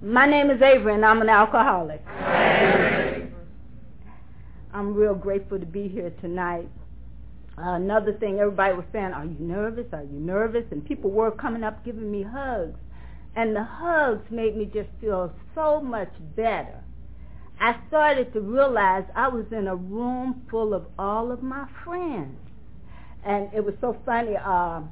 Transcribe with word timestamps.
My 0.00 0.26
name 0.26 0.48
is 0.50 0.62
Avery, 0.62 0.94
and 0.94 1.04
I'm 1.04 1.20
an 1.22 1.28
alcoholic. 1.28 2.00
I'm 4.72 4.94
real 4.94 5.16
grateful 5.16 5.58
to 5.58 5.66
be 5.66 5.88
here 5.88 6.10
tonight. 6.20 6.68
Uh, 7.58 7.72
another 7.72 8.12
thing, 8.12 8.38
everybody 8.38 8.76
was 8.76 8.84
saying, 8.92 9.12
are 9.12 9.24
you 9.24 9.34
nervous? 9.40 9.86
Are 9.92 10.04
you 10.04 10.20
nervous? 10.20 10.62
And 10.70 10.84
people 10.86 11.10
were 11.10 11.32
coming 11.32 11.64
up 11.64 11.84
giving 11.84 12.12
me 12.12 12.22
hugs. 12.22 12.78
And 13.34 13.56
the 13.56 13.64
hugs 13.64 14.24
made 14.30 14.56
me 14.56 14.66
just 14.66 14.88
feel 15.00 15.34
so 15.56 15.80
much 15.80 16.12
better. 16.36 16.80
I 17.60 17.74
started 17.88 18.32
to 18.34 18.40
realize 18.40 19.02
I 19.16 19.26
was 19.26 19.46
in 19.50 19.66
a 19.66 19.74
room 19.74 20.46
full 20.48 20.74
of 20.74 20.86
all 20.96 21.32
of 21.32 21.42
my 21.42 21.66
friends. 21.82 22.38
And 23.24 23.52
it 23.52 23.64
was 23.64 23.74
so 23.80 23.96
funny. 24.06 24.36
Uh, 24.36 24.82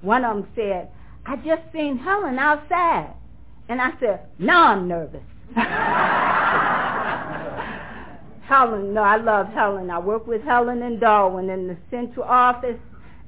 one 0.00 0.24
of 0.24 0.34
them 0.38 0.48
said, 0.56 0.90
I 1.24 1.36
just 1.36 1.62
seen 1.72 1.98
Helen 1.98 2.36
outside. 2.36 3.14
And 3.70 3.80
I 3.80 3.92
said, 4.00 4.26
now 4.40 4.64
I'm 4.64 4.88
nervous. 4.88 5.22
Helen, 8.42 8.92
no, 8.92 9.00
I 9.00 9.16
love 9.16 9.46
Helen. 9.54 9.90
I 9.90 9.98
worked 10.00 10.26
with 10.26 10.42
Helen 10.42 10.82
and 10.82 10.98
Darwin 10.98 11.48
in 11.50 11.68
the 11.68 11.76
central 11.88 12.24
office. 12.24 12.80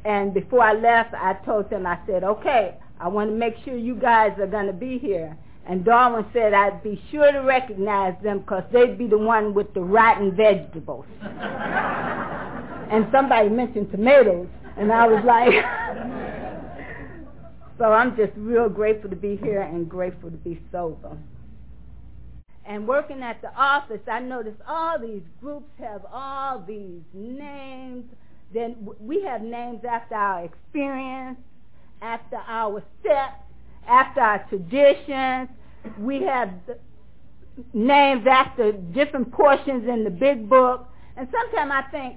And 0.05 0.35
before 0.35 0.65
I 0.65 0.73
left, 0.73 1.15
I 1.15 1.35
told 1.45 1.71
them, 1.71 1.87
I 1.87 1.97
said, 2.09 2.25
okay, 2.25 2.75
I 2.99 3.07
want 3.07 3.31
to 3.31 3.37
make 3.37 3.55
sure 3.65 3.77
you 3.77 3.95
guys 3.95 4.33
are 4.41 4.49
going 4.49 4.67
to 4.67 4.73
be 4.73 4.99
here. 4.99 5.39
And 5.65 5.85
Darwin 5.85 6.27
said 6.33 6.55
I'd 6.55 6.83
be 6.83 7.01
sure 7.13 7.31
to 7.31 7.39
recognize 7.39 8.21
them 8.25 8.41
because 8.41 8.65
they'd 8.73 8.99
be 8.99 9.07
the 9.07 9.19
one 9.19 9.55
with 9.55 9.73
the 9.75 9.81
rotten 9.81 10.35
vegetables. 10.35 11.07
and 11.23 13.07
somebody 13.13 13.49
mentioned 13.49 13.93
tomatoes, 13.93 14.49
and 14.77 14.91
I 14.91 15.07
was 15.07 15.25
like, 15.25 15.55
so 17.79 17.85
I'm 17.85 18.17
just 18.17 18.33
real 18.37 18.69
grateful 18.69 19.11
to 19.11 19.17
be 19.17 19.37
here 19.37 19.63
and 19.63 19.89
grateful 19.89 20.31
to 20.31 20.37
be 20.37 20.61
sober. 20.71 21.17
And 22.65 22.87
working 22.87 23.23
at 23.23 23.43
the 23.43 23.53
office, 23.57 24.01
I 24.11 24.21
noticed 24.21 24.59
all 24.69 24.99
these 24.99 25.23
groups 25.41 25.71
have 25.79 26.03
all 26.13 26.63
these 26.67 27.03
names. 27.13 28.05
Then 28.55 28.89
we 29.01 29.23
have 29.23 29.43
names 29.43 29.81
after 29.89 30.15
our 30.15 30.45
experience, 30.45 31.39
after 32.01 32.37
our 32.47 32.83
steps, 33.01 33.41
after 33.89 34.21
our 34.21 34.47
traditions. 34.49 35.49
We 35.99 36.23
have 36.23 36.51
names 37.73 38.27
after 38.27 38.73
different 38.73 39.33
portions 39.33 39.89
in 39.89 40.05
the 40.05 40.11
big 40.11 40.49
book. 40.49 40.89
And 41.17 41.29
sometimes 41.33 41.73
I 41.75 41.91
think, 41.91 42.17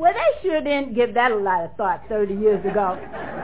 well, 0.00 0.14
they 0.14 0.48
sure 0.48 0.62
didn't 0.62 0.94
give 0.94 1.12
that 1.12 1.30
a 1.30 1.36
lot 1.36 1.62
of 1.62 1.76
thought 1.76 2.00
30 2.08 2.32
years 2.32 2.64
ago. 2.64 2.96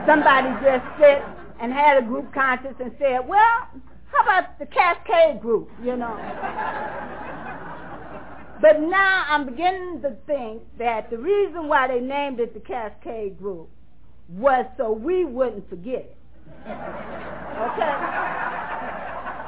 Somebody 0.07 0.49
just 0.65 0.83
sit 0.97 1.21
and 1.61 1.71
had 1.71 2.01
a 2.01 2.01
group 2.01 2.33
conscience 2.33 2.73
and 2.79 2.91
said, 2.97 3.19
well, 3.27 3.67
how 4.11 4.23
about 4.23 4.57
the 4.57 4.65
Cascade 4.65 5.39
group, 5.39 5.69
you 5.83 5.95
know? 5.95 6.17
but 8.59 8.81
now 8.81 9.25
I'm 9.29 9.45
beginning 9.45 10.01
to 10.01 10.15
think 10.25 10.63
that 10.79 11.11
the 11.11 11.19
reason 11.19 11.67
why 11.67 11.89
they 11.89 11.99
named 11.99 12.39
it 12.39 12.55
the 12.55 12.59
Cascade 12.59 13.37
group 13.37 13.69
was 14.27 14.65
so 14.77 14.91
we 14.91 15.25
wouldn't 15.25 15.69
forget 15.69 16.09
it. 16.09 16.17
Okay? 16.65 17.93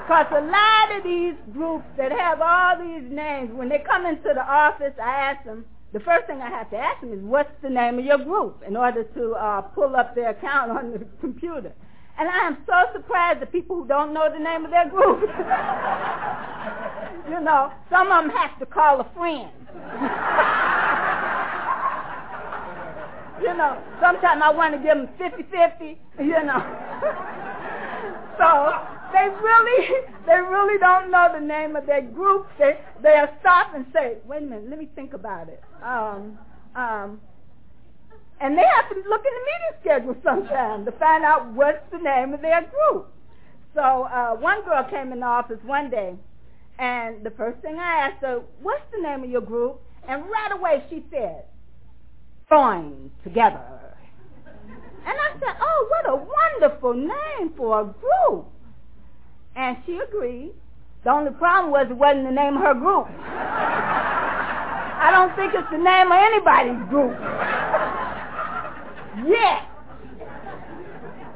Because 0.05 0.27
a 0.29 0.45
lot 0.45 0.95
of 0.95 1.03
these 1.03 1.33
groups 1.53 1.85
that 1.97 2.11
have 2.11 2.39
all 2.39 2.77
these 2.77 3.11
names, 3.11 3.49
when 3.51 3.67
they 3.67 3.79
come 3.79 4.05
into 4.05 4.29
the 4.35 4.45
office, 4.45 4.93
I 5.01 5.31
ask 5.31 5.43
them, 5.43 5.65
the 5.91 5.99
first 6.01 6.27
thing 6.27 6.39
I 6.41 6.49
have 6.49 6.69
to 6.69 6.77
ask 6.77 7.01
them 7.01 7.11
is, 7.13 7.19
what's 7.21 7.49
the 7.63 7.69
name 7.69 7.97
of 7.97 8.05
your 8.05 8.19
group 8.19 8.61
in 8.67 8.77
order 8.77 9.03
to 9.03 9.31
uh, 9.33 9.61
pull 9.61 9.95
up 9.95 10.13
their 10.13 10.29
account 10.29 10.69
on 10.71 10.91
the 10.91 10.99
computer. 11.21 11.73
And 12.19 12.29
I 12.29 12.47
am 12.47 12.57
so 12.65 12.73
surprised 12.93 13.41
at 13.41 13.51
people 13.51 13.77
who 13.77 13.87
don't 13.87 14.13
know 14.13 14.29
the 14.31 14.39
name 14.39 14.65
of 14.65 14.71
their 14.71 14.87
group. 14.89 15.21
you 17.29 17.39
know, 17.39 17.71
some 17.89 18.11
of 18.11 18.23
them 18.23 18.31
have 18.35 18.59
to 18.59 18.65
call 18.65 18.99
a 18.99 19.05
friend. 19.15 19.49
you 23.41 23.53
know, 23.55 23.81
sometimes 24.01 24.41
I 24.43 24.49
want 24.51 24.73
to 24.73 24.79
give 24.79 24.97
them 24.97 25.07
50-50, 25.17 25.97
you 26.19 26.43
know. 26.43 26.61
So 28.37 28.73
they 29.13 29.27
really, 29.27 29.87
they 30.25 30.39
really 30.39 30.79
don't 30.79 31.11
know 31.11 31.29
the 31.33 31.45
name 31.45 31.75
of 31.75 31.85
their 31.85 32.01
group. 32.01 32.47
They, 32.57 32.79
they'll 33.01 33.29
stop 33.39 33.75
and 33.75 33.85
say, 33.93 34.17
wait 34.25 34.43
a 34.43 34.45
minute, 34.45 34.69
let 34.69 34.79
me 34.79 34.89
think 34.95 35.13
about 35.13 35.49
it. 35.49 35.61
Um, 35.83 36.37
um, 36.75 37.19
and 38.41 38.57
they 38.57 38.63
have 38.63 38.89
to 38.89 38.95
look 39.09 39.23
in 39.25 39.33
the 39.33 39.45
meeting 39.51 39.75
schedule 39.81 40.15
sometime 40.23 40.85
to 40.85 40.91
find 40.93 41.23
out 41.25 41.51
what's 41.53 41.83
the 41.91 41.97
name 41.97 42.33
of 42.33 42.41
their 42.41 42.61
group. 42.61 43.11
So 43.75 43.81
uh, 43.81 44.35
one 44.35 44.63
girl 44.63 44.83
came 44.89 45.11
in 45.11 45.19
the 45.19 45.25
office 45.25 45.59
one 45.65 45.89
day, 45.89 46.15
and 46.79 47.23
the 47.23 47.31
first 47.31 47.61
thing 47.61 47.75
I 47.75 48.07
asked 48.07 48.21
her, 48.21 48.41
what's 48.61 48.83
the 48.95 49.01
name 49.01 49.23
of 49.23 49.29
your 49.29 49.41
group? 49.41 49.81
And 50.07 50.23
right 50.23 50.51
away 50.53 50.83
she 50.89 51.03
said, 51.11 51.43
Join 52.49 53.11
Together. 53.23 53.88
Said, 55.39 55.55
oh, 55.61 55.87
what 55.89 56.09
a 56.09 56.15
wonderful 56.15 56.93
name 56.93 57.53
for 57.55 57.81
a 57.81 57.85
group. 57.85 58.45
And 59.55 59.77
she 59.85 59.97
agreed. 59.97 60.53
The 61.03 61.11
only 61.11 61.31
problem 61.31 61.71
was 61.71 61.87
it 61.89 61.97
wasn't 61.97 62.25
the 62.25 62.31
name 62.31 62.57
of 62.57 62.63
her 62.63 62.73
group. 62.73 63.07
I 65.01 65.11
don't 65.11 65.33
think 65.35 65.53
it's 65.53 65.69
the 65.71 65.77
name 65.77 66.11
of 66.11 66.17
anybody's 66.19 66.89
group. 66.89 67.17
Yes. 69.27 69.65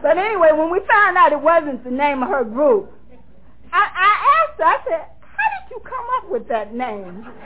But 0.02 0.18
anyway, 0.18 0.50
when 0.54 0.70
we 0.72 0.80
found 0.88 1.18
out 1.18 1.32
it 1.32 1.42
wasn't 1.42 1.84
the 1.84 1.92
name 1.92 2.24
of 2.24 2.30
her 2.30 2.44
group, 2.44 2.92
I, 3.72 3.88
I 3.96 4.44
asked 4.44 4.60
her, 4.60 4.66
I 4.66 4.78
said, 4.88 5.08
how 5.20 5.48
did 5.56 5.72
you 5.72 5.80
come 5.84 6.06
up 6.20 6.30
with 6.30 6.48
that 6.50 6.74
name? 6.74 7.28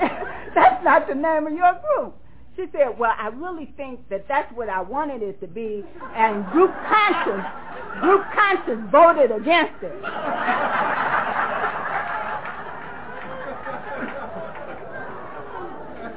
that's 0.56 0.84
not 0.84 1.08
the 1.08 1.16
name 1.16 1.48
of 1.48 1.54
your 1.54 1.80
group. 1.96 2.16
She 2.58 2.66
said, 2.72 2.98
well, 2.98 3.14
I 3.16 3.28
really 3.28 3.72
think 3.78 4.10
that 4.10 4.28
that's 4.28 4.52
what 4.54 4.68
I 4.68 4.82
wanted 4.82 5.22
it 5.22 5.40
to 5.42 5.48
be, 5.48 5.86
and 6.16 6.44
group 6.48 6.72
conscience, 6.90 7.46
group 8.02 8.26
conscience 8.34 8.90
voted 8.92 9.32
against 9.32 9.84
it. 9.84 9.94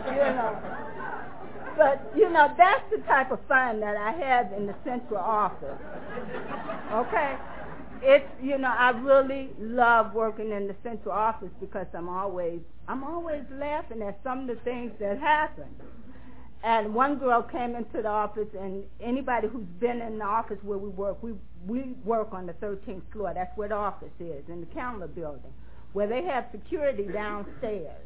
you 0.07 0.17
know. 0.17 0.59
But, 1.77 2.13
you 2.17 2.31
know, 2.31 2.55
that's 2.57 2.83
the 2.91 2.99
type 3.07 3.31
of 3.33 3.41
fun 3.47 3.81
that 3.81 3.97
I 3.97 4.13
have 4.13 4.53
in 4.53 4.67
the 4.67 4.75
central 4.83 5.21
office. 5.21 5.79
Okay? 6.93 7.37
It's, 8.03 8.27
you 8.43 8.57
know, 8.57 8.75
I 8.77 8.91
really 8.91 9.51
love 9.59 10.15
working 10.15 10.53
in 10.53 10.67
the 10.67 10.77
central 10.83 11.13
office 11.13 11.51
because 11.61 11.87
I'm 11.95 12.09
always, 12.09 12.61
I'm 12.89 13.05
always 13.05 13.43
laughing 13.53 14.01
at 14.03 14.19
some 14.25 14.41
of 14.41 14.57
the 14.57 14.63
things 14.63 14.93
that 15.01 15.19
happen. 15.19 15.67
And 16.63 16.95
one 16.95 17.19
girl 17.19 17.43
came 17.43 17.75
into 17.75 18.03
the 18.03 18.09
office, 18.09 18.49
and 18.59 18.85
anybody 19.03 19.49
who's 19.49 19.67
been 19.81 20.03
in 20.03 20.19
the 20.19 20.25
office 20.25 20.59
where 20.63 20.77
we 20.77 20.91
work, 20.91 21.23
we, 21.23 21.33
we 21.67 21.95
work 22.05 22.29
on 22.33 22.47
the 22.47 22.53
13th 22.55 23.01
floor. 23.13 23.33
That's 23.35 23.57
where 23.57 23.69
the 23.69 23.77
office 23.77 24.13
is, 24.21 24.45
in 24.49 24.61
the 24.61 24.67
counter 24.67 25.07
building, 25.07 25.53
where 25.95 26.07
they 26.07 26.23
have 26.25 26.47
security 26.53 27.07
downstairs. 27.11 28.05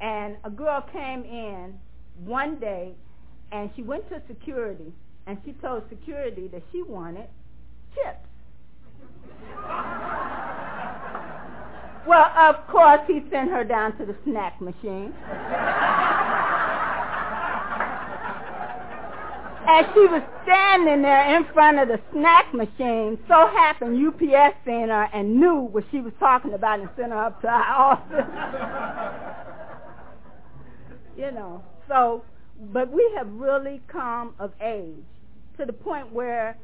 And 0.00 0.36
a 0.44 0.50
girl 0.50 0.82
came 0.90 1.24
in 1.24 1.78
one 2.24 2.58
day 2.58 2.94
and 3.52 3.70
she 3.76 3.82
went 3.82 4.08
to 4.10 4.20
security 4.26 4.92
and 5.26 5.38
she 5.44 5.52
told 5.54 5.82
security 5.88 6.48
that 6.48 6.62
she 6.72 6.82
wanted 6.82 7.28
chips. 7.94 8.28
well, 12.06 12.30
of 12.36 12.66
course, 12.68 13.00
he 13.06 13.22
sent 13.30 13.50
her 13.50 13.64
down 13.64 13.96
to 13.98 14.06
the 14.06 14.16
snack 14.24 14.60
machine. 14.60 15.14
As 19.68 19.84
she 19.94 20.00
was 20.06 20.22
standing 20.44 21.02
there 21.02 21.36
in 21.36 21.44
front 21.52 21.78
of 21.78 21.88
the 21.88 22.00
snack 22.12 22.54
machine, 22.54 23.18
so 23.26 23.48
happened 23.48 24.06
UPS 24.06 24.56
seen 24.64 24.88
her 24.88 25.08
and 25.12 25.40
knew 25.40 25.56
what 25.60 25.84
she 25.90 26.00
was 26.00 26.12
talking 26.20 26.54
about 26.54 26.78
and 26.80 26.88
sent 26.96 27.10
her 27.10 27.18
up 27.18 27.40
to 27.42 27.48
our 27.48 27.64
office. 27.92 28.26
you 31.16 31.32
know. 31.32 31.64
So, 31.88 32.22
but 32.72 32.92
we 32.92 33.10
have 33.16 33.28
really 33.32 33.80
come 33.88 34.34
of 34.38 34.52
age 34.60 35.04
to 35.58 35.64
the 35.64 35.72
point 35.72 36.12
where 36.12 36.56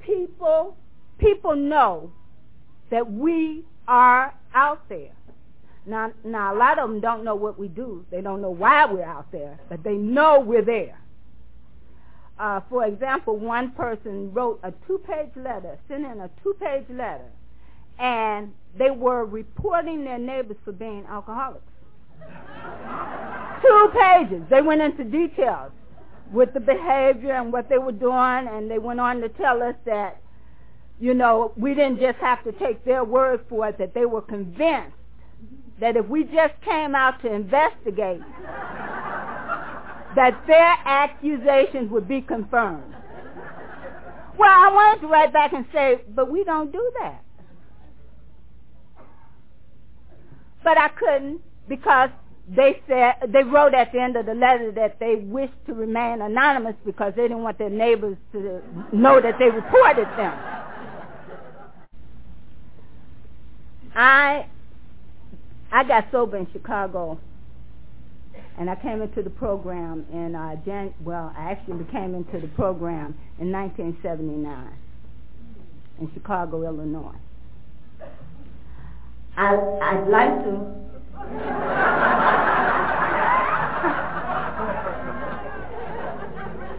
people 0.00 0.76
people 1.18 1.54
know 1.54 2.12
that 2.90 3.10
we 3.10 3.64
are 3.88 4.34
out 4.54 4.86
there. 4.88 5.12
Now, 5.86 6.12
now 6.24 6.54
a 6.54 6.56
lot 6.56 6.78
of 6.78 6.88
them 6.88 7.00
don't 7.00 7.24
know 7.24 7.34
what 7.34 7.58
we 7.58 7.68
do. 7.68 8.04
They 8.10 8.20
don't 8.20 8.42
know 8.42 8.50
why 8.50 8.84
we're 8.86 9.04
out 9.04 9.32
there, 9.32 9.58
but 9.68 9.82
they 9.82 9.94
know 9.94 10.40
we're 10.40 10.64
there. 10.64 10.98
Uh, 12.38 12.60
for 12.68 12.86
example, 12.86 13.36
one 13.36 13.70
person 13.72 14.32
wrote 14.32 14.58
a 14.62 14.72
two-page 14.86 15.30
letter, 15.36 15.78
sent 15.88 16.04
in 16.04 16.20
a 16.20 16.30
two-page 16.42 16.86
letter, 16.90 17.30
and 17.98 18.52
they 18.78 18.90
were 18.90 19.24
reporting 19.24 20.04
their 20.04 20.18
neighbors 20.18 20.56
for 20.64 20.72
being 20.72 21.04
alcoholics. 21.08 21.64
Two 23.62 23.90
pages. 23.92 24.42
They 24.50 24.62
went 24.62 24.80
into 24.80 25.04
details 25.04 25.72
with 26.32 26.52
the 26.54 26.60
behavior 26.60 27.34
and 27.34 27.52
what 27.52 27.68
they 27.68 27.78
were 27.78 27.92
doing, 27.92 28.48
and 28.48 28.70
they 28.70 28.78
went 28.78 28.98
on 28.98 29.20
to 29.20 29.28
tell 29.28 29.62
us 29.62 29.74
that, 29.84 30.20
you 30.98 31.14
know, 31.14 31.52
we 31.56 31.74
didn't 31.74 32.00
just 32.00 32.18
have 32.18 32.42
to 32.44 32.52
take 32.52 32.84
their 32.84 33.04
word 33.04 33.44
for 33.48 33.68
it, 33.68 33.78
that 33.78 33.92
they 33.94 34.06
were 34.06 34.22
convinced 34.22 34.96
that 35.80 35.96
if 35.96 36.06
we 36.06 36.24
just 36.24 36.54
came 36.64 36.94
out 36.94 37.20
to 37.22 37.32
investigate, 37.32 38.20
that 40.16 40.44
their 40.46 40.76
accusations 40.84 41.90
would 41.90 42.08
be 42.08 42.20
confirmed. 42.20 42.94
Well, 44.38 44.50
I 44.50 44.70
wanted 44.72 45.00
to 45.02 45.06
write 45.08 45.32
back 45.32 45.52
and 45.52 45.66
say, 45.72 46.00
but 46.14 46.30
we 46.30 46.44
don't 46.44 46.72
do 46.72 46.92
that. 47.00 47.22
But 50.64 50.78
I 50.78 50.88
couldn't 50.88 51.40
because 51.68 52.10
they 52.48 52.80
said 52.88 53.14
they 53.32 53.42
wrote 53.44 53.74
at 53.74 53.92
the 53.92 54.00
end 54.00 54.16
of 54.16 54.26
the 54.26 54.34
letter 54.34 54.72
that 54.72 54.98
they 54.98 55.16
wished 55.16 55.54
to 55.66 55.74
remain 55.74 56.20
anonymous 56.20 56.74
because 56.84 57.12
they 57.16 57.22
didn't 57.22 57.42
want 57.42 57.58
their 57.58 57.70
neighbors 57.70 58.16
to 58.32 58.62
know 58.92 59.20
that 59.20 59.38
they 59.38 59.50
reported 59.50 60.06
them. 60.16 60.38
I 63.94 64.46
I 65.70 65.84
got 65.84 66.06
sober 66.10 66.36
in 66.36 66.46
Chicago, 66.52 67.18
and 68.58 68.68
I 68.68 68.74
came 68.76 69.00
into 69.02 69.22
the 69.22 69.30
program 69.30 70.04
in 70.12 70.34
uh, 70.34 70.56
Jan- 70.64 70.94
well, 71.04 71.32
I 71.36 71.50
actually 71.52 71.84
came 71.90 72.14
into 72.14 72.38
the 72.40 72.48
program 72.48 73.18
in 73.38 73.50
1979 73.50 74.68
in 76.00 76.10
Chicago, 76.14 76.64
Illinois. 76.64 77.14
I 79.36 79.54
I'd 79.54 80.08
like 80.08 80.44
to. 80.44 80.82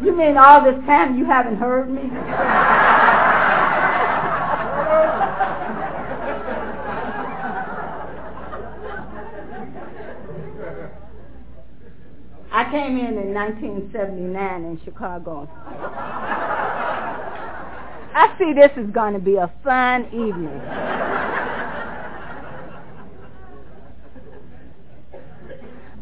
you 0.06 0.16
mean 0.16 0.38
all 0.38 0.64
this 0.64 0.80
time 0.86 1.18
you 1.18 1.26
haven't 1.26 1.58
heard 1.58 1.90
me? 1.90 2.02
I 12.56 12.70
came 12.70 13.00
in 13.00 13.18
in 13.18 13.34
1979 13.34 14.64
in 14.64 14.80
Chicago. 14.86 15.50
I 18.16 18.36
see 18.38 18.54
this 18.54 18.70
is 18.78 18.92
going 18.92 19.14
to 19.14 19.20
be 19.20 19.38
a 19.38 19.52
fun 19.64 20.06
evening. 20.14 20.62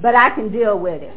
but 0.02 0.16
I 0.16 0.32
can 0.32 0.52
deal 0.52 0.78
with 0.80 1.02
it. 1.04 1.14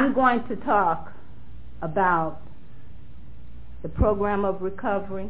I'm 0.00 0.14
going 0.14 0.48
to 0.48 0.56
talk 0.56 1.12
about 1.82 2.40
the 3.82 3.90
program 3.90 4.46
of 4.46 4.62
recovery. 4.62 5.28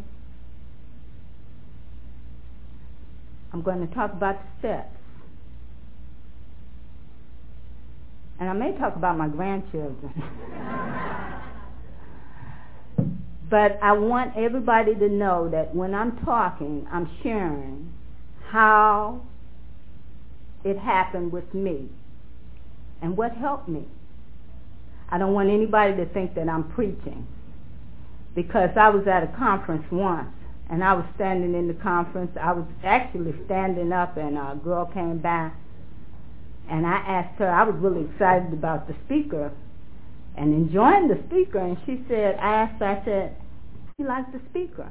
I'm 3.52 3.62
going 3.62 3.84
to 3.84 3.92
talk 3.92 4.12
about 4.12 4.40
the 4.40 4.46
steps. 4.60 4.96
And 8.38 8.48
I 8.48 8.52
may 8.52 8.78
talk 8.78 8.94
about 8.94 9.18
my 9.18 9.26
grandchildren. 9.26 10.12
but 13.50 13.76
I 13.82 13.90
want 13.94 14.36
everybody 14.36 14.94
to 14.94 15.08
know 15.08 15.48
that 15.50 15.74
when 15.74 15.94
I'm 15.94 16.16
talking, 16.24 16.86
I'm 16.92 17.10
sharing 17.24 17.92
how 18.52 19.22
it 20.62 20.78
happened 20.78 21.32
with 21.32 21.52
me 21.52 21.88
and 23.02 23.16
what 23.16 23.32
helped 23.32 23.68
me. 23.68 23.86
I 25.10 25.18
don't 25.18 25.34
want 25.34 25.50
anybody 25.50 25.96
to 25.96 26.06
think 26.06 26.34
that 26.36 26.48
I'm 26.48 26.70
preaching 26.70 27.26
because 28.34 28.70
I 28.76 28.90
was 28.90 29.06
at 29.08 29.24
a 29.24 29.36
conference 29.36 29.84
once 29.90 30.28
and 30.70 30.84
I 30.84 30.92
was 30.94 31.04
standing 31.16 31.54
in 31.54 31.66
the 31.66 31.74
conference. 31.74 32.30
I 32.40 32.52
was 32.52 32.66
actually 32.84 33.34
standing 33.46 33.92
up 33.92 34.16
and 34.16 34.38
a 34.38 34.58
girl 34.62 34.86
came 34.86 35.18
by 35.18 35.50
and 36.70 36.86
I 36.86 36.96
asked 36.98 37.38
her, 37.40 37.50
I 37.50 37.64
was 37.64 37.74
really 37.78 38.08
excited 38.08 38.52
about 38.52 38.86
the 38.86 38.94
speaker 39.06 39.50
and 40.36 40.54
enjoying 40.54 41.08
the 41.08 41.20
speaker 41.28 41.58
and 41.58 41.76
she 41.84 42.04
said, 42.08 42.36
I 42.36 42.62
asked 42.62 42.80
her, 42.80 42.86
I 42.86 43.04
said, 43.04 43.36
you 43.98 44.06
like 44.06 44.30
the 44.32 44.40
speaker? 44.50 44.88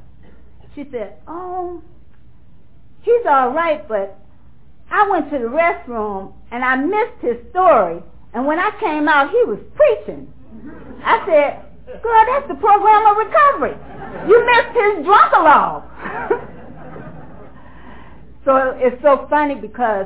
She 0.76 0.86
said, 0.92 1.16
oh, 1.28 1.82
he's 3.02 3.26
all 3.26 3.54
right, 3.54 3.88
but 3.88 4.20
I 4.92 5.10
went 5.10 5.32
to 5.32 5.40
the 5.40 5.46
restroom 5.46 6.34
and 6.52 6.64
I 6.64 6.76
missed 6.76 7.22
his 7.22 7.38
story 7.52 8.04
and 8.34 8.46
when 8.46 8.60
I 8.60 8.70
came 8.80 9.08
out, 9.08 9.32
he 9.32 9.42
was 9.44 9.58
preaching. 9.76 10.32
I 11.04 11.26
said, 11.26 11.66
girl, 12.02 12.26
that's 12.28 12.48
the 12.48 12.56
program 12.56 13.06
of 13.08 13.18
recovery. 13.18 13.76
You 14.28 14.46
missed 14.46 14.78
his 14.78 15.04
drunkalogue. 15.06 15.84
so 18.46 18.78
it's 18.78 19.02
so 19.02 19.26
funny 19.30 19.56
because 19.56 20.06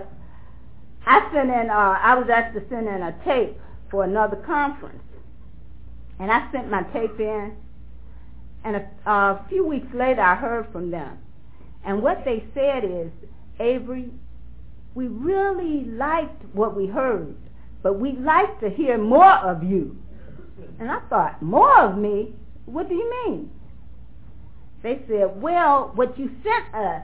I 1.06 1.30
sent 1.34 1.50
in, 1.50 1.70
uh, 1.70 2.00
I 2.02 2.16
was 2.16 2.30
asked 2.32 2.56
to 2.56 2.64
send 2.70 2.88
in 2.88 3.02
a 3.02 3.12
tape 3.26 3.58
for 3.92 4.06
another 4.06 4.38
conference. 4.38 5.04
And 6.20 6.32
I 6.32 6.50
sent 6.52 6.70
my 6.70 6.84
tape 6.94 7.20
in. 7.20 7.58
And 8.64 8.78
a, 8.78 8.88
a 9.06 9.46
few 9.50 9.66
weeks 9.66 9.94
later, 9.94 10.22
I 10.22 10.36
heard 10.36 10.72
from 10.72 10.92
them. 10.92 11.18
And 11.84 12.02
what 12.02 12.24
they 12.24 12.46
said 12.54 12.86
is, 12.86 13.12
Avery, 13.60 14.10
we 14.96 15.08
really 15.08 15.84
liked 15.86 16.44
what 16.54 16.78
we 16.78 16.86
heard 16.88 17.36
but 17.84 18.00
we'd 18.00 18.20
like 18.22 18.60
to 18.62 18.70
hear 18.70 18.98
more 18.98 19.34
of 19.34 19.62
you. 19.64 19.98
And 20.80 20.90
I 20.90 21.02
thought, 21.10 21.42
more 21.42 21.82
of 21.82 21.98
me? 21.98 22.34
What 22.66 22.88
do 22.88 22.96
you 22.96 23.28
mean? 23.28 23.52
They 24.82 25.02
said, 25.08 25.42
well, 25.42 25.92
what 25.96 26.18
you 26.18 26.32
sent 26.44 26.74
us 26.74 27.04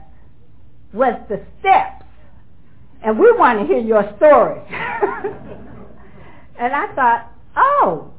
was 0.92 1.20
the 1.28 1.44
steps, 1.60 2.04
and 3.02 3.18
we 3.18 3.30
want 3.32 3.60
to 3.60 3.66
hear 3.66 3.78
your 3.78 4.02
story. 4.16 4.60
and 6.58 6.74
I 6.74 6.92
thought, 6.94 7.32
oh. 7.56 8.12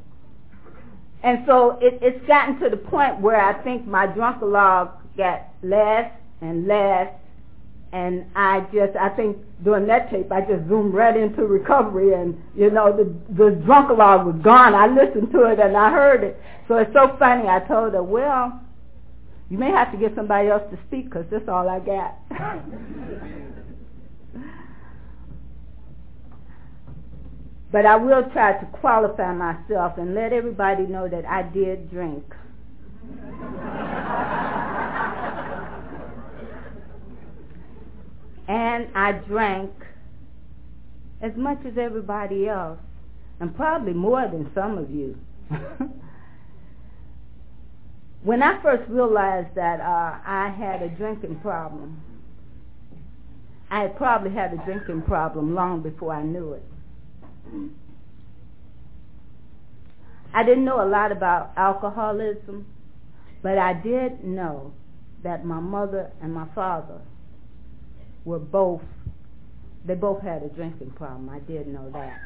And 1.23 1.39
so 1.45 1.77
it, 1.81 1.99
it's 2.01 2.25
gotten 2.27 2.59
to 2.59 2.69
the 2.69 2.77
point 2.77 3.19
where 3.21 3.39
I 3.39 3.61
think 3.63 3.85
my 3.85 4.07
drunkalogue 4.07 4.91
got 5.17 5.49
less 5.61 6.11
and 6.41 6.67
less 6.67 7.13
and 7.93 8.25
I 8.35 8.61
just, 8.73 8.95
I 8.95 9.09
think 9.09 9.38
during 9.63 9.85
that 9.88 10.09
tape, 10.09 10.31
I 10.31 10.41
just 10.41 10.67
zoomed 10.69 10.93
right 10.93 11.15
into 11.15 11.45
recovery 11.45 12.13
and, 12.13 12.41
you 12.55 12.71
know, 12.71 12.95
the, 12.95 13.13
the 13.33 13.51
drunkalogue 13.65 14.25
was 14.25 14.38
gone. 14.41 14.74
I 14.74 14.88
listened 14.88 15.31
to 15.33 15.43
it 15.51 15.60
and 15.60 15.75
I 15.75 15.91
heard 15.91 16.24
it. 16.24 16.41
So 16.69 16.77
it's 16.77 16.93
so 16.93 17.17
funny. 17.19 17.50
I 17.50 17.60
told 17.60 17.93
her, 17.93 18.01
well, 18.01 18.62
you 19.50 19.57
may 19.57 19.71
have 19.71 19.91
to 19.91 19.98
get 19.98 20.15
somebody 20.15 20.48
else 20.48 20.63
to 20.71 20.79
speak 20.88 21.10
because 21.10 21.25
that's 21.29 21.50
all 21.50 21.67
I 21.67 21.79
got. 21.79 22.17
but 27.74 27.86
I 27.86 27.98
will 27.98 28.24
try 28.31 28.53
to 28.57 28.65
qualify 28.67 29.33
myself 29.33 29.98
and 29.98 30.15
let 30.15 30.31
everybody 30.31 30.83
know 30.83 31.10
that 31.10 31.25
I 31.25 31.43
did 31.43 31.91
drink. 31.91 32.24
and 38.51 38.88
I 38.93 39.13
drank 39.13 39.72
as 41.22 41.31
much 41.38 41.60
as 41.65 41.77
everybody 41.77 42.50
else, 42.50 42.79
and 43.39 43.55
probably 43.55 43.93
more 43.93 44.27
than 44.29 44.51
some 44.53 44.77
of 44.77 44.91
you. 44.91 45.17
when 48.24 48.43
I 48.43 48.62
first 48.62 48.89
realized 48.89 49.55
that 49.55 49.79
uh, 49.79 50.17
I 50.25 50.50
had 50.50 50.81
a 50.81 50.89
drinking 50.89 51.39
problem, 51.39 52.01
I 53.70 53.84
had 53.84 53.96
probably 53.96 54.31
had 54.31 54.51
a 54.51 54.58
drinking 54.65 55.03
problem 55.03 55.55
long 55.55 55.81
before 55.81 56.13
I 56.13 56.24
knew 56.24 56.51
it. 56.51 56.63
I 60.34 60.43
didn't 60.43 60.65
know 60.65 60.84
a 60.86 60.89
lot 60.89 61.13
about 61.13 61.53
alcoholism, 61.55 62.65
but 63.41 63.58
I 63.58 63.72
did 63.81 64.25
know 64.25 64.74
that 65.24 65.46
my 65.46 65.62
mother 65.62 66.12
and 66.22 66.34
my 66.34 66.48
father 66.53 67.00
were 68.25 68.39
both, 68.39 68.81
they 69.85 69.95
both 69.95 70.21
had 70.21 70.43
a 70.43 70.49
drinking 70.49 70.91
problem. 70.91 71.29
I 71.29 71.39
did 71.39 71.67
know 71.67 71.89
that. 71.91 72.19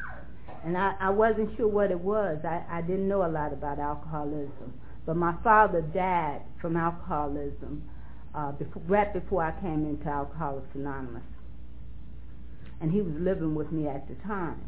And 0.64 0.76
I, 0.76 0.94
I 1.00 1.10
wasn't 1.10 1.56
sure 1.56 1.68
what 1.68 1.90
it 1.90 2.00
was. 2.00 2.38
I, 2.44 2.64
I 2.70 2.80
didn't 2.82 3.08
know 3.08 3.24
a 3.24 3.28
lot 3.30 3.52
about 3.52 3.78
alcoholism. 3.78 4.74
But 5.04 5.16
my 5.16 5.34
father 5.44 5.80
died 5.80 6.42
from 6.60 6.76
alcoholism 6.76 7.88
uh, 8.34 8.52
before, 8.52 8.82
right 8.86 9.12
before 9.12 9.44
I 9.44 9.52
came 9.60 9.86
into 9.86 10.08
Alcoholics 10.08 10.68
Anonymous. 10.74 11.22
And 12.80 12.92
he 12.92 13.00
was 13.00 13.14
living 13.18 13.54
with 13.54 13.72
me 13.72 13.88
at 13.88 14.08
the 14.08 14.14
time. 14.26 14.60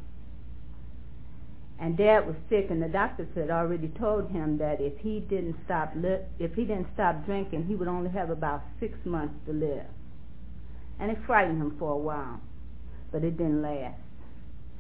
And 1.80 1.97
Dad 1.97 2.26
was 2.26 2.35
sick, 2.49 2.68
and 2.70 2.82
the 2.82 2.88
doctors 2.88 3.28
had 3.37 3.50
already 3.50 3.88
told 3.88 4.30
him 4.30 4.58
that 4.58 4.80
if 4.80 4.99
he 4.99 5.20
didn't 5.20 5.56
stop 5.64 5.92
li- 5.94 6.25
if 6.38 6.54
he 6.54 6.64
didn't 6.64 6.88
stop 6.94 7.25
drinking, 7.25 7.66
he 7.66 7.76
would 7.76 7.87
only 7.87 8.11
have 8.11 8.30
about 8.30 8.62
six 8.80 8.99
months 9.04 9.35
to 9.47 9.52
live. 9.52 9.87
And 11.00 11.11
it 11.11 11.19
frightened 11.26 11.61
him 11.61 11.76
for 11.78 11.93
a 11.93 11.97
while, 11.97 12.40
but 13.12 13.23
it 13.25 13.37
didn't 13.37 13.62
last. 13.62 14.00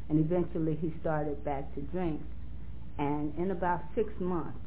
And 0.08 0.18
eventually, 0.18 0.76
he 0.80 0.92
started 1.00 1.44
back 1.44 1.74
to 1.74 1.80
drink. 1.80 2.20
And 2.98 3.32
in 3.38 3.50
about 3.50 3.82
six 3.94 4.10
months, 4.18 4.58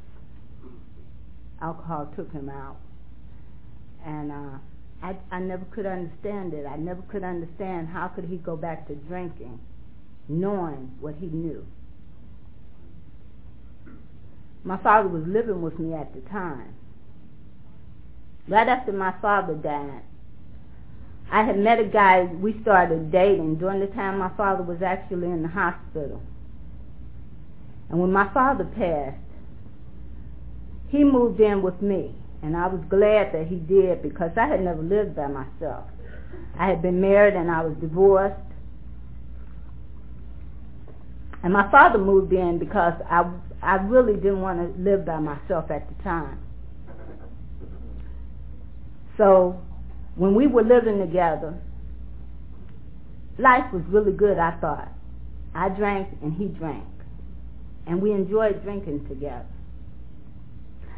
alcohol 1.62 2.12
took 2.16 2.32
him 2.32 2.50
out. 2.50 2.78
And 4.06 4.32
uh, 4.32 4.58
I, 5.04 5.16
I 5.32 5.40
never 5.40 5.66
could 5.66 5.86
understand 5.86 6.54
it. 6.54 6.66
I 6.66 6.78
never 6.78 7.02
could 7.04 7.24
understand 7.24 7.90
how 7.90 8.08
could 8.08 8.26
he 8.26 8.38
go 8.38 8.56
back 8.56 8.88
to 8.88 8.96
drinking, 8.96 9.60
knowing 10.30 10.92
what 11.00 11.16
he 11.20 11.28
knew. 11.28 11.66
My 14.64 14.78
father 14.78 15.10
was 15.10 15.24
living 15.26 15.62
with 15.62 15.80
me 15.80 15.96
at 15.96 16.14
the 16.14 16.22
time. 16.30 16.76
Right 18.48 18.68
after 18.68 18.92
my 18.92 19.14
father 19.22 19.56
died, 19.56 20.04
I 21.32 21.44
had 21.44 21.58
met 21.58 21.80
a 21.80 21.86
guy, 21.86 22.24
we 22.24 22.62
started 22.62 23.10
dating 23.10 23.56
during 23.56 23.80
the 23.80 23.88
time 23.88 24.20
my 24.20 24.32
father 24.36 24.64
was 24.64 24.82
actually 24.82 25.28
in 25.28 25.42
the 25.42 25.48
hospital. 25.48 26.22
And 27.90 28.00
when 28.00 28.12
my 28.12 28.32
father 28.34 28.66
passed, 28.66 29.18
he 30.90 31.06
moved 31.06 31.40
in 31.40 31.62
with 31.62 31.82
me. 31.82 32.14
And 32.44 32.58
I 32.58 32.68
was 32.68 32.84
glad 32.90 33.34
that 33.34 33.48
he 33.48 33.56
did 33.56 34.02
because 34.02 34.32
I 34.36 34.48
had 34.48 34.62
never 34.62 34.82
lived 34.82 35.16
by 35.16 35.28
myself. 35.28 35.86
I 36.60 36.68
had 36.68 36.82
been 36.82 37.00
married 37.00 37.36
and 37.36 37.50
I 37.50 37.64
was 37.64 37.78
divorced. 37.80 38.36
And 41.44 41.54
my 41.54 41.72
father 41.72 41.98
moved 41.98 42.34
in 42.34 42.60
because 42.60 42.94
I, 43.10 43.32
I 43.62 43.76
really 43.76 44.16
didn't 44.16 44.42
want 44.42 44.60
to 44.60 44.82
live 44.82 45.06
by 45.06 45.20
myself 45.20 45.72
at 45.72 45.88
the 45.88 46.04
time. 46.04 46.40
So 49.18 49.62
when 50.16 50.36
we 50.36 50.48
were 50.48 50.64
living 50.64 51.00
together, 51.00 51.60
life 53.38 53.72
was 53.74 53.84
really 53.88 54.12
good, 54.12 54.38
I 54.38 54.58
thought. 54.60 54.92
I 55.54 55.70
drank 55.70 56.10
and 56.22 56.34
he 56.34 56.46
drank. 56.46 56.86
And 57.88 58.02
we 58.02 58.12
enjoyed 58.12 58.64
drinking 58.64 59.08
together. 59.08 59.46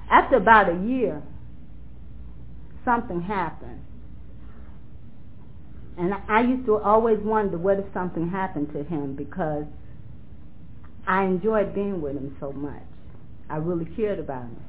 After 0.10 0.36
about 0.38 0.70
a 0.70 0.88
year, 0.88 1.24
something 2.84 3.22
happened. 3.22 3.80
And 5.98 6.14
I 6.28 6.42
used 6.42 6.66
to 6.66 6.78
always 6.78 7.20
wonder 7.20 7.58
what 7.58 7.80
if 7.80 7.86
something 7.94 8.30
happened 8.30 8.74
to 8.74 8.84
him 8.84 9.16
because 9.16 9.66
I 11.08 11.24
enjoyed 11.24 11.76
being 11.76 12.02
with 12.02 12.16
him 12.16 12.36
so 12.40 12.52
much. 12.52 12.82
I 13.50 13.58
really 13.58 13.86
cared 13.96 14.20
about 14.20 14.44
him. 14.44 14.64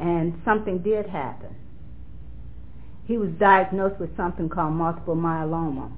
And 0.00 0.40
something 0.44 0.78
did 0.78 1.06
happen. 1.06 1.54
He 3.12 3.18
was 3.18 3.28
diagnosed 3.38 4.00
with 4.00 4.16
something 4.16 4.48
called 4.48 4.72
multiple 4.72 5.14
myeloma. 5.14 5.92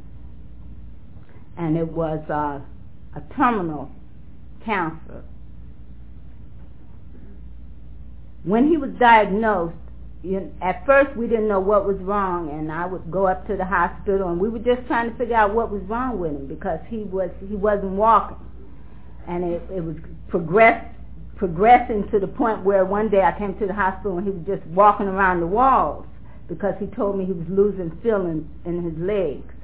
And 1.56 1.76
it 1.76 1.86
was 1.86 2.18
uh, 2.28 2.58
a 3.14 3.34
terminal 3.36 3.88
cancer. 4.64 5.22
When 8.42 8.68
he 8.68 8.76
was 8.78 8.90
diagnosed, 8.98 9.76
you, 10.24 10.52
at 10.60 10.84
first 10.84 11.16
we 11.16 11.28
didn't 11.28 11.46
know 11.46 11.60
what 11.60 11.86
was 11.86 11.98
wrong, 11.98 12.50
and 12.50 12.72
I 12.72 12.84
would 12.84 13.08
go 13.12 13.28
up 13.28 13.46
to 13.46 13.56
the 13.56 13.64
hospital, 13.64 14.30
and 14.30 14.40
we 14.40 14.48
were 14.48 14.58
just 14.58 14.84
trying 14.88 15.12
to 15.12 15.16
figure 15.16 15.36
out 15.36 15.54
what 15.54 15.70
was 15.70 15.82
wrong 15.82 16.18
with 16.18 16.32
him 16.32 16.48
because 16.48 16.80
he 16.88 17.04
was 17.04 17.30
he 17.48 17.54
wasn't 17.54 17.92
walking, 17.92 18.38
and 19.28 19.44
it, 19.44 19.62
it 19.72 19.84
was 19.84 19.94
progress 20.28 20.84
progressing 21.36 22.08
to 22.10 22.18
the 22.18 22.26
point 22.26 22.64
where 22.64 22.84
one 22.84 23.08
day 23.08 23.22
I 23.22 23.38
came 23.38 23.56
to 23.60 23.66
the 23.68 23.72
hospital 23.72 24.18
and 24.18 24.26
he 24.26 24.32
was 24.32 24.44
just 24.46 24.66
walking 24.70 25.06
around 25.06 25.38
the 25.38 25.46
walls 25.46 26.06
because 26.48 26.74
he 26.78 26.86
told 26.86 27.18
me 27.18 27.24
he 27.24 27.32
was 27.32 27.48
losing 27.48 27.90
feeling 28.02 28.48
in 28.64 28.82
his 28.82 28.98
legs. 28.98 29.54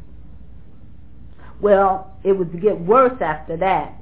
Well, 1.61 2.17
it 2.25 2.33
would 2.33 2.61
get 2.61 2.81
worse 2.81 3.21
after 3.21 3.57
that. 3.59 3.95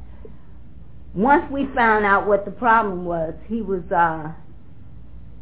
Once 1.15 1.51
we 1.51 1.67
found 1.75 2.05
out 2.05 2.27
what 2.27 2.45
the 2.45 2.51
problem 2.51 3.05
was, 3.05 3.35
he 3.49 3.63
was 3.63 3.83
uh, 3.91 4.33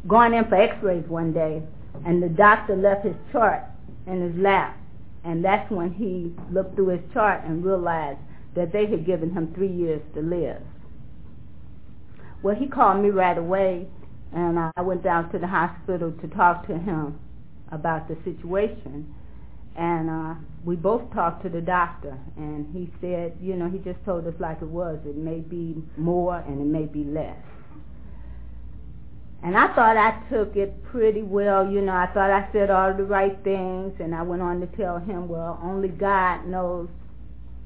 going 0.07 0.33
in 0.33 0.45
for 0.45 0.55
x-rays 0.55 1.05
one 1.07 1.31
day, 1.31 1.61
and 2.05 2.23
the 2.23 2.29
doctor 2.29 2.75
left 2.75 3.05
his 3.05 3.15
chart 3.31 3.63
in 4.07 4.21
his 4.21 4.35
lap. 4.41 4.77
And 5.23 5.43
that's 5.43 5.69
when 5.69 5.93
he 5.93 6.33
looked 6.51 6.75
through 6.75 6.87
his 6.87 7.13
chart 7.13 7.43
and 7.43 7.63
realized 7.63 8.19
that 8.55 8.71
they 8.71 8.87
had 8.87 9.05
given 9.05 9.31
him 9.31 9.53
three 9.53 9.71
years 9.71 10.01
to 10.15 10.21
live. 10.21 10.61
Well, 12.41 12.55
he 12.55 12.65
called 12.67 13.03
me 13.03 13.09
right 13.09 13.37
away, 13.37 13.87
and 14.33 14.57
I 14.57 14.81
went 14.81 15.03
down 15.03 15.31
to 15.31 15.37
the 15.37 15.47
hospital 15.47 16.11
to 16.21 16.27
talk 16.29 16.65
to 16.67 16.77
him 16.77 17.19
about 17.71 18.07
the 18.07 18.17
situation. 18.23 19.13
And 19.75 20.09
uh, 20.09 20.33
we 20.65 20.75
both 20.75 21.13
talked 21.13 21.43
to 21.43 21.49
the 21.49 21.61
doctor, 21.61 22.17
and 22.35 22.65
he 22.73 22.91
said, 22.99 23.37
you 23.39 23.55
know, 23.55 23.69
he 23.69 23.77
just 23.77 24.03
told 24.05 24.25
us 24.25 24.33
like 24.39 24.61
it 24.61 24.67
was. 24.67 24.97
It 25.05 25.15
may 25.15 25.39
be 25.39 25.75
more 25.97 26.39
and 26.39 26.59
it 26.59 26.65
may 26.65 26.85
be 26.85 27.03
less. 27.03 27.37
And 29.43 29.55
I 29.55 29.67
thought 29.75 29.97
I 29.97 30.19
took 30.31 30.55
it 30.55 30.83
pretty 30.85 31.21
well, 31.21 31.69
you 31.69 31.81
know, 31.81 31.93
I 31.93 32.07
thought 32.07 32.31
I 32.31 32.49
said 32.51 32.71
all 32.71 32.91
the 32.91 33.03
right 33.03 33.37
things, 33.43 33.93
and 33.99 34.15
I 34.15 34.23
went 34.23 34.41
on 34.41 34.59
to 34.61 34.67
tell 34.75 34.97
him, 34.97 35.27
well, 35.27 35.59
only 35.61 35.89
God 35.89 36.47
knows 36.47 36.89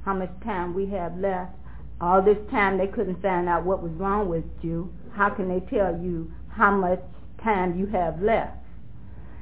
how 0.03 0.13
much 0.13 0.31
time 0.43 0.74
we 0.74 0.88
have 0.88 1.17
left. 1.17 1.53
All 2.01 2.22
this 2.22 2.38
time 2.50 2.77
they 2.77 2.88
couldn't 2.88 3.22
find 3.22 3.48
out 3.48 3.63
what 3.63 3.81
was 3.81 3.91
wrong 3.93 4.27
with 4.27 4.43
you. 4.62 4.91
How 5.13 5.29
can 5.29 5.48
they 5.48 5.62
tell 5.74 5.98
you 5.98 6.31
how 6.50 6.72
much 6.72 7.00
time 7.41 7.79
you 7.79 7.86
have 7.88 8.22
left? 8.22 8.58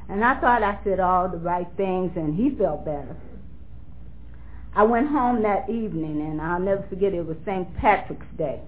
And 0.09 0.25
I 0.25 0.39
thought 0.39 0.63
I 0.63 0.79
said 0.83 0.99
all 0.99 1.29
the 1.29 1.37
right 1.37 1.67
things, 1.77 2.11
and 2.15 2.35
he 2.35 2.49
felt 2.57 2.83
better. 2.83 3.15
I 4.75 4.83
went 4.83 5.07
home 5.09 5.43
that 5.43 5.69
evening, 5.69 6.21
and 6.21 6.41
I'll 6.41 6.59
never 6.59 6.85
forget 6.89 7.13
it 7.13 7.25
was 7.25 7.37
St. 7.45 7.75
Patrick's 7.77 8.25
Day. 8.37 8.59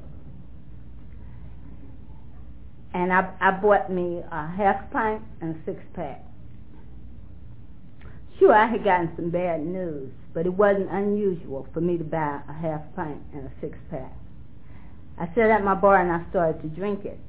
And 2.93 3.11
I, 3.11 3.33
I 3.39 3.51
bought 3.51 3.91
me 3.91 4.21
a 4.31 4.47
half 4.47 4.91
pint 4.91 5.23
and 5.41 5.55
a 5.55 5.65
six 5.65 5.81
pack. 5.93 6.23
Sure, 8.37 8.53
I 8.53 8.67
had 8.67 8.83
gotten 8.83 9.11
some 9.15 9.29
bad 9.29 9.61
news, 9.61 10.11
but 10.33 10.45
it 10.45 10.53
wasn't 10.53 10.89
unusual 10.91 11.67
for 11.73 11.81
me 11.81 11.97
to 11.97 12.03
buy 12.03 12.41
a 12.49 12.53
half 12.53 12.81
pint 12.95 13.21
and 13.33 13.45
a 13.45 13.51
six 13.61 13.77
pack. 13.89 14.13
I 15.17 15.27
sat 15.35 15.49
at 15.51 15.63
my 15.63 15.75
bar 15.75 16.01
and 16.01 16.11
I 16.11 16.27
started 16.29 16.61
to 16.63 16.67
drink 16.67 17.05
it. 17.05 17.19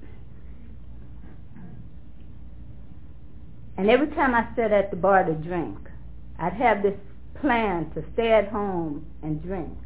And 3.77 3.89
every 3.89 4.09
time 4.09 4.35
I 4.35 4.47
sat 4.55 4.73
at 4.73 4.91
the 4.91 4.97
bar 4.97 5.25
to 5.25 5.35
drink, 5.35 5.79
I'd 6.39 6.53
have 6.55 6.83
this 6.83 6.99
plan 7.41 7.91
to 7.95 8.05
stay 8.13 8.33
at 8.33 8.49
home 8.49 9.07
and 9.23 9.43
drink. 9.43 9.77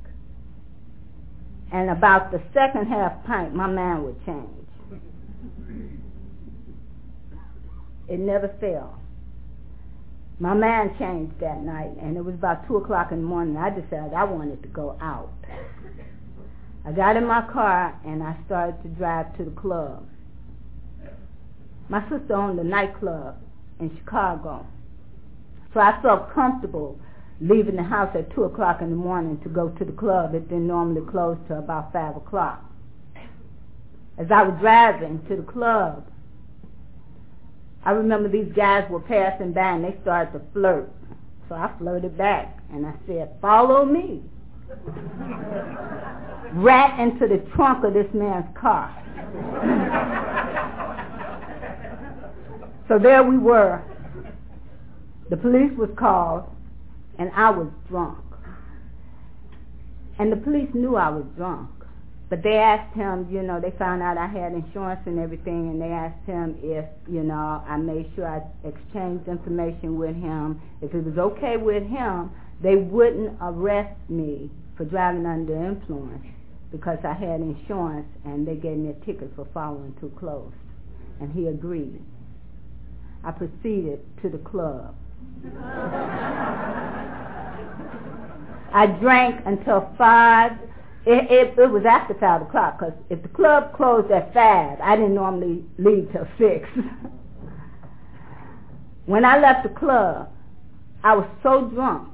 And 1.73 1.91
about 1.91 2.31
the 2.31 2.43
second 2.53 2.87
half 2.87 3.25
pint, 3.25 3.55
my 3.55 3.67
mind 3.67 4.05
would 4.05 4.25
change. 4.25 4.51
It 8.09 8.21
never 8.21 8.49
failed. 8.61 8.95
My 10.39 10.55
mind 10.55 10.93
changed 10.99 11.41
that 11.41 11.63
night, 11.63 11.97
and 12.01 12.17
it 12.17 12.25
was 12.25 12.35
about 12.35 12.67
2 12.69 12.77
o'clock 12.77 13.11
in 13.11 13.19
the 13.19 13.27
morning. 13.27 13.57
I 13.57 13.71
decided 13.71 14.13
I 14.15 14.25
wanted 14.25 14.63
to 14.63 14.69
go 14.69 14.97
out. 15.01 15.33
I 16.85 16.93
got 16.93 17.17
in 17.17 17.27
my 17.27 17.41
car, 17.51 17.99
and 18.05 18.23
I 18.23 18.37
started 18.47 18.81
to 18.83 18.89
drive 18.91 19.37
to 19.39 19.45
the 19.45 19.51
club. 19.51 20.07
My 21.89 22.03
sister 22.09 22.35
owned 22.35 22.61
a 22.61 22.65
nightclub 22.65 23.37
in 23.81 23.97
Chicago. 23.99 24.67
So 25.75 25.81
I 25.81 26.01
felt 26.03 26.33
comfortable 26.33 26.99
leaving 27.41 27.77
the 27.77 27.83
house 27.83 28.15
at 28.15 28.35
2 28.35 28.45
o'clock 28.45 28.81
in 28.81 28.91
the 28.91 28.97
morning 28.97 29.39
to 29.43 29.49
go 29.49 29.69
to 29.69 29.85
the 29.85 29.93
club. 29.93 30.35
It 30.35 30.49
didn't 30.49 30.67
normally 30.67 31.03
close 31.11 31.37
till 31.47 31.59
about 31.59 31.93
5 31.93 32.17
o'clock. 32.17 32.65
As 34.19 34.29
I 34.31 34.43
was 34.43 34.59
driving 34.61 35.23
to 35.29 35.37
the 35.37 35.43
club, 35.43 36.07
I 37.85 37.91
remember 37.91 38.29
these 38.31 38.51
guys 38.57 38.91
were 38.91 39.01
passing 39.01 39.53
by 39.53 39.73
and 39.73 39.85
they 39.85 39.97
started 40.03 40.33
to 40.33 40.41
flirt. 40.53 40.91
So 41.49 41.55
I 41.55 41.71
flirted 41.79 42.17
back 42.17 42.59
and 42.73 42.87
I 42.87 42.95
said, 43.07 43.37
follow 43.41 43.85
me. 43.85 44.23
right 46.55 46.99
into 46.99 47.29
the 47.29 47.39
trunk 47.55 47.85
of 47.85 47.93
this 47.93 48.13
man's 48.15 48.47
car. 48.59 48.91
So 52.89 52.99
there 52.99 53.23
we 53.23 53.39
were. 53.39 53.83
The 55.31 55.37
police 55.37 55.73
was 55.77 55.91
called, 55.99 56.45
and 57.19 57.31
I 57.35 57.51
was 57.51 57.69
drunk. 57.89 58.19
And 60.19 60.33
the 60.33 60.37
police 60.37 60.69
knew 60.75 60.97
I 60.97 61.11
was 61.11 61.25
drunk. 61.37 61.71
But 62.29 62.43
they 62.43 62.57
asked 62.57 62.95
him, 62.95 63.29
you 63.31 63.43
know, 63.43 63.61
they 63.61 63.73
found 63.79 64.03
out 64.03 64.19
I 64.19 64.27
had 64.27 64.53
insurance 64.53 65.01
and 65.07 65.19
everything, 65.19 65.71
and 65.71 65.81
they 65.81 65.91
asked 65.91 66.25
him 66.27 66.57
if, 66.63 66.85
you 67.09 67.23
know, 67.23 67.63
I 67.67 67.77
made 67.77 68.11
sure 68.17 68.27
I 68.27 68.43
exchanged 68.67 69.29
information 69.29 69.99
with 69.99 70.17
him. 70.17 70.61
If 70.83 70.95
it 70.95 71.05
was 71.05 71.19
okay 71.19 71.57
with 71.57 71.85
him, 71.85 72.31
they 72.63 72.77
wouldn't 72.77 73.37
arrest 73.41 73.97
me 74.09 74.51
for 74.77 74.85
driving 74.85 75.27
under 75.27 75.55
influence. 75.67 76.25
because 76.73 76.99
I 77.05 77.15
had 77.15 77.41
insurance 77.41 78.09
and 78.25 78.47
they 78.47 78.57
gave 78.57 78.77
me 78.77 78.91
a 78.91 79.05
ticket 79.07 79.33
for 79.37 79.47
following 79.55 79.95
too 80.01 80.13
close. 80.19 80.53
And 81.21 81.33
he 81.33 81.47
agreed. 81.47 82.03
I 83.25 83.31
proceeded 83.33 84.01
to 84.23 84.29
the 84.29 84.39
club. 84.39 84.95
I 88.73 88.87
drank 89.01 89.43
until 89.47 89.91
5. 89.97 90.53
It, 91.07 91.31
it, 91.31 91.59
it 91.59 91.71
was 91.71 91.85
after 91.89 92.15
5 92.15 92.43
o'clock 92.43 92.79
because 92.79 92.95
if 93.11 93.23
the 93.23 93.29
club 93.29 93.75
closed 93.77 94.11
at 94.11 94.35
5, 94.35 94.81
I 94.81 94.97
didn't 94.97 95.15
normally 95.15 95.65
leave 95.79 96.11
till 96.13 96.27
6. 96.39 96.69
when 99.07 99.25
I 99.25 99.39
left 99.39 99.63
the 99.63 99.71
club, 99.79 100.31
I 101.05 101.15
was 101.15 101.27
so 101.43 101.69
drunk 101.69 102.09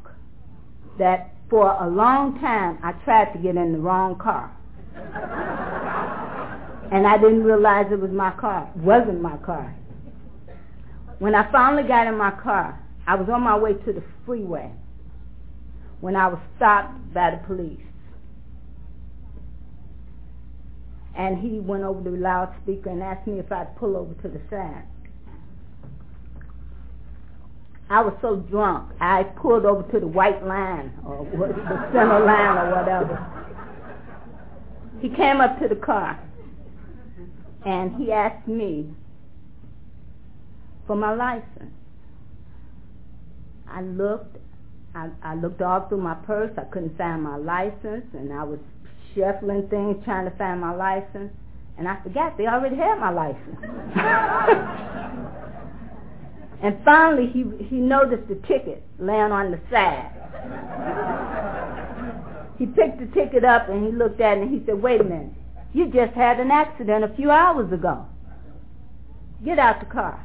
that 0.99 1.35
for 1.49 1.73
a 1.83 1.89
long 1.89 2.39
time 2.41 2.79
I 2.83 2.93
tried 3.05 3.33
to 3.33 3.39
get 3.39 3.57
in 3.57 3.73
the 3.73 3.79
wrong 3.79 4.19
car. 4.19 4.55
and 6.93 7.07
I 7.07 7.17
didn't 7.17 7.45
realize 7.45 7.87
it 7.91 8.01
was 8.01 8.11
my 8.11 8.31
car. 8.33 8.71
It 8.77 8.83
wasn't 8.83 9.23
my 9.23 9.39
car. 9.39 9.75
When 11.23 11.37
I 11.37 11.49
finally 11.53 11.85
got 11.85 12.09
in 12.09 12.17
my 12.19 12.33
car, 12.33 12.83
I 13.07 13.15
was 13.15 13.29
on 13.29 13.43
my 13.43 13.57
way 13.57 13.75
to 13.75 13.93
the 13.93 14.03
freeway 14.27 14.73
when 16.01 16.17
I 16.17 16.27
was 16.27 16.41
stopped 16.57 17.15
by 17.15 17.31
the 17.31 17.37
police. 17.47 17.79
And 21.17 21.39
he 21.39 21.61
went 21.61 21.85
over 21.85 22.03
the 22.03 22.17
loudspeaker 22.17 22.91
and 22.91 23.05
asked 23.05 23.29
me 23.29 23.39
if 23.39 23.53
I'd 23.53 23.77
pull 23.77 23.97
over 23.97 24.15
to 24.15 24.29
the 24.29 24.41
side. 24.51 24.83
I 27.89 28.01
was 28.01 28.15
so 28.21 28.39
drunk, 28.51 28.91
I 29.01 29.23
pulled 29.23 29.65
over 29.65 29.85
to 29.93 30.01
the 30.01 30.09
white 30.09 30.45
line 30.45 30.93
or 31.07 31.25
the 31.25 31.91
center 31.93 32.19
line 32.27 32.59
or 32.59 32.75
whatever. 32.75 33.47
He 35.01 35.09
came 35.09 35.41
up 35.41 35.61
to 35.61 35.69
the 35.69 35.77
car 35.77 36.19
and 37.65 37.95
he 37.95 38.11
asked 38.11 38.49
me 38.49 38.93
for 40.93 40.97
my 40.97 41.15
license. 41.15 41.73
I 43.67 43.81
looked 43.81 44.37
I, 44.95 45.09
I 45.23 45.35
looked 45.37 45.63
all 45.63 45.89
through 45.89 46.03
my 46.03 46.13
purse. 46.13 46.51
I 46.59 46.65
couldn't 46.65 46.99
find 46.99 47.23
my 47.23 47.39
license, 47.39 48.05
and 48.13 48.31
I 48.31 48.45
was 48.45 48.59
shuffling 49.15 49.69
things 49.69 50.05
trying 50.05 50.31
to 50.31 50.37
find 50.37 50.61
my 50.61 50.75
license, 50.75 51.33
and 51.79 51.89
I 51.89 51.99
forgot 52.03 52.37
they 52.37 52.47
already 52.47 52.77
had 52.77 52.99
my 52.99 53.09
license. 53.09 53.57
and 56.63 56.77
finally, 56.85 57.29
he 57.29 57.47
he 57.65 57.77
noticed 57.77 58.29
the 58.29 58.35
ticket 58.47 58.83
laying 58.99 59.33
on 59.33 59.51
the 59.51 59.61
side. 59.71 60.13
he 62.59 62.67
picked 62.67 63.01
the 63.01 63.07
ticket 63.15 63.47
up 63.47 63.71
and 63.71 63.87
he 63.87 63.93
looked 63.93 64.21
at 64.21 64.37
it 64.37 64.43
and 64.43 64.51
he 64.51 64.63
said, 64.67 64.83
"Wait 64.83 65.01
a 65.01 65.05
minute, 65.05 65.33
you 65.73 65.87
just 65.87 66.13
had 66.13 66.39
an 66.39 66.51
accident 66.51 67.03
a 67.03 67.09
few 67.17 67.31
hours 67.31 67.73
ago. 67.73 68.05
Get 69.43 69.59
out 69.59 69.81
the 69.81 69.87
car." 69.87 70.23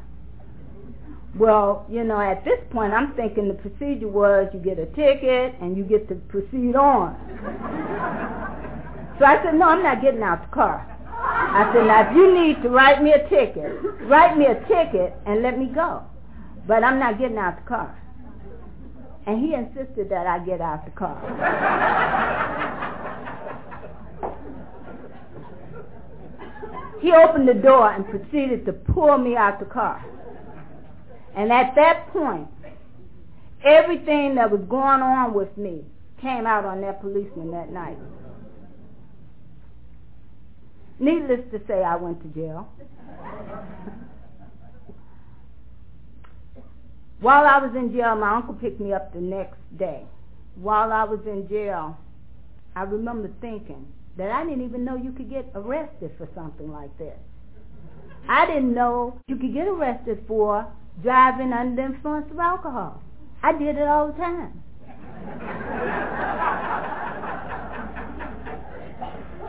Well, 1.37 1.85
you 1.87 2.03
know, 2.03 2.19
at 2.19 2.43
this 2.43 2.59
point, 2.71 2.93
I'm 2.93 3.13
thinking 3.13 3.47
the 3.47 3.53
procedure 3.53 4.07
was 4.07 4.49
you 4.53 4.59
get 4.59 4.79
a 4.79 4.87
ticket 4.87 5.53
and 5.61 5.77
you 5.77 5.83
get 5.83 6.09
to 6.09 6.15
proceed 6.15 6.75
on. 6.75 7.15
so 9.19 9.25
I 9.25 9.43
said, 9.43 9.53
no, 9.53 9.65
I'm 9.69 9.83
not 9.83 10.01
getting 10.01 10.23
out 10.23 10.41
the 10.49 10.55
car. 10.55 10.85
I 11.19 11.71
said, 11.73 11.85
now 11.85 12.09
if 12.09 12.15
you 12.15 12.33
need 12.33 12.63
to 12.63 12.69
write 12.69 13.03
me 13.03 13.11
a 13.11 13.29
ticket, 13.29 13.71
write 14.07 14.35
me 14.35 14.45
a 14.45 14.55
ticket 14.67 15.13
and 15.27 15.43
let 15.43 15.59
me 15.59 15.67
go. 15.67 16.03
But 16.67 16.83
I'm 16.83 16.97
not 16.97 17.19
getting 17.19 17.37
out 17.37 17.57
the 17.57 17.67
car. 17.67 17.95
And 19.27 19.39
he 19.45 19.53
insisted 19.53 20.09
that 20.09 20.25
I 20.25 20.39
get 20.39 20.59
out 20.59 20.85
the 20.85 20.91
car. 20.91 21.21
he 26.99 27.11
opened 27.11 27.47
the 27.47 27.53
door 27.53 27.91
and 27.91 28.07
proceeded 28.07 28.65
to 28.65 28.73
pull 28.73 29.19
me 29.19 29.35
out 29.35 29.59
the 29.59 29.65
car. 29.65 30.03
And 31.37 31.51
at 31.51 31.75
that 31.75 32.07
point, 32.11 32.47
everything 33.63 34.33
that 34.35 34.49
was 34.49 34.61
going 34.67 35.01
on 35.03 35.35
with 35.35 35.55
me 35.55 35.83
came 36.19 36.47
out 36.47 36.65
on 36.65 36.81
that 36.81 36.99
policeman 36.99 37.51
that 37.51 37.71
night. 37.71 37.97
Needless 40.99 41.41
to 41.51 41.61
say, 41.67 41.83
I 41.83 41.95
went 41.95 42.23
to 42.23 42.27
jail. 42.29 42.67
While 47.19 47.45
I 47.45 47.59
was 47.59 47.75
in 47.75 47.93
jail, 47.93 48.15
my 48.15 48.35
uncle 48.35 48.55
picked 48.55 48.79
me 48.79 48.93
up 48.93 49.13
the 49.13 49.21
next 49.21 49.59
day. 49.77 50.03
While 50.55 50.91
I 50.91 51.03
was 51.03 51.19
in 51.27 51.47
jail, 51.47 51.99
I 52.75 52.81
remember 52.81 53.29
thinking 53.41 53.85
that 54.17 54.31
I 54.31 54.43
didn't 54.43 54.65
even 54.65 54.83
know 54.83 54.95
you 54.95 55.11
could 55.11 55.29
get 55.29 55.51
arrested 55.53 56.13
for 56.17 56.27
something 56.33 56.71
like 56.71 56.95
this. 56.97 57.17
I 58.27 58.47
didn't 58.47 58.73
know 58.73 59.19
you 59.27 59.35
could 59.35 59.53
get 59.53 59.67
arrested 59.67 60.23
for 60.27 60.65
driving 61.01 61.53
under 61.53 61.75
the 61.75 61.93
influence 61.93 62.29
of 62.31 62.39
alcohol. 62.39 63.01
I 63.43 63.51
did 63.57 63.77
it 63.77 63.87
all 63.87 64.07
the 64.07 64.13
time. 64.13 64.63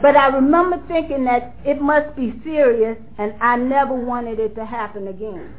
but 0.02 0.16
I 0.16 0.28
remember 0.28 0.82
thinking 0.88 1.24
that 1.24 1.54
it 1.64 1.80
must 1.80 2.14
be 2.14 2.38
serious, 2.44 2.98
and 3.18 3.34
I 3.40 3.56
never 3.56 3.94
wanted 3.94 4.38
it 4.38 4.54
to 4.56 4.64
happen 4.64 5.08
again. 5.08 5.54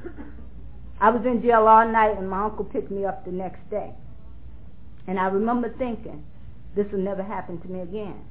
I 1.02 1.10
was 1.10 1.26
in 1.26 1.42
jail 1.42 1.68
all 1.68 1.88
night, 1.88 2.18
and 2.18 2.30
my 2.30 2.46
uncle 2.46 2.66
picked 2.66 2.92
me 2.92 3.06
up 3.06 3.26
the 3.26 3.32
next 3.32 3.68
day. 3.70 3.94
And 5.08 5.20
I 5.20 5.28
remember 5.28 5.74
thinking, 5.78 6.24
this 6.76 6.86
will 6.92 7.00
never 7.00 7.24
happen 7.24 7.60
to 7.62 7.68
me 7.68 7.82
again. 7.82 8.22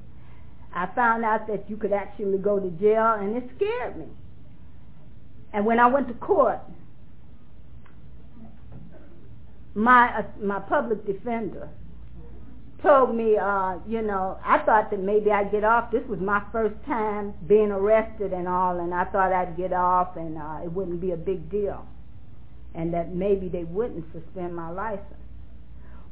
I 0.73 0.87
found 0.95 1.25
out 1.25 1.47
that 1.49 1.69
you 1.69 1.77
could 1.77 1.93
actually 1.93 2.39
go 2.39 2.61
to 2.61 2.71
jail, 2.79 3.17
and 3.19 3.37
it 3.37 3.51
scared 3.57 3.97
me. 3.97 4.07
And 5.53 5.65
when 5.65 5.81
I 5.81 5.87
went 5.87 6.09
to 6.09 6.15
court, 6.15 6.61
my 9.75 10.19
uh, 10.19 10.23
my 10.43 10.59
public 10.61 11.07
defender 11.07 11.69
told 12.83 13.15
me, 13.15 13.37
uh, 13.37 13.77
you 13.89 14.03
know, 14.03 14.39
I 14.45 14.59
thought 14.59 14.91
that 14.91 15.01
maybe 15.01 15.31
I'd 15.31 15.51
get 15.51 15.65
off. 15.65 15.91
This 15.91 16.07
was 16.09 16.21
my 16.21 16.43
first 16.53 16.77
time 16.87 17.35
being 17.47 17.73
arrested 17.73 18.33
and 18.33 18.47
all, 18.47 18.79
and 18.79 18.95
I 18.95 19.05
thought 19.05 19.33
I'd 19.33 19.57
get 19.57 19.73
off 19.73 20.17
and 20.17 20.39
uh, 20.39 20.61
it 20.63 20.73
wouldn't 20.73 21.01
be 21.01 21.11
a 21.11 21.17
big 21.17 21.51
deal, 21.51 21.85
and 22.75 22.93
that 22.95 23.15
maybe 23.15 23.49
they 23.49 23.65
wouldn't 23.65 24.05
suspend 24.13 24.55
my 24.55 24.71
license. 24.71 25.05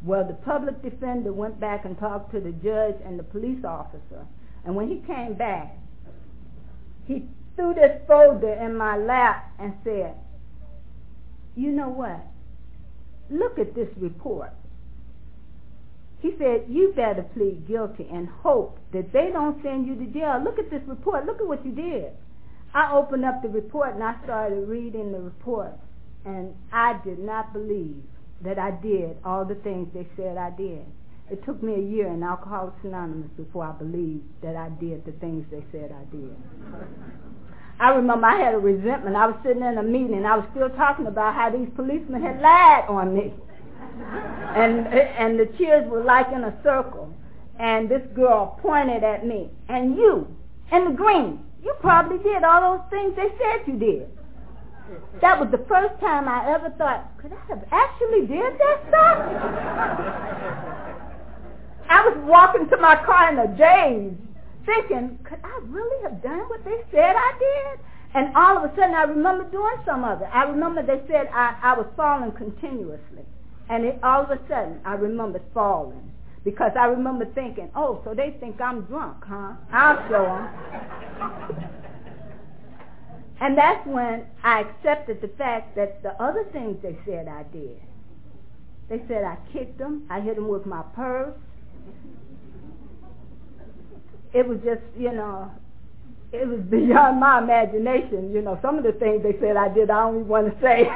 Well, 0.05 0.27
the 0.27 0.35
public 0.35 0.83
defender 0.83 1.33
went 1.33 1.59
back 1.59 1.85
and 1.85 1.99
talked 1.99 2.33
to 2.33 2.40
the 2.40 2.53
judge 2.53 2.97
and 3.05 3.19
the 3.19 3.25
police 3.25 3.64
officer, 3.64 4.27
and 4.64 4.75
when 4.75 4.88
he 4.88 4.99
came 5.07 5.35
back, 5.35 5.77
he 7.07 7.29
threw 7.55 7.75
this 7.75 8.01
folder 8.07 8.53
in 8.53 8.77
my 8.77 8.97
lap 8.97 9.53
and 9.59 9.73
said, 9.85 10.14
"You 11.55 11.71
know 11.71 11.88
what? 11.88 12.21
Look 13.31 13.59
at 13.59 13.75
this 13.75 13.89
report. 13.97 14.53
He 16.21 16.33
said, 16.39 16.65
you 16.69 16.93
better 16.97 17.23
plead 17.35 17.69
guilty 17.69 18.07
and 18.11 18.29
hope 18.29 18.79
that 18.93 19.12
they 19.12 19.31
don't 19.33 19.62
send 19.62 19.87
you 19.87 19.95
to 19.97 20.07
jail. 20.07 20.41
Look 20.43 20.59
at 20.59 20.71
this 20.71 20.83
report. 20.87 21.27
Look 21.27 21.41
at 21.41 21.47
what 21.47 21.65
you 21.65 21.73
did. 21.73 22.12
I 22.75 22.93
opened 22.93 23.25
up 23.25 23.43
the 23.43 23.49
report 23.49 23.95
and 23.95 24.03
I 24.03 24.17
started 24.25 24.67
reading 24.67 25.12
the 25.12 25.21
report. 25.21 25.73
And 26.25 26.55
I 26.73 27.01
did 27.05 27.19
not 27.19 27.53
believe 27.53 28.03
that 28.43 28.59
I 28.59 28.73
did 28.83 29.17
all 29.25 29.45
the 29.45 29.55
things 29.57 29.89
they 29.95 30.07
said 30.17 30.37
I 30.37 30.51
did. 30.51 30.85
It 31.31 31.45
took 31.45 31.62
me 31.62 31.75
a 31.75 31.81
year 31.81 32.09
in 32.09 32.23
Alcoholics 32.23 32.79
Anonymous 32.85 33.31
before 33.37 33.65
I 33.65 33.73
believed 33.73 34.25
that 34.43 34.57
I 34.57 34.69
did 34.81 35.05
the 35.05 35.12
things 35.12 35.45
they 35.51 35.65
said 35.73 35.93
I 35.93 36.05
did. 36.15 36.37
I 37.79 37.91
remember 37.91 38.27
I 38.27 38.37
had 38.39 38.55
a 38.55 38.59
resentment. 38.59 39.17
I 39.17 39.27
was 39.27 39.37
sitting 39.45 39.62
in 39.62 39.77
a 39.77 39.83
meeting 39.83 40.15
and 40.17 40.27
I 40.27 40.37
was 40.37 40.47
still 40.53 40.71
talking 40.71 41.07
about 41.07 41.35
how 41.35 41.51
these 41.51 41.69
policemen 41.77 42.23
had 42.23 42.41
lied 42.41 42.85
on 42.89 43.15
me. 43.15 43.35
and 44.57 44.87
and 44.87 45.39
the 45.39 45.47
cheers 45.59 45.89
were 45.91 46.03
like 46.03 46.29
in 46.33 46.45
a 46.45 46.57
circle. 46.62 47.12
And 47.59 47.89
this 47.89 48.03
girl 48.15 48.59
pointed 48.62 49.03
at 49.03 49.27
me. 49.27 49.51
And 49.69 49.97
you, 49.97 50.27
in 50.73 50.85
the 50.85 50.91
green, 50.91 51.41
you 51.62 51.75
probably 51.81 52.19
did 52.19 52.45
all 52.45 52.79
those 52.79 52.91
things 52.91 53.17
they 53.17 53.29
said 53.39 53.67
you 53.67 53.79
did. 53.79 54.09
That 55.21 55.41
was 55.41 55.51
the 55.51 55.65
first 55.67 55.99
time 56.01 56.29
I 56.29 56.55
ever 56.55 56.71
thought, 56.79 57.11
could 57.19 57.33
I 57.33 57.45
have 57.49 57.65
actually 57.73 58.27
did 58.27 58.53
that 58.59 58.85
stuff? 58.89 59.19
I 61.89 62.09
was 62.09 62.19
walking 62.25 62.69
to 62.69 62.77
my 62.77 62.97
car 63.05 63.33
in 63.33 63.39
a 63.39 63.49
daze 63.57 64.26
thinking, 64.67 65.19
could 65.25 65.39
I 65.43 65.61
really 65.65 66.03
have 66.03 66.23
done 66.23 66.49
what 66.49 66.65
they 66.65 66.83
said 66.91 67.15
I 67.17 67.33
did? 67.39 67.81
And 68.15 68.37
all 68.37 68.59
of 68.59 68.65
a 68.65 68.75
sudden 68.77 68.95
I 68.95 69.03
remember 69.05 69.45
doing 69.51 69.77
some 69.85 70.05
of 70.05 70.21
it. 70.21 70.29
I 70.33 70.45
remember 70.45 70.83
they 70.83 71.03
said 71.09 71.29
I, 71.33 71.57
I 71.63 71.77
was 71.77 71.87
falling 71.97 72.33
continuously. 72.33 73.25
And 73.69 73.85
it, 73.85 73.99
all 74.03 74.23
of 74.23 74.31
a 74.31 74.39
sudden 74.49 74.81
I 74.85 74.95
remembered 74.95 75.43
falling. 75.55 76.13
Because 76.45 76.73
I 76.79 76.87
remember 76.87 77.27
thinking, 77.35 77.71
oh, 77.75 78.01
so 78.05 78.15
they 78.15 78.37
think 78.39 78.61
I'm 78.61 78.83
drunk, 78.83 79.25
huh? 79.27 79.55
I'll 79.73 80.09
show 80.09 80.23
them. 80.23 80.49
and 83.41 83.59
that's 83.59 83.85
when 83.87 84.27
I 84.45 84.61
accepted 84.61 85.21
the 85.21 85.29
fact 85.37 85.75
that 85.75 86.03
the 86.05 86.13
other 86.23 86.45
things 86.53 86.77
they 86.83 86.97
said 87.05 87.27
I 87.27 87.43
did. 87.53 87.81
They 88.89 89.03
said 89.09 89.25
I 89.25 89.37
kicked 89.53 89.79
them. 89.79 90.07
I 90.09 90.21
hit 90.21 90.37
them 90.37 90.49
with 90.49 90.67
my 90.67 90.83
purse. 90.95 91.35
It 94.37 94.46
was 94.46 94.59
just, 94.62 94.83
you 94.99 95.12
know, 95.12 95.51
it 96.31 96.46
was 96.46 96.61
beyond 96.70 97.18
my 97.20 97.38
imagination. 97.38 98.33
You 98.33 98.42
know, 98.42 98.59
some 98.61 98.77
of 98.77 98.85
the 98.85 98.92
things 98.92 99.22
they 99.22 99.38
said 99.40 99.57
I 99.57 99.72
did, 99.72 99.88
I 99.88 100.03
don't 100.03 100.16
even 100.16 100.29
want 100.29 100.53
to 100.53 100.61
say. 100.61 100.90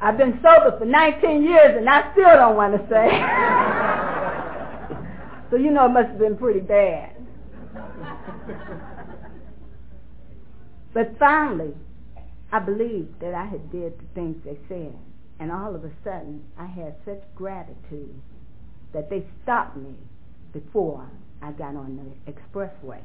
I've 0.00 0.16
been 0.16 0.38
sober 0.40 0.78
for 0.78 0.84
19 0.84 1.42
years 1.42 1.76
and 1.76 1.88
I 1.88 2.12
still 2.12 2.36
don't 2.36 2.54
want 2.54 2.74
to 2.74 2.78
say. 2.88 3.10
so 5.50 5.56
you 5.56 5.72
know 5.72 5.86
it 5.86 5.92
must 5.92 6.10
have 6.10 6.18
been 6.20 6.36
pretty 6.36 6.60
bad. 6.60 7.16
but 10.94 11.18
finally, 11.18 11.74
I 12.52 12.60
believed 12.60 13.18
that 13.20 13.34
I 13.34 13.46
had 13.46 13.72
did 13.72 13.98
the 13.98 14.04
things 14.14 14.36
they 14.44 14.56
said. 14.68 14.94
And 15.40 15.52
all 15.52 15.74
of 15.74 15.84
a 15.84 15.90
sudden, 16.02 16.44
I 16.58 16.66
had 16.66 16.96
such 17.04 17.22
gratitude 17.34 18.20
that 18.92 19.08
they 19.10 19.26
stopped 19.42 19.76
me 19.76 19.94
before 20.52 21.08
I 21.42 21.52
got 21.52 21.76
on 21.76 21.96
the 21.96 22.32
expressway 22.32 23.00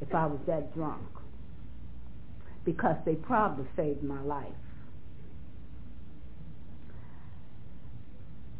if 0.00 0.14
I 0.14 0.26
was 0.26 0.40
that 0.46 0.74
drunk 0.74 1.02
because 2.64 2.96
they 3.04 3.14
probably 3.14 3.66
saved 3.76 4.02
my 4.02 4.20
life. 4.22 4.46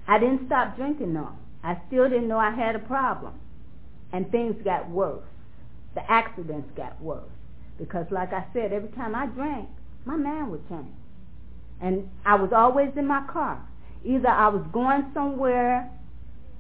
I 0.06 0.18
didn't 0.18 0.46
stop 0.46 0.76
drinking 0.76 1.14
though. 1.14 1.32
I 1.62 1.80
still 1.88 2.08
didn't 2.08 2.28
know 2.28 2.38
I 2.38 2.50
had 2.50 2.76
a 2.76 2.80
problem. 2.80 3.34
And 4.12 4.30
things 4.30 4.54
got 4.62 4.88
worse. 4.90 5.24
The 5.94 6.08
accidents 6.10 6.70
got 6.76 7.00
worse. 7.00 7.30
Because 7.78 8.06
like 8.10 8.32
I 8.32 8.44
said, 8.52 8.72
every 8.72 8.90
time 8.90 9.14
I 9.14 9.26
drank, 9.26 9.68
my 10.04 10.16
man 10.16 10.50
would 10.50 10.68
change. 10.68 10.94
And 11.80 12.08
I 12.24 12.36
was 12.36 12.50
always 12.54 12.90
in 12.96 13.06
my 13.06 13.22
car. 13.30 13.60
Either 14.04 14.28
I 14.28 14.48
was 14.48 14.64
going 14.72 15.10
somewhere 15.14 15.90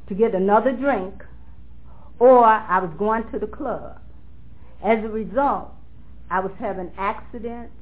to 0.08 0.14
get 0.14 0.34
another 0.34 0.72
drink 0.72 1.22
or 2.18 2.44
I 2.44 2.78
was 2.78 2.90
going 2.98 3.30
to 3.32 3.38
the 3.38 3.46
club. 3.46 4.00
As 4.82 5.02
a 5.04 5.08
result, 5.08 5.72
I 6.30 6.40
was 6.40 6.52
having 6.58 6.90
accidents. 6.98 7.72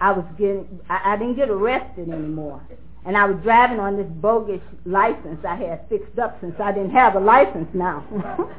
I 0.00 0.12
was 0.12 0.24
getting, 0.38 0.80
I, 0.88 1.14
I 1.14 1.16
didn't 1.16 1.36
get 1.36 1.48
arrested 1.48 2.08
anymore. 2.08 2.62
And 3.04 3.16
I 3.16 3.24
was 3.24 3.42
driving 3.42 3.80
on 3.80 3.96
this 3.96 4.06
bogus 4.06 4.60
license 4.84 5.44
I 5.46 5.56
had 5.56 5.88
fixed 5.88 6.18
up 6.18 6.38
since 6.40 6.54
I 6.60 6.72
didn't 6.72 6.90
have 6.90 7.16
a 7.16 7.20
license 7.20 7.68
now. 7.72 8.04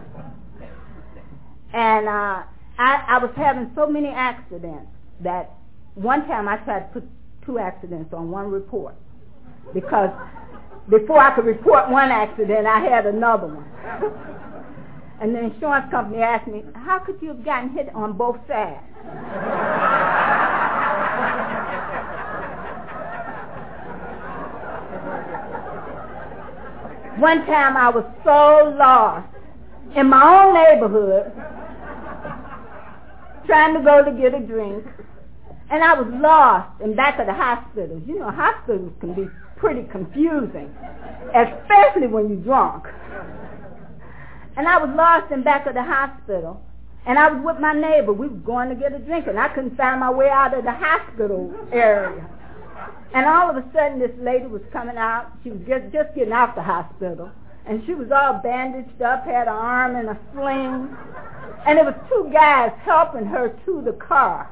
and 1.73 2.07
uh, 2.07 2.43
I, 2.77 3.05
I 3.07 3.17
was 3.19 3.31
having 3.35 3.71
so 3.75 3.87
many 3.87 4.09
accidents 4.09 4.87
that 5.21 5.51
one 5.93 6.27
time 6.27 6.47
I 6.47 6.57
tried 6.57 6.79
to 6.79 6.85
put 6.87 7.03
two 7.45 7.59
accidents 7.59 8.13
on 8.13 8.29
one 8.29 8.49
report 8.49 8.95
because 9.73 10.09
before 10.89 11.19
I 11.19 11.35
could 11.35 11.45
report 11.45 11.89
one 11.89 12.09
accident, 12.09 12.67
I 12.67 12.79
had 12.79 13.05
another 13.05 13.47
one. 13.47 13.65
and 15.21 15.35
the 15.35 15.39
insurance 15.39 15.89
company 15.91 16.21
asked 16.21 16.47
me, 16.47 16.63
how 16.73 16.99
could 16.99 17.21
you 17.21 17.29
have 17.29 17.45
gotten 17.45 17.69
hit 17.69 17.93
on 17.93 18.17
both 18.17 18.37
sides? 18.47 18.79
One 27.19 27.45
time 27.45 27.77
I 27.77 27.89
was 27.89 28.05
so 28.23 28.75
lost 28.79 29.27
in 29.95 30.09
my 30.09 30.43
own 30.43 30.53
neighborhood 30.55 31.31
trying 33.45 33.75
to 33.75 33.81
go 33.83 34.03
to 34.03 34.11
get 34.11 34.33
a 34.33 34.39
drink 34.39 34.85
and 35.71 35.83
I 35.83 35.93
was 35.93 36.07
lost 36.21 36.81
in 36.81 36.95
back 36.95 37.17
of 37.19 37.27
the 37.27 37.33
hospital. 37.33 38.01
You 38.05 38.19
know, 38.19 38.29
hospitals 38.29 38.91
can 38.99 39.13
be 39.13 39.29
pretty 39.55 39.83
confusing, 39.89 40.69
especially 41.33 42.07
when 42.07 42.27
you're 42.27 42.43
drunk. 42.43 42.87
And 44.57 44.67
I 44.67 44.77
was 44.83 44.89
lost 44.95 45.31
in 45.31 45.43
back 45.43 45.65
of 45.67 45.73
the 45.73 45.83
hospital. 45.83 46.61
And 47.05 47.17
I 47.17 47.31
was 47.31 47.41
with 47.43 47.59
my 47.59 47.73
neighbor. 47.73 48.11
We 48.11 48.27
were 48.27 48.35
going 48.35 48.69
to 48.69 48.75
get 48.75 48.93
a 48.93 48.99
drink, 48.99 49.25
and 49.27 49.39
I 49.39 49.47
couldn't 49.47 49.77
find 49.77 50.01
my 50.01 50.11
way 50.11 50.29
out 50.29 50.55
of 50.55 50.65
the 50.65 50.71
hospital 50.71 51.51
area. 51.71 52.29
And 53.13 53.25
all 53.25 53.49
of 53.49 53.55
a 53.55 53.63
sudden, 53.73 53.97
this 53.97 54.11
lady 54.19 54.47
was 54.47 54.61
coming 54.73 54.97
out. 54.97 55.31
She 55.43 55.51
was 55.51 55.61
just, 55.67 55.91
just 55.93 56.13
getting 56.15 56.33
out 56.33 56.53
the 56.53 56.61
hospital. 56.61 57.31
And 57.65 57.81
she 57.85 57.93
was 57.93 58.11
all 58.11 58.41
bandaged 58.43 59.01
up, 59.01 59.25
had 59.25 59.47
her 59.47 59.53
arm 59.53 59.95
in 59.95 60.09
a 60.09 60.19
sling. 60.33 60.95
And 61.65 61.77
there 61.77 61.85
was 61.85 61.95
two 62.09 62.29
guys 62.33 62.71
helping 62.83 63.25
her 63.25 63.57
to 63.65 63.81
the 63.83 63.93
car. 63.93 64.51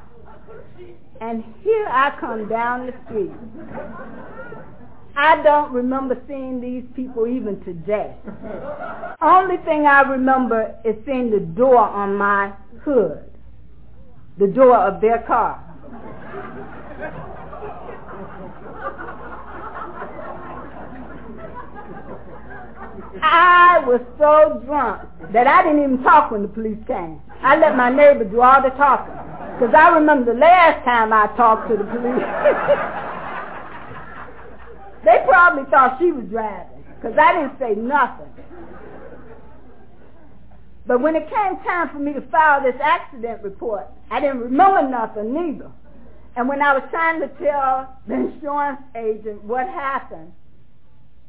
And 1.20 1.44
here 1.62 1.86
I 1.86 2.16
come 2.18 2.48
down 2.48 2.86
the 2.86 2.94
street. 3.04 3.30
I 5.16 5.42
don't 5.42 5.70
remember 5.70 6.18
seeing 6.26 6.60
these 6.62 6.84
people 6.96 7.26
even 7.26 7.62
today. 7.62 8.16
Only 9.20 9.58
thing 9.58 9.84
I 9.84 10.00
remember 10.00 10.74
is 10.82 10.96
seeing 11.04 11.30
the 11.30 11.40
door 11.40 11.78
on 11.78 12.16
my 12.16 12.54
hood, 12.82 13.30
the 14.38 14.46
door 14.46 14.78
of 14.78 15.02
their 15.02 15.18
car. 15.26 15.66
I 23.22 23.82
was 23.86 24.00
so 24.16 24.62
drunk 24.64 25.02
that 25.32 25.46
I 25.46 25.62
didn't 25.62 25.82
even 25.82 26.02
talk 26.02 26.30
when 26.30 26.42
the 26.42 26.48
police 26.48 26.78
came. 26.86 27.20
I 27.42 27.58
let 27.58 27.76
my 27.76 27.90
neighbor 27.90 28.24
do 28.24 28.40
all 28.40 28.62
the 28.62 28.70
talking. 28.70 29.29
Because 29.60 29.74
I 29.74 29.90
remember 29.90 30.32
the 30.32 30.40
last 30.40 30.82
time 30.86 31.12
I 31.12 31.26
talked 31.36 31.68
to 31.68 31.76
the 31.76 31.84
police. 31.84 32.00
they 35.04 35.22
probably 35.28 35.70
thought 35.70 35.98
she 36.00 36.12
was 36.12 36.24
driving. 36.30 36.82
Because 36.96 37.18
I 37.18 37.34
didn't 37.34 37.58
say 37.58 37.74
nothing. 37.78 38.32
But 40.86 41.02
when 41.02 41.14
it 41.14 41.28
came 41.28 41.58
time 41.62 41.90
for 41.90 41.98
me 41.98 42.14
to 42.14 42.22
file 42.30 42.62
this 42.62 42.80
accident 42.82 43.42
report, 43.42 43.86
I 44.10 44.20
didn't 44.20 44.40
remember 44.40 44.88
nothing 44.88 45.34
neither. 45.34 45.70
And 46.36 46.48
when 46.48 46.62
I 46.62 46.72
was 46.72 46.84
trying 46.90 47.20
to 47.20 47.28
tell 47.28 47.98
the 48.08 48.14
insurance 48.14 48.80
agent 48.96 49.44
what 49.44 49.66
happened, 49.66 50.32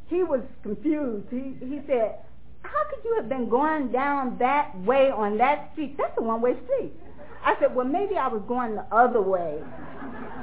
he 0.08 0.24
was 0.24 0.40
confused. 0.64 1.28
He, 1.30 1.58
he 1.60 1.82
said, 1.86 2.16
how 2.64 2.84
could 2.90 3.04
you 3.04 3.14
have 3.18 3.28
been 3.28 3.50
going 3.50 3.92
down 3.92 4.38
that 4.40 4.74
way 4.84 5.12
on 5.12 5.38
that 5.40 5.74
street? 5.74 5.98
That's 5.98 6.18
a 6.18 6.22
one-way 6.22 6.56
street. 6.64 6.94
I 7.44 7.56
said, 7.60 7.76
well, 7.76 7.86
maybe 7.86 8.16
I 8.18 8.28
was 8.28 8.42
going 8.48 8.76
the 8.76 8.86
other 8.92 9.22
way. 9.22 9.60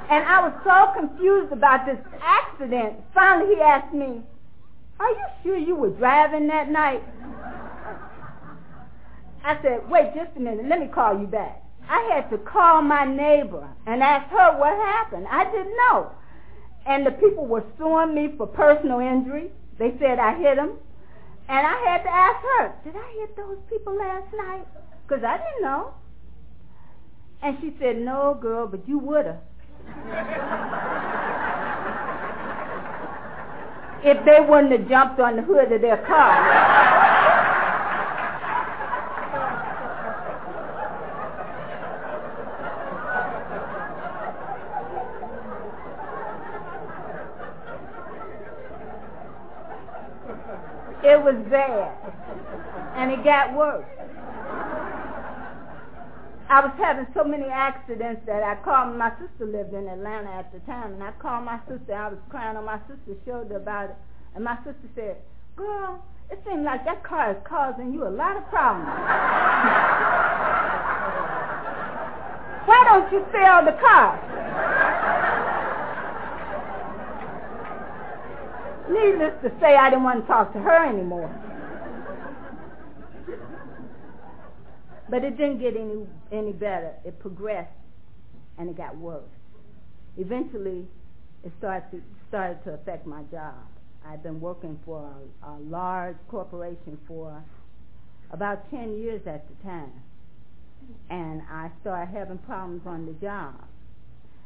And 0.09 0.25
I 0.25 0.41
was 0.47 0.53
so 0.63 0.99
confused 0.99 1.53
about 1.53 1.85
this 1.85 1.97
accident. 2.21 2.95
Finally, 3.13 3.55
he 3.55 3.61
asked 3.61 3.93
me, 3.93 4.21
are 4.99 5.09
you 5.09 5.25
sure 5.43 5.57
you 5.57 5.75
were 5.75 5.91
driving 5.91 6.47
that 6.47 6.69
night? 6.69 7.03
I 9.43 9.61
said, 9.61 9.89
wait 9.89 10.13
just 10.13 10.35
a 10.35 10.39
minute. 10.39 10.65
Let 10.67 10.79
me 10.79 10.87
call 10.87 11.19
you 11.19 11.27
back. 11.27 11.63
I 11.87 12.01
had 12.13 12.29
to 12.31 12.37
call 12.37 12.81
my 12.81 13.05
neighbor 13.05 13.67
and 13.87 14.03
ask 14.03 14.29
her 14.29 14.59
what 14.59 14.75
happened. 14.75 15.25
I 15.29 15.45
didn't 15.45 15.75
know. 15.77 16.11
And 16.85 17.05
the 17.05 17.11
people 17.11 17.45
were 17.45 17.63
suing 17.77 18.13
me 18.13 18.33
for 18.37 18.45
personal 18.45 18.99
injury. 18.99 19.51
They 19.77 19.95
said 19.99 20.19
I 20.19 20.37
hit 20.37 20.57
them. 20.57 20.73
And 21.47 21.65
I 21.65 21.77
had 21.87 22.03
to 22.03 22.09
ask 22.09 22.45
her, 22.57 22.73
did 22.83 22.95
I 22.95 23.11
hit 23.19 23.35
those 23.35 23.57
people 23.69 23.97
last 23.97 24.31
night? 24.35 24.67
Because 25.07 25.23
I 25.23 25.37
didn't 25.37 25.63
know. 25.63 25.93
And 27.41 27.57
she 27.61 27.73
said, 27.79 27.97
no, 27.97 28.37
girl, 28.39 28.67
but 28.67 28.87
you 28.87 28.99
would 28.99 29.25
have. 29.25 29.39
if 34.03 34.25
they 34.25 34.39
wouldn't 34.47 34.71
have 34.71 34.89
jumped 34.89 35.19
on 35.19 35.35
the 35.35 35.41
hood 35.41 35.71
of 35.71 35.81
their 35.81 35.97
car. 36.05 36.99
it 51.03 51.23
was 51.23 51.35
bad. 51.49 51.95
And 52.95 53.11
it 53.11 53.23
got 53.23 53.55
worse. 53.55 53.98
I 56.49 56.65
was 56.65 56.73
having 56.77 57.05
so 57.13 57.23
many 57.23 57.45
accidents 57.45 58.25
that 58.25 58.41
I 58.41 58.55
called 58.65 58.97
my 58.97 59.11
sister 59.21 59.45
lived 59.45 59.71
in 59.73 59.87
Atlanta 59.87 60.31
at 60.31 60.51
the 60.51 60.57
time, 60.65 60.93
and 60.93 61.03
I 61.03 61.11
called 61.21 61.45
my 61.45 61.59
sister. 61.69 61.93
I 61.93 62.09
was 62.09 62.17
crying 62.29 62.57
on 62.57 62.65
my 62.65 62.79
sister's 62.89 63.21
shoulder 63.23 63.57
about 63.57 63.91
it, 63.91 63.95
and 64.33 64.43
my 64.43 64.57
sister 64.65 64.89
said, 64.95 65.17
"Girl, 65.55 66.03
it 66.31 66.41
seems 66.43 66.65
like 66.65 66.83
that 66.85 67.03
car 67.03 67.31
is 67.31 67.37
causing 67.45 67.93
you 67.93 68.07
a 68.07 68.09
lot 68.09 68.35
of 68.35 68.49
problems. 68.49 68.89
Why 72.65 72.83
don't 72.89 73.11
you 73.13 73.23
sell 73.31 73.63
the 73.63 73.77
car?" 73.77 74.17
Needless 78.89 79.33
to 79.43 79.51
say, 79.61 79.75
I 79.75 79.91
didn't 79.91 80.03
want 80.03 80.21
to 80.21 80.27
talk 80.27 80.51
to 80.53 80.59
her 80.59 80.89
anymore. 80.89 81.29
But 85.09 85.23
it 85.23 85.37
didn't 85.37 85.59
get 85.59 85.77
any, 85.77 86.07
any 86.31 86.51
better. 86.51 86.93
It 87.05 87.19
progressed 87.19 87.71
and 88.57 88.69
it 88.69 88.77
got 88.77 88.95
worse. 88.97 89.23
Eventually, 90.17 90.85
it 91.43 91.51
started 91.57 91.89
to, 91.91 92.01
started 92.27 92.63
to 92.65 92.73
affect 92.73 93.05
my 93.05 93.23
job. 93.23 93.55
I'd 94.05 94.23
been 94.23 94.41
working 94.41 94.79
for 94.85 95.11
a, 95.43 95.49
a 95.49 95.55
large 95.59 96.17
corporation 96.29 96.97
for 97.07 97.43
about 98.31 98.69
10 98.69 98.99
years 98.99 99.21
at 99.27 99.45
the 99.47 99.63
time. 99.63 99.91
And 101.09 101.41
I 101.49 101.69
started 101.81 102.11
having 102.11 102.37
problems 102.39 102.81
on 102.85 103.05
the 103.05 103.13
job. 103.13 103.55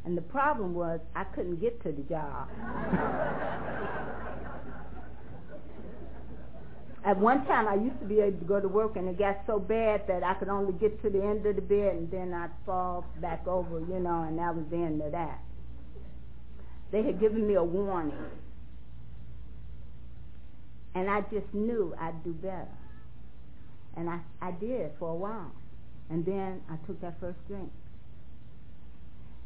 And 0.06 0.18
the 0.18 0.22
problem 0.22 0.74
was 0.74 1.00
I 1.16 1.24
couldn't 1.24 1.62
get 1.62 1.82
to 1.84 1.92
the 1.92 2.04
job. 2.04 2.50
At 7.06 7.18
one 7.18 7.46
time, 7.46 7.68
I 7.68 7.76
used 7.76 8.00
to 8.00 8.06
be 8.06 8.22
able 8.22 8.40
to 8.40 8.46
go 8.46 8.60
to 8.62 8.68
work, 8.68 8.96
and 8.96 9.10
it 9.10 9.20
got 9.20 9.40
so 9.46 9.60
bad 9.60 10.08
that 10.08 10.24
I 10.24 10.36
could 10.36 10.48
only 10.48 10.72
get 10.74 11.02
to 11.04 11.10
the 11.10 11.22
end 11.22 11.46
of 11.46 11.56
the 11.58 11.62
bed, 11.62 11.96
and 11.96 12.10
then 12.10 12.34
I'd 12.34 12.52
fall 12.66 13.06
back 13.20 13.46
over, 13.46 13.80
you 13.80 14.00
know, 14.00 14.24
and 14.24 14.40
that 14.40 14.56
was 14.56 14.66
the 14.70 14.78
end 14.78 15.02
of 15.02 15.12
that. 15.12 15.40
They 16.92 17.04
had 17.04 17.20
given 17.20 17.46
me 17.46 17.56
a 17.56 17.64
warning, 17.64 18.14
and 20.96 21.10
I 21.10 21.22
just 21.22 21.54
knew 21.54 21.94
I'd 22.00 22.24
do 22.24 22.32
better. 22.34 22.68
And 23.96 24.10
I, 24.10 24.20
I 24.42 24.52
did 24.52 24.92
for 24.98 25.10
a 25.10 25.16
while. 25.16 25.52
And 26.10 26.26
then 26.26 26.62
I 26.70 26.76
took 26.88 27.00
that 27.02 27.20
first 27.20 27.40
drink. 27.48 27.72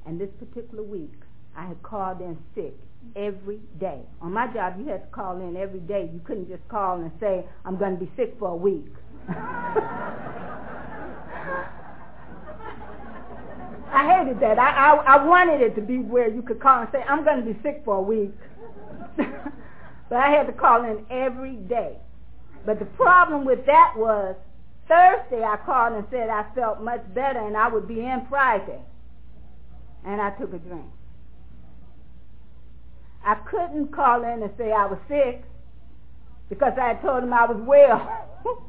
And 0.06 0.20
this 0.20 0.30
particular 0.40 0.84
week, 0.84 1.22
I 1.58 1.66
had 1.66 1.82
called 1.82 2.22
in 2.22 2.38
sick 2.54 2.76
every 3.16 3.60
day. 3.80 4.00
On 4.22 4.32
my 4.32 4.46
job, 4.54 4.76
you 4.78 4.86
had 4.86 5.02
to 5.02 5.10
call 5.10 5.42
in 5.42 5.58
every 5.58 5.80
day. 5.80 6.08
You 6.14 6.22
couldn't 6.24 6.48
just 6.50 6.66
call 6.68 7.02
and 7.02 7.12
say, 7.20 7.44
I'm 7.66 7.78
going 7.78 7.98
to 7.98 8.06
be 8.06 8.12
sick 8.16 8.36
for 8.38 8.50
a 8.50 8.56
week. 8.56 8.94
I 13.90 14.20
hated 14.20 14.40
that. 14.40 14.60
I, 14.60 14.70
I, 14.70 15.16
I 15.16 15.26
wanted 15.26 15.62
it 15.62 15.74
to 15.76 15.82
be 15.82 15.98
where 15.98 16.30
you 16.30 16.44
could 16.44 16.60
call 16.60 16.82
and 16.82 16.90
say, 16.92 17.02
I'm 17.10 17.24
going 17.24 17.44
to 17.44 17.54
be 17.54 17.60
sick 17.64 17.82
for 17.84 17.96
a 17.96 18.02
week. 18.02 18.36
but 19.18 20.16
I 20.16 20.30
had 20.30 20.46
to 20.46 20.54
call 20.54 20.84
in 20.84 21.04
every 21.10 21.56
day. 21.56 21.98
But 22.68 22.78
the 22.78 22.86
problem 22.86 23.46
with 23.46 23.66
that 23.66 23.94
was 23.98 24.36
Thursday 24.88 25.44
I 25.44 25.58
called 25.66 25.94
and 25.94 26.06
said 26.12 26.30
I 26.30 26.46
felt 26.54 26.84
much 26.84 27.02
better 27.16 27.40
and 27.40 27.58
I 27.58 27.68
would 27.68 27.88
be 27.88 28.02
in 28.02 28.28
Friday. 28.30 28.82
And 30.06 30.22
I 30.22 30.30
took 30.32 30.54
a 30.54 30.60
drink. 30.60 30.86
I 33.28 33.36
couldn't 33.36 33.92
call 33.92 34.24
in 34.24 34.42
and 34.42 34.52
say 34.58 34.72
I 34.72 34.86
was 34.86 35.00
sick 35.10 35.44
because 36.48 36.72
I 36.80 36.94
had 36.94 37.02
told 37.02 37.26
him 37.26 37.34
I 37.34 37.46
was 37.46 37.58
well. 37.60 38.26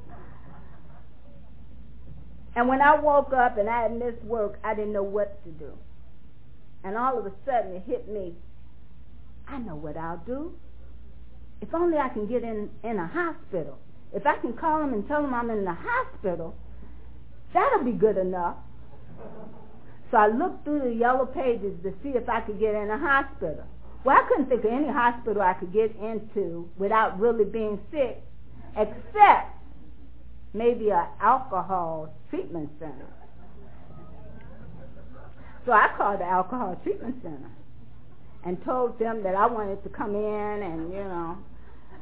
and 2.56 2.66
when 2.66 2.82
I 2.82 2.98
woke 2.98 3.32
up 3.32 3.56
and 3.56 3.70
I 3.70 3.82
had 3.82 3.96
missed 3.96 4.20
work, 4.24 4.58
I 4.64 4.74
didn't 4.74 4.92
know 4.92 5.04
what 5.04 5.44
to 5.44 5.50
do. 5.52 5.70
And 6.82 6.96
all 6.96 7.16
of 7.16 7.24
a 7.24 7.32
sudden 7.46 7.76
it 7.76 7.84
hit 7.86 8.08
me. 8.08 8.34
I 9.46 9.58
know 9.58 9.76
what 9.76 9.96
I'll 9.96 10.24
do. 10.26 10.54
If 11.60 11.72
only 11.72 11.98
I 11.98 12.08
can 12.08 12.26
get 12.26 12.42
in, 12.42 12.68
in 12.82 12.98
a 12.98 13.06
hospital. 13.06 13.78
If 14.12 14.26
I 14.26 14.38
can 14.38 14.54
call 14.54 14.80
them 14.80 14.92
and 14.92 15.06
tell 15.06 15.22
them 15.22 15.34
I'm 15.34 15.50
in 15.50 15.64
the 15.64 15.76
hospital, 15.78 16.56
that'll 17.54 17.84
be 17.84 17.92
good 17.92 18.16
enough. 18.16 18.56
So 20.10 20.16
I 20.16 20.26
looked 20.26 20.64
through 20.64 20.80
the 20.80 20.94
yellow 20.96 21.26
pages 21.26 21.80
to 21.84 21.92
see 22.02 22.08
if 22.08 22.28
I 22.28 22.40
could 22.40 22.58
get 22.58 22.74
in 22.74 22.90
a 22.90 22.98
hospital. 22.98 23.64
Well, 24.08 24.16
I 24.16 24.26
couldn't 24.26 24.48
think 24.48 24.64
of 24.64 24.72
any 24.72 24.88
hospital 24.88 25.42
I 25.42 25.52
could 25.52 25.70
get 25.70 25.94
into 25.96 26.70
without 26.78 27.20
really 27.20 27.44
being 27.44 27.78
sick, 27.90 28.22
except 28.74 29.54
maybe 30.54 30.88
an 30.88 31.04
alcohol 31.20 32.14
treatment 32.30 32.70
center. 32.78 33.04
So 35.66 35.72
I 35.72 35.90
called 35.94 36.20
the 36.20 36.24
alcohol 36.24 36.80
treatment 36.82 37.16
center 37.22 37.50
and 38.46 38.64
told 38.64 38.98
them 38.98 39.22
that 39.24 39.34
I 39.34 39.44
wanted 39.44 39.82
to 39.82 39.90
come 39.90 40.14
in 40.14 40.62
and, 40.62 40.90
you 40.90 41.04
know, 41.04 41.36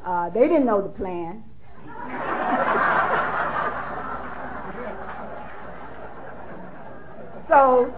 uh, 0.07 0.31
they 0.31 0.43
didn't 0.43 0.67
know 0.67 0.83
the 0.83 0.91
plan. 0.91 1.43
so 7.49 7.93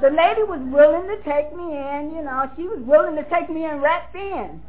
the 0.00 0.10
lady 0.10 0.42
was 0.42 0.60
willing 0.72 1.06
to 1.08 1.16
take 1.22 1.54
me 1.54 1.76
in, 1.76 2.12
you 2.16 2.22
know, 2.22 2.50
she 2.56 2.62
was 2.64 2.80
willing 2.82 3.16
to 3.16 3.24
take 3.30 3.48
me 3.48 3.64
in 3.64 3.80
right 3.80 4.04
then. 4.12 4.62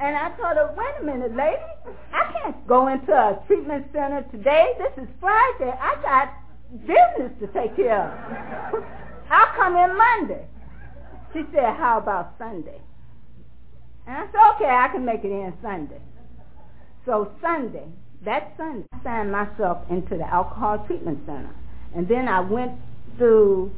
And 0.00 0.16
I 0.16 0.30
told 0.30 0.56
her, 0.56 0.72
oh, 0.72 0.74
wait 0.76 0.94
a 1.00 1.04
minute, 1.04 1.36
lady, 1.36 1.60
I 2.12 2.32
can't 2.32 2.66
go 2.66 2.88
into 2.88 3.12
a 3.12 3.42
treatment 3.46 3.86
center 3.92 4.22
today. 4.32 4.72
This 4.78 5.04
is 5.04 5.08
Friday. 5.20 5.72
I 5.78 5.96
got 6.00 6.32
business 6.86 7.32
to 7.40 7.46
take 7.48 7.76
care 7.76 8.08
of. 8.08 8.82
I'll 9.30 9.54
come 9.56 9.76
in 9.76 9.96
Monday. 9.96 10.46
She 11.34 11.42
said, 11.52 11.76
how 11.76 11.98
about 11.98 12.34
Sunday? 12.38 12.80
And 14.06 14.16
I 14.16 14.26
said, 14.32 14.54
okay, 14.56 14.70
I 14.70 14.88
can 14.88 15.04
make 15.04 15.22
it 15.22 15.30
in 15.30 15.52
Sunday. 15.62 16.00
So 17.04 17.32
Sunday, 17.42 17.86
that 18.24 18.54
Sunday, 18.56 18.86
I 18.92 19.04
signed 19.04 19.32
myself 19.32 19.78
into 19.90 20.16
the 20.16 20.26
alcohol 20.26 20.82
treatment 20.86 21.20
center. 21.26 21.54
And 21.94 22.08
then 22.08 22.26
I 22.26 22.40
went 22.40 22.72
through 23.18 23.72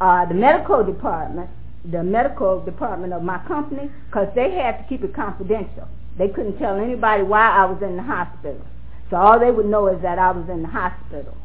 uh, 0.00 0.26
the 0.26 0.34
medical 0.34 0.84
department, 0.84 1.50
the 1.84 2.02
medical 2.02 2.64
department 2.64 3.12
of 3.12 3.22
my 3.22 3.38
company, 3.46 3.90
because 4.06 4.28
they 4.34 4.52
had 4.52 4.78
to 4.78 4.84
keep 4.88 5.04
it 5.04 5.14
confidential. 5.14 5.88
They 6.18 6.28
couldn't 6.28 6.58
tell 6.58 6.76
anybody 6.76 7.22
why 7.22 7.48
I 7.48 7.64
was 7.66 7.82
in 7.82 7.96
the 7.96 8.02
hospital. 8.02 8.64
So 9.10 9.16
all 9.16 9.38
they 9.38 9.50
would 9.50 9.66
know 9.66 9.88
is 9.88 10.02
that 10.02 10.18
I 10.18 10.30
was 10.32 10.48
in 10.48 10.62
the 10.62 10.68
hospital. 10.68 11.36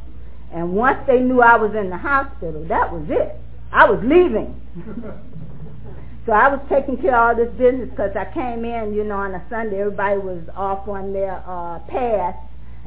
And 0.53 0.73
once 0.73 0.99
they 1.07 1.19
knew 1.19 1.41
I 1.41 1.55
was 1.57 1.75
in 1.75 1.89
the 1.89 1.97
hospital, 1.97 2.65
that 2.67 2.91
was 2.91 3.05
it. 3.09 3.35
I 3.71 3.89
was 3.89 3.99
leaving. 4.03 4.59
So 6.25 6.33
I 6.33 6.49
was 6.49 6.59
taking 6.69 6.97
care 7.01 7.17
of 7.17 7.21
all 7.29 7.35
this 7.35 7.51
business 7.57 7.89
because 7.89 8.15
I 8.15 8.31
came 8.31 8.63
in, 8.63 8.93
you 8.93 9.03
know, 9.03 9.17
on 9.17 9.33
a 9.33 9.43
Sunday. 9.49 9.81
Everybody 9.81 10.19
was 10.19 10.43
off 10.55 10.87
on 10.87 11.13
their 11.13 11.41
uh, 11.47 11.79
pass, 11.89 12.35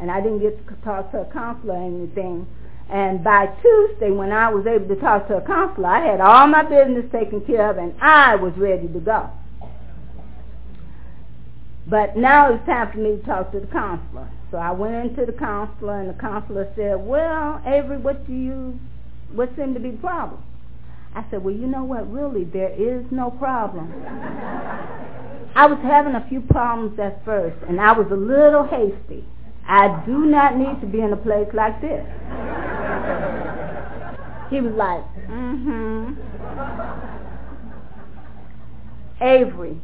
and 0.00 0.08
I 0.08 0.20
didn't 0.20 0.38
get 0.38 0.64
to 0.68 0.74
talk 0.84 1.10
to 1.10 1.22
a 1.22 1.32
counselor 1.32 1.74
or 1.74 1.82
anything. 1.84 2.46
And 2.94 3.24
by 3.24 3.46
Tuesday, 3.60 4.12
when 4.12 4.30
I 4.30 4.48
was 4.54 4.68
able 4.68 4.86
to 4.94 5.00
talk 5.00 5.26
to 5.26 5.38
a 5.38 5.40
counselor, 5.40 5.88
I 5.88 6.06
had 6.06 6.20
all 6.20 6.46
my 6.46 6.62
business 6.62 7.04
taken 7.10 7.40
care 7.40 7.68
of, 7.68 7.76
and 7.76 7.92
I 8.00 8.36
was 8.36 8.52
ready 8.56 8.86
to 8.86 9.00
go. 9.00 9.30
But 11.88 12.16
now 12.16 12.54
it's 12.54 12.64
time 12.66 12.92
for 12.92 12.98
me 12.98 13.16
to 13.16 13.22
talk 13.24 13.50
to 13.50 13.58
the 13.58 13.66
counselor. 13.66 14.30
So 14.52 14.58
I 14.58 14.70
went 14.70 14.94
into 14.94 15.26
the 15.26 15.36
counselor, 15.36 16.02
and 16.02 16.08
the 16.08 16.14
counselor 16.14 16.72
said, 16.76 17.04
"Well, 17.04 17.60
Avery, 17.66 17.98
what 17.98 18.28
do 18.28 18.32
you, 18.32 18.78
what 19.32 19.50
seemed 19.56 19.74
to 19.74 19.80
be 19.80 19.90
the 19.90 19.98
problem?" 19.98 20.40
I 21.16 21.24
said, 21.30 21.42
well, 21.44 21.54
you 21.54 21.66
know 21.66 21.84
what? 21.84 22.10
Really, 22.12 22.44
there 22.44 22.70
is 22.70 23.04
no 23.10 23.30
problem. 23.32 23.92
I 25.56 25.66
was 25.66 25.78
having 25.82 26.14
a 26.14 26.26
few 26.28 26.42
problems 26.42 26.98
at 27.00 27.24
first, 27.24 27.56
and 27.68 27.80
I 27.80 27.92
was 27.92 28.06
a 28.10 28.16
little 28.16 28.64
hasty. 28.64 29.24
I 29.66 30.02
do 30.04 30.26
not 30.26 30.56
need 30.56 30.80
to 30.80 30.86
be 30.86 31.00
in 31.00 31.12
a 31.12 31.16
place 31.16 31.48
like 31.54 31.80
this. 31.80 32.04
He 34.50 34.60
was 34.60 34.74
like, 34.76 35.02
mm-hmm. 35.26 36.14
Avery, 39.22 39.80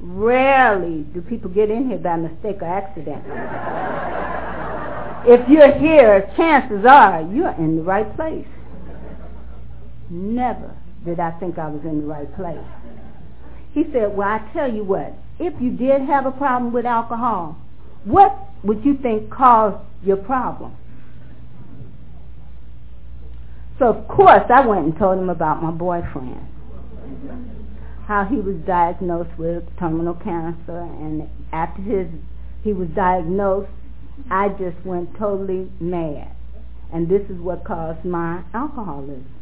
rarely 0.00 1.02
do 1.12 1.20
people 1.20 1.50
get 1.50 1.70
in 1.70 1.88
here 1.88 1.98
by 1.98 2.16
mistake 2.16 2.62
or 2.62 2.66
accident. 2.66 3.22
if 5.26 5.48
you're 5.48 5.78
here, 5.78 6.30
chances 6.36 6.84
are 6.86 7.22
you're 7.32 7.54
in 7.58 7.76
the 7.76 7.82
right 7.82 8.16
place. 8.16 8.46
Never 10.08 10.74
did 11.04 11.20
I 11.20 11.32
think 11.32 11.58
I 11.58 11.68
was 11.68 11.82
in 11.84 12.00
the 12.00 12.06
right 12.06 12.34
place. 12.36 12.58
He 13.72 13.84
said, 13.92 14.16
well, 14.16 14.28
I 14.28 14.50
tell 14.52 14.72
you 14.72 14.84
what, 14.84 15.12
if 15.38 15.52
you 15.60 15.70
did 15.70 16.02
have 16.02 16.26
a 16.26 16.30
problem 16.30 16.72
with 16.72 16.86
alcohol, 16.86 17.56
what 18.04 18.36
would 18.64 18.84
you 18.84 18.96
think 19.00 19.30
caused 19.30 19.84
your 20.02 20.16
problem? 20.16 20.76
So 23.78 23.86
of 23.86 24.08
course 24.08 24.44
I 24.54 24.66
went 24.66 24.86
and 24.86 24.98
told 24.98 25.18
him 25.18 25.28
about 25.28 25.62
my 25.62 25.70
boyfriend. 25.70 26.48
How 28.06 28.24
he 28.24 28.36
was 28.36 28.56
diagnosed 28.66 29.38
with 29.38 29.64
terminal 29.78 30.14
cancer 30.14 30.80
and 30.80 31.28
after 31.52 31.82
his 31.82 32.08
he 32.62 32.72
was 32.72 32.88
diagnosed, 32.96 33.70
I 34.30 34.48
just 34.48 34.84
went 34.86 35.16
totally 35.18 35.70
mad. 35.80 36.34
And 36.92 37.08
this 37.08 37.22
is 37.28 37.38
what 37.38 37.64
caused 37.64 38.04
my 38.04 38.42
alcoholism. 38.54 39.33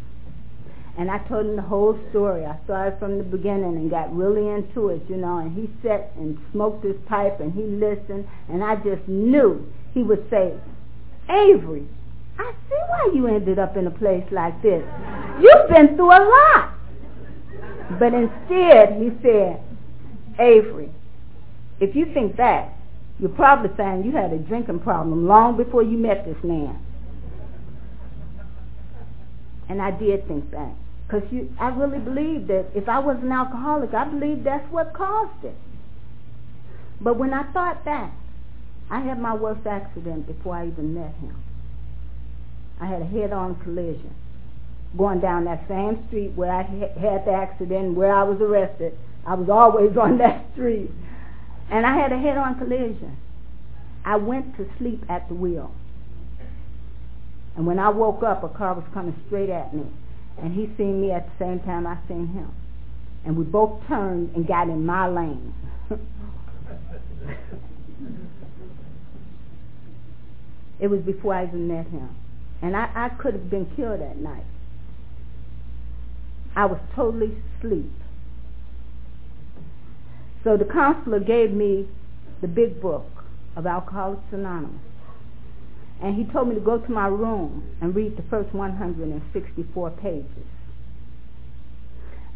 And 0.98 1.10
I 1.10 1.18
told 1.26 1.46
him 1.46 1.56
the 1.56 1.62
whole 1.62 1.98
story. 2.10 2.44
I 2.44 2.58
started 2.64 2.98
from 2.98 3.16
the 3.16 3.24
beginning 3.24 3.76
and 3.76 3.90
got 3.90 4.14
really 4.14 4.48
into 4.48 4.88
it, 4.88 5.02
you 5.08 5.16
know, 5.16 5.38
and 5.38 5.56
he 5.56 5.70
sat 5.82 6.12
and 6.16 6.38
smoked 6.52 6.84
his 6.84 6.96
pipe 7.06 7.40
and 7.40 7.52
he 7.52 7.62
listened 7.62 8.26
and 8.48 8.62
I 8.62 8.76
just 8.76 9.06
knew 9.08 9.66
he 9.94 10.02
would 10.02 10.28
say, 10.28 10.54
Avery, 11.30 11.86
I 12.38 12.52
see 12.68 12.76
why 12.88 13.10
you 13.14 13.26
ended 13.26 13.58
up 13.58 13.76
in 13.76 13.86
a 13.86 13.90
place 13.90 14.24
like 14.30 14.60
this. 14.62 14.84
You've 15.40 15.68
been 15.68 15.96
through 15.96 16.12
a 16.12 16.22
lot. 16.28 16.74
But 17.98 18.12
instead, 18.14 19.00
he 19.00 19.10
said, 19.22 19.62
Avery, 20.38 20.90
if 21.80 21.94
you 21.94 22.06
think 22.12 22.36
that, 22.36 22.74
you're 23.18 23.30
probably 23.30 23.70
saying 23.76 24.04
you 24.04 24.12
had 24.12 24.32
a 24.32 24.38
drinking 24.38 24.80
problem 24.80 25.26
long 25.26 25.56
before 25.56 25.82
you 25.82 25.96
met 25.96 26.24
this 26.24 26.36
man. 26.42 26.78
And 29.68 29.80
I 29.80 29.90
did 29.90 30.26
think 30.26 30.50
that. 30.50 30.74
Because 31.12 31.28
I 31.60 31.68
really 31.68 31.98
believe 31.98 32.46
that 32.46 32.68
if 32.74 32.88
I 32.88 32.98
was 32.98 33.18
an 33.22 33.32
alcoholic, 33.32 33.92
I 33.92 34.04
believe 34.04 34.44
that's 34.44 34.64
what 34.72 34.94
caused 34.94 35.44
it. 35.44 35.54
But 37.02 37.18
when 37.18 37.34
I 37.34 37.42
thought 37.52 37.84
back, 37.84 38.14
I 38.90 39.00
had 39.00 39.20
my 39.20 39.34
worst 39.34 39.66
accident 39.66 40.26
before 40.26 40.56
I 40.56 40.68
even 40.68 40.94
met 40.94 41.14
him. 41.16 41.36
I 42.80 42.86
had 42.86 43.02
a 43.02 43.04
head-on 43.04 43.60
collision 43.62 44.14
going 44.96 45.20
down 45.20 45.44
that 45.44 45.68
same 45.68 46.02
street 46.08 46.32
where 46.34 46.50
I 46.50 46.62
had 46.62 47.26
the 47.26 47.32
accident, 47.32 47.94
where 47.94 48.14
I 48.14 48.22
was 48.22 48.40
arrested. 48.40 48.96
I 49.26 49.34
was 49.34 49.50
always 49.50 49.96
on 50.00 50.16
that 50.18 50.46
street. 50.52 50.90
And 51.70 51.84
I 51.84 51.94
had 51.94 52.12
a 52.12 52.18
head-on 52.18 52.58
collision. 52.58 53.18
I 54.04 54.16
went 54.16 54.56
to 54.56 54.66
sleep 54.78 55.04
at 55.10 55.28
the 55.28 55.34
wheel. 55.34 55.72
And 57.54 57.66
when 57.66 57.78
I 57.78 57.90
woke 57.90 58.22
up, 58.22 58.42
a 58.42 58.48
car 58.48 58.74
was 58.74 58.84
coming 58.94 59.14
straight 59.26 59.50
at 59.50 59.74
me. 59.74 59.84
And 60.38 60.54
he 60.54 60.70
seen 60.76 61.00
me 61.00 61.10
at 61.12 61.26
the 61.26 61.32
same 61.38 61.60
time 61.60 61.86
I 61.86 61.98
seen 62.08 62.28
him. 62.28 62.52
And 63.24 63.36
we 63.36 63.44
both 63.44 63.86
turned 63.86 64.34
and 64.34 64.46
got 64.46 64.68
in 64.68 64.84
my 64.84 65.08
lane. 65.08 65.54
it 70.80 70.88
was 70.88 71.00
before 71.00 71.34
I 71.34 71.46
even 71.46 71.68
met 71.68 71.86
him. 71.86 72.16
And 72.60 72.76
I, 72.76 72.90
I 72.94 73.08
could 73.10 73.34
have 73.34 73.50
been 73.50 73.66
killed 73.76 74.00
that 74.00 74.16
night. 74.18 74.44
I 76.54 76.66
was 76.66 76.78
totally 76.94 77.36
asleep. 77.58 77.92
So 80.44 80.56
the 80.56 80.64
counselor 80.64 81.20
gave 81.20 81.52
me 81.52 81.88
the 82.40 82.48
big 82.48 82.80
book 82.80 83.06
of 83.56 83.66
Alcoholics 83.66 84.24
Anonymous. 84.32 84.80
And 86.02 86.16
he 86.16 86.24
told 86.32 86.48
me 86.48 86.54
to 86.56 86.60
go 86.60 86.78
to 86.78 86.90
my 86.90 87.06
room 87.06 87.76
and 87.80 87.94
read 87.94 88.16
the 88.16 88.24
first 88.28 88.52
164 88.52 89.90
pages. 89.90 90.26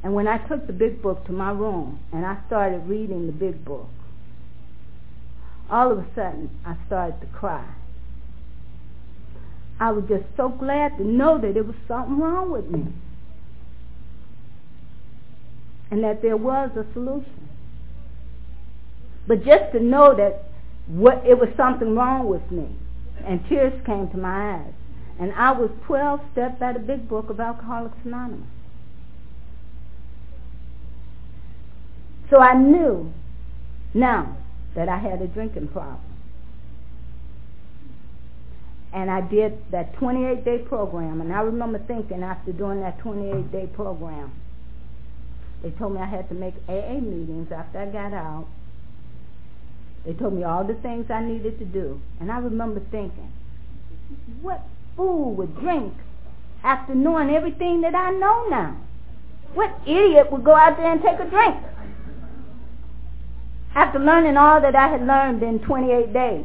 And 0.05 0.15
when 0.15 0.29
I 0.29 0.39
took 0.47 0.69
the 0.69 0.73
big 0.73 1.03
book 1.03 1.27
to 1.27 1.33
my 1.33 1.51
room 1.51 1.99
and 2.13 2.25
I 2.25 2.39
started 2.47 2.87
reading 2.87 3.27
the 3.27 3.33
big 3.33 3.65
book, 3.65 3.89
all 5.69 5.91
of 5.91 5.99
a 5.99 6.07
sudden 6.15 6.49
I 6.65 6.77
started 6.87 7.21
to 7.21 7.27
cry. 7.27 7.69
I 9.81 9.91
was 9.91 10.05
just 10.09 10.25
so 10.37 10.49
glad 10.49 10.97
to 10.99 11.05
know 11.05 11.39
that 11.41 11.55
there 11.55 11.65
was 11.65 11.75
something 11.89 12.21
wrong 12.21 12.53
with 12.53 12.71
me 12.71 12.87
and 15.91 16.05
that 16.05 16.23
there 16.23 16.37
was 16.37 16.71
a 16.77 16.87
solution. 16.93 17.49
But 19.27 19.45
just 19.45 19.73
to 19.73 19.81
know 19.81 20.15
that 20.15 20.45
what 20.87 21.27
it 21.27 21.37
was 21.37 21.49
something 21.57 21.97
wrong 21.97 22.29
with 22.29 22.49
me, 22.53 22.69
and 23.25 23.47
tears 23.49 23.73
came 23.85 24.09
to 24.11 24.17
my 24.17 24.57
eyes, 24.57 24.75
and 25.19 25.33
I 25.33 25.53
was 25.53 25.71
12 25.87 26.21
steps 26.33 26.59
by 26.61 26.73
the 26.73 26.79
big 26.79 27.09
book 27.09 27.31
of 27.31 27.41
Alcoholics 27.41 27.97
Anonymous. 28.05 28.49
So 32.31 32.41
I 32.41 32.55
knew 32.55 33.13
now 33.95 34.37
that 34.75 34.89
I 34.89 34.99
had 34.99 35.23
a 35.23 35.27
drinking 35.27 35.69
problem. 35.69 36.01
And 38.93 39.11
I 39.11 39.21
did 39.21 39.59
that 39.71 39.95
28-day 39.97 40.59
program, 40.69 41.21
and 41.21 41.33
I 41.33 41.41
remember 41.41 41.79
thinking 41.79 42.23
after 42.23 42.53
doing 42.53 42.81
that 42.81 42.99
28-day 43.01 43.69
program, 43.75 44.33
they 45.63 45.71
told 45.71 45.95
me 45.95 46.01
I 46.01 46.07
had 46.07 46.29
to 46.29 46.35
make 46.35 46.55
AA 46.69 47.01
meetings 47.01 47.53
after 47.53 47.79
I 47.79 47.87
got 47.87 48.13
out. 48.13 48.47
They 50.07 50.13
told 50.13 50.35
me 50.35 50.45
all 50.45 50.63
the 50.63 50.75
things 50.75 51.11
I 51.11 51.21
needed 51.21 51.59
to 51.59 51.65
do. 51.65 52.01
And 52.21 52.31
I 52.31 52.39
remember 52.39 52.81
thinking, 52.93 53.33
what 54.41 54.63
fool 54.97 55.35
would 55.35 55.59
drink 55.59 55.93
after 56.63 56.95
knowing 56.95 57.31
everything 57.31 57.81
that 57.81 57.95
I 57.95 58.13
know 58.13 58.49
now? 58.49 58.77
What 59.55 59.75
idiot 59.85 60.31
would 60.31 60.45
go 60.45 60.55
out 60.55 60.77
there 60.77 60.93
and 60.93 61.03
take 61.03 61.19
a 61.19 61.29
drink? 61.29 61.57
After 63.75 63.99
learning 63.99 64.37
all 64.37 64.61
that 64.61 64.77
I 64.77 64.89
had 64.89 65.05
learned 65.05 65.43
in 65.43 65.59
28 65.59 66.13
days. 66.13 66.45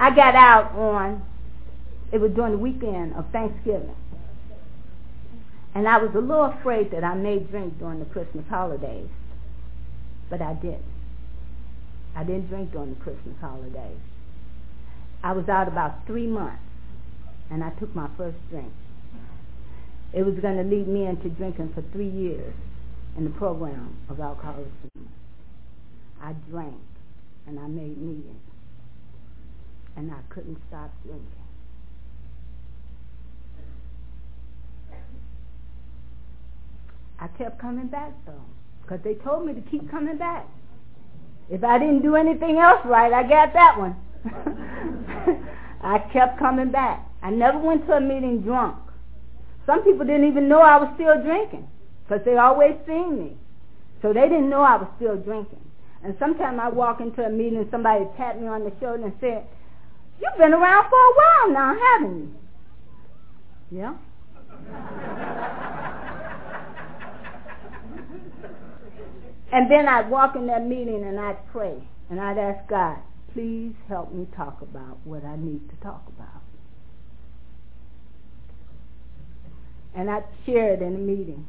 I 0.00 0.10
got 0.10 0.34
out 0.34 0.72
on 0.74 1.22
it 2.10 2.20
was 2.20 2.32
during 2.32 2.52
the 2.52 2.58
weekend 2.58 3.14
of 3.14 3.30
Thanksgiving. 3.30 3.94
And 5.74 5.88
I 5.88 5.98
was 5.98 6.14
a 6.14 6.18
little 6.18 6.44
afraid 6.44 6.90
that 6.90 7.02
I 7.02 7.14
may 7.14 7.38
drink 7.38 7.78
during 7.78 7.98
the 7.98 8.04
Christmas 8.06 8.44
holidays. 8.48 9.08
But 10.28 10.42
I 10.42 10.54
didn't. 10.54 10.84
I 12.14 12.24
didn't 12.24 12.48
drink 12.48 12.72
during 12.72 12.94
the 12.94 13.00
Christmas 13.00 13.36
holidays. 13.40 13.98
I 15.22 15.32
was 15.32 15.48
out 15.48 15.68
about 15.68 16.06
three 16.06 16.26
months, 16.26 16.62
and 17.50 17.64
I 17.64 17.70
took 17.70 17.94
my 17.94 18.08
first 18.16 18.36
drink. 18.50 18.72
It 20.12 20.24
was 20.26 20.34
going 20.40 20.56
to 20.56 20.64
lead 20.64 20.88
me 20.88 21.06
into 21.06 21.30
drinking 21.30 21.72
for 21.74 21.82
three 21.92 22.10
years 22.10 22.54
in 23.16 23.24
the 23.24 23.30
program 23.30 23.96
of 24.10 24.20
alcoholism. 24.20 25.08
I 26.20 26.34
drank, 26.50 26.82
and 27.46 27.58
I 27.58 27.66
made 27.66 27.96
meetings, 27.96 28.42
and 29.96 30.10
I 30.10 30.20
couldn't 30.28 30.58
stop 30.68 30.90
drinking. 31.02 31.41
I 37.22 37.28
kept 37.38 37.60
coming 37.60 37.86
back 37.86 38.10
though, 38.26 38.42
because 38.82 38.98
they 39.04 39.14
told 39.14 39.46
me 39.46 39.54
to 39.54 39.60
keep 39.70 39.88
coming 39.88 40.18
back. 40.18 40.44
If 41.48 41.62
I 41.62 41.78
didn't 41.78 42.02
do 42.02 42.16
anything 42.16 42.58
else 42.58 42.80
right, 42.84 43.12
I 43.12 43.22
got 43.22 43.52
that 43.52 43.78
one. 43.78 43.94
I 45.82 46.00
kept 46.12 46.40
coming 46.40 46.72
back. 46.72 47.06
I 47.22 47.30
never 47.30 47.60
went 47.60 47.86
to 47.86 47.92
a 47.92 48.00
meeting 48.00 48.40
drunk. 48.40 48.76
Some 49.66 49.84
people 49.84 50.04
didn't 50.04 50.26
even 50.26 50.48
know 50.48 50.62
I 50.62 50.78
was 50.78 50.90
still 50.96 51.22
drinking 51.22 51.68
because 52.02 52.24
they 52.24 52.36
always 52.38 52.74
seen 52.88 53.16
me. 53.16 53.36
So 54.02 54.12
they 54.12 54.22
didn't 54.22 54.50
know 54.50 54.62
I 54.62 54.74
was 54.74 54.88
still 54.96 55.16
drinking. 55.16 55.62
And 56.02 56.16
sometimes 56.18 56.58
I 56.60 56.70
walk 56.70 57.00
into 57.00 57.22
a 57.24 57.30
meeting 57.30 57.58
and 57.58 57.70
somebody 57.70 58.04
tapped 58.16 58.40
me 58.40 58.48
on 58.48 58.64
the 58.64 58.72
shoulder 58.80 59.04
and 59.04 59.14
said, 59.20 59.46
you've 60.20 60.38
been 60.38 60.54
around 60.54 60.90
for 60.90 60.98
a 60.98 61.14
while 61.14 61.50
now, 61.52 61.78
haven't 61.78 62.34
you? 63.70 63.78
Yeah. 63.78 63.94
And 69.52 69.70
then 69.70 69.86
I'd 69.86 70.10
walk 70.10 70.34
in 70.34 70.46
that 70.46 70.66
meeting 70.66 71.04
and 71.04 71.20
I'd 71.20 71.46
pray 71.52 71.76
and 72.08 72.18
I'd 72.18 72.38
ask 72.38 72.66
God, 72.68 72.98
please 73.34 73.74
help 73.86 74.12
me 74.12 74.26
talk 74.34 74.62
about 74.62 74.98
what 75.04 75.24
I 75.24 75.36
need 75.36 75.68
to 75.68 75.76
talk 75.76 76.02
about. 76.08 76.42
And 79.94 80.10
I'd 80.10 80.24
share 80.46 80.72
it 80.72 80.80
in 80.80 80.94
a 80.94 80.98
meeting 80.98 81.46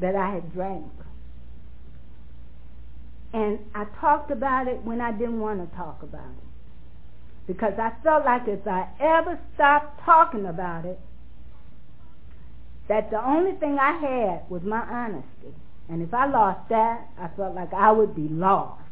that 0.00 0.14
I 0.14 0.30
had 0.30 0.52
drank. 0.52 0.92
And 3.32 3.58
I 3.74 3.84
talked 4.00 4.30
about 4.30 4.68
it 4.68 4.84
when 4.84 5.00
I 5.00 5.10
didn't 5.10 5.40
want 5.40 5.68
to 5.68 5.76
talk 5.76 6.04
about 6.04 6.20
it. 6.20 7.46
Because 7.48 7.74
I 7.78 7.92
felt 8.04 8.24
like 8.24 8.42
if 8.46 8.66
I 8.66 8.88
ever 9.00 9.40
stopped 9.54 10.04
talking 10.04 10.46
about 10.46 10.84
it, 10.84 11.00
that 12.88 13.10
the 13.10 13.22
only 13.22 13.58
thing 13.58 13.76
I 13.80 13.92
had 13.92 14.48
was 14.48 14.62
my 14.62 14.80
honesty. 14.80 15.54
And 15.88 16.02
if 16.02 16.12
I 16.12 16.26
lost 16.26 16.68
that, 16.68 17.08
I 17.18 17.28
felt 17.36 17.54
like 17.54 17.72
I 17.72 17.90
would 17.90 18.14
be 18.14 18.28
lost. 18.28 18.82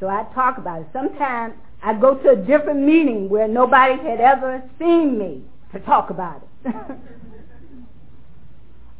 So 0.00 0.08
I 0.08 0.24
talk 0.34 0.58
about 0.58 0.82
it. 0.82 0.88
Sometimes 0.92 1.54
I 1.82 1.94
go 1.94 2.14
to 2.14 2.30
a 2.30 2.36
different 2.36 2.80
meeting 2.80 3.28
where 3.28 3.48
nobody 3.48 3.96
had 4.02 4.20
ever 4.20 4.62
seen 4.78 5.18
me 5.18 5.42
to 5.72 5.80
talk 5.80 6.10
about 6.10 6.42
it. 6.42 6.74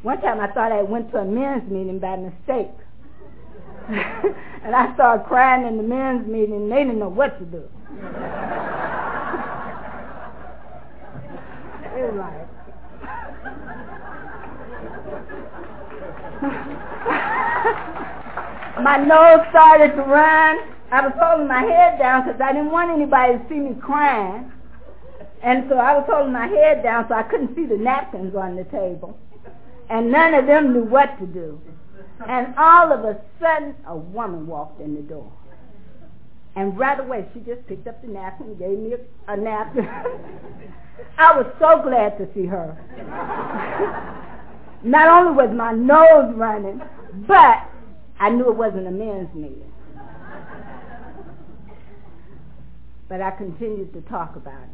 One 0.03 0.21
time 0.21 0.39
I 0.39 0.47
thought 0.47 0.71
I 0.71 0.83
went 0.83 1.11
to 1.11 1.17
a 1.17 1.25
men's 1.25 1.69
meeting 1.69 1.99
by 1.99 2.15
mistake. 2.15 2.71
and 3.87 4.75
I 4.75 4.93
started 4.93 5.25
crying 5.27 5.65
in 5.67 5.77
the 5.77 5.83
men's 5.83 6.27
meeting 6.27 6.55
and 6.55 6.71
they 6.71 6.83
didn't 6.83 6.99
know 6.99 7.09
what 7.09 7.39
to 7.39 7.45
do. 7.45 7.57
it 11.97 12.11
was 12.11 12.15
like, 12.17 12.56
my 18.81 18.97
nose 18.97 19.45
started 19.49 19.95
to 19.95 20.03
run. 20.03 20.59
I 20.91 21.01
was 21.01 21.13
holding 21.19 21.47
my 21.47 21.61
head 21.61 21.99
down 21.99 22.25
because 22.25 22.39
I 22.39 22.53
didn't 22.53 22.71
want 22.71 22.91
anybody 22.91 23.39
to 23.39 23.45
see 23.49 23.59
me 23.59 23.75
crying. 23.81 24.51
And 25.43 25.65
so 25.69 25.77
I 25.77 25.97
was 25.97 26.05
holding 26.07 26.33
my 26.33 26.47
head 26.47 26.83
down 26.83 27.05
so 27.07 27.15
I 27.15 27.23
couldn't 27.23 27.55
see 27.55 27.65
the 27.65 27.77
napkins 27.77 28.35
on 28.35 28.55
the 28.55 28.63
table. 28.65 29.17
And 29.89 30.11
none 30.11 30.33
of 30.33 30.45
them 30.45 30.73
knew 30.73 30.83
what 30.83 31.17
to 31.19 31.25
do. 31.25 31.61
And 32.27 32.53
all 32.57 32.91
of 32.91 33.05
a 33.05 33.21
sudden, 33.39 33.75
a 33.87 33.95
woman 33.95 34.47
walked 34.47 34.81
in 34.81 34.95
the 34.95 35.01
door. 35.01 35.31
And 36.55 36.77
right 36.77 36.99
away, 36.99 37.27
she 37.33 37.39
just 37.41 37.65
picked 37.67 37.87
up 37.87 38.01
the 38.01 38.07
napkin 38.07 38.47
and 38.47 38.59
gave 38.59 38.79
me 38.79 38.93
a, 38.93 39.33
a 39.33 39.37
napkin. 39.37 39.85
I 41.17 41.37
was 41.37 41.45
so 41.59 41.81
glad 41.83 42.17
to 42.17 42.27
see 42.33 42.47
her. 42.47 42.75
Not 44.83 45.07
only 45.07 45.33
was 45.33 45.55
my 45.55 45.73
nose 45.73 46.33
running, 46.35 46.81
but 47.27 47.69
I 48.19 48.29
knew 48.29 48.49
it 48.49 48.55
wasn't 48.55 48.87
a 48.87 48.91
men's 48.91 49.33
meeting. 49.33 49.73
But 53.09 53.21
I 53.21 53.31
continued 53.31 53.93
to 53.93 54.01
talk 54.01 54.35
about 54.35 54.63
it. 54.63 54.69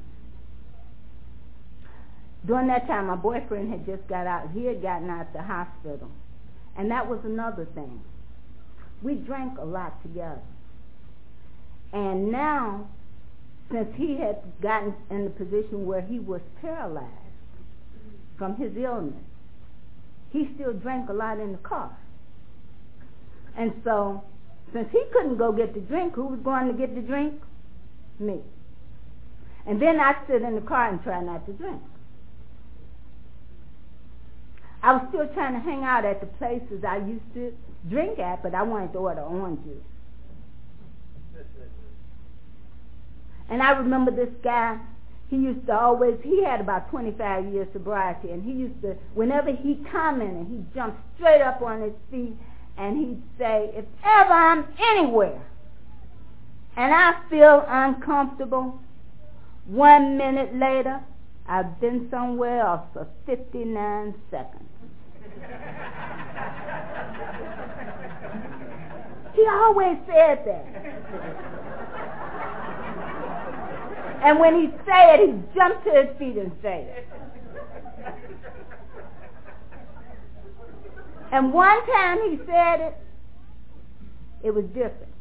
During 2.45 2.67
that 2.67 2.87
time, 2.87 3.07
my 3.07 3.15
boyfriend 3.15 3.71
had 3.71 3.85
just 3.85 4.05
got 4.07 4.27
out. 4.27 4.49
He 4.53 4.65
had 4.65 4.81
gotten 4.81 5.09
out 5.09 5.27
of 5.27 5.33
the 5.33 5.43
hospital. 5.43 6.09
And 6.75 6.91
that 6.91 7.07
was 7.07 7.19
another 7.23 7.65
thing. 7.73 8.01
We 9.01 9.15
drank 9.15 9.57
a 9.59 9.65
lot 9.65 10.01
together. 10.01 10.41
And 11.93 12.31
now, 12.31 12.87
since 13.71 13.87
he 13.95 14.17
had 14.17 14.41
gotten 14.61 14.93
in 15.09 15.25
the 15.25 15.29
position 15.29 15.85
where 15.85 16.01
he 16.01 16.19
was 16.19 16.41
paralyzed 16.61 17.07
from 18.37 18.55
his 18.55 18.75
illness, 18.75 19.13
he 20.33 20.49
still 20.55 20.73
drank 20.73 21.09
a 21.09 21.13
lot 21.13 21.39
in 21.39 21.51
the 21.53 21.57
car. 21.59 21.95
And 23.55 23.71
so, 23.83 24.23
since 24.73 24.89
he 24.91 25.01
couldn't 25.13 25.37
go 25.37 25.51
get 25.51 25.75
the 25.75 25.79
drink, 25.79 26.15
who 26.15 26.25
was 26.25 26.39
going 26.43 26.67
to 26.67 26.73
get 26.73 26.95
the 26.95 27.01
drink? 27.01 27.35
Me. 28.19 28.41
And 29.67 29.79
then 29.81 29.99
I'd 29.99 30.17
sit 30.27 30.41
in 30.41 30.55
the 30.55 30.61
car 30.61 30.89
and 30.89 31.01
try 31.03 31.23
not 31.23 31.45
to 31.45 31.53
drink. 31.53 31.81
I 34.81 34.93
was 34.93 35.05
still 35.09 35.27
trying 35.33 35.53
to 35.53 35.59
hang 35.59 35.83
out 35.83 36.03
at 36.03 36.19
the 36.19 36.25
places 36.25 36.83
I 36.83 36.97
used 36.97 37.33
to 37.35 37.53
drink 37.89 38.19
at, 38.19 38.43
but 38.43 38.53
I 38.53 38.63
wanted 38.63 38.91
to 38.93 38.99
order 38.99 39.21
orange 39.21 39.63
juice. 39.63 39.77
And 43.49 43.61
I 43.61 43.71
remember 43.71 44.11
this 44.11 44.33
guy, 44.43 44.79
he 45.29 45.37
used 45.37 45.65
to 45.67 45.77
always, 45.77 46.17
he 46.23 46.43
had 46.43 46.59
about 46.61 46.89
25 46.89 47.53
years 47.53 47.67
sobriety, 47.73 48.31
and 48.31 48.43
he 48.43 48.51
used 48.51 48.81
to, 48.81 48.95
whenever 49.13 49.51
he 49.51 49.83
commented, 49.91 50.47
he'd 50.47 50.73
jump 50.73 50.97
straight 51.15 51.41
up 51.41 51.61
on 51.61 51.81
his 51.81 51.93
feet, 52.11 52.35
and 52.77 52.97
he'd 52.97 53.21
say, 53.37 53.71
if 53.73 53.85
ever 54.03 54.33
I'm 54.33 54.65
anywhere, 54.79 55.41
and 56.75 56.93
I 56.93 57.13
feel 57.29 57.63
uncomfortable, 57.67 58.79
one 59.65 60.17
minute 60.17 60.55
later, 60.55 60.99
I've 61.47 61.79
been 61.79 62.09
somewhere 62.09 62.61
else 62.61 62.87
for 62.93 63.07
59 63.25 64.15
seconds. 64.29 64.69
he 69.35 69.47
always 69.47 69.97
said 70.07 70.45
that. 70.45 71.52
And 74.23 74.39
when 74.39 74.55
he 74.55 74.67
say 74.85 75.15
it, 75.15 75.29
he 75.29 75.33
jump 75.53 75.83
to 75.83 75.91
his 75.91 76.17
feet 76.17 76.37
and 76.37 76.51
say 76.61 76.87
it. 76.87 77.07
And 81.33 81.51
one 81.51 81.85
time 81.87 82.19
he 82.29 82.37
said 82.45 82.79
it, 82.79 82.97
it 84.43 84.51
was 84.51 84.65
different 84.65 85.13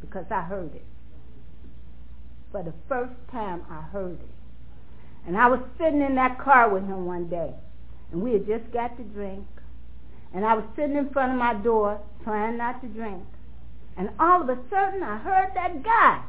because 0.00 0.24
I 0.30 0.40
heard 0.42 0.74
it. 0.74 0.84
For 2.52 2.62
the 2.62 2.72
first 2.88 3.12
time 3.30 3.62
I 3.68 3.82
heard 3.82 4.20
it. 4.20 4.28
And 5.26 5.36
I 5.36 5.48
was 5.48 5.60
sitting 5.78 6.00
in 6.00 6.14
that 6.14 6.38
car 6.38 6.72
with 6.72 6.84
him 6.84 7.04
one 7.04 7.28
day 7.28 7.52
and 8.12 8.22
we 8.22 8.32
had 8.32 8.46
just 8.46 8.72
got 8.72 8.96
to 8.96 9.02
drink. 9.02 9.46
And 10.32 10.46
I 10.46 10.54
was 10.54 10.64
sitting 10.76 10.96
in 10.96 11.10
front 11.10 11.32
of 11.32 11.38
my 11.38 11.54
door 11.54 12.00
trying 12.24 12.56
not 12.56 12.80
to 12.82 12.88
drink. 12.88 13.24
And 13.96 14.10
all 14.18 14.42
of 14.42 14.48
a 14.48 14.56
sudden 14.70 15.02
I 15.02 15.18
heard 15.18 15.50
that 15.54 15.82
guy. 15.82 16.22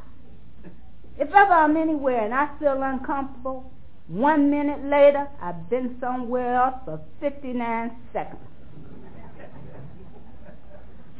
If 1.18 1.28
ever 1.28 1.52
I'm 1.52 1.76
anywhere 1.76 2.24
and 2.24 2.34
I 2.34 2.48
feel 2.58 2.82
uncomfortable, 2.82 3.70
one 4.08 4.50
minute 4.50 4.84
later 4.84 5.28
I've 5.40 5.68
been 5.70 5.96
somewhere 6.00 6.56
else 6.56 6.74
for 6.84 7.00
59 7.20 7.92
seconds. 8.12 8.40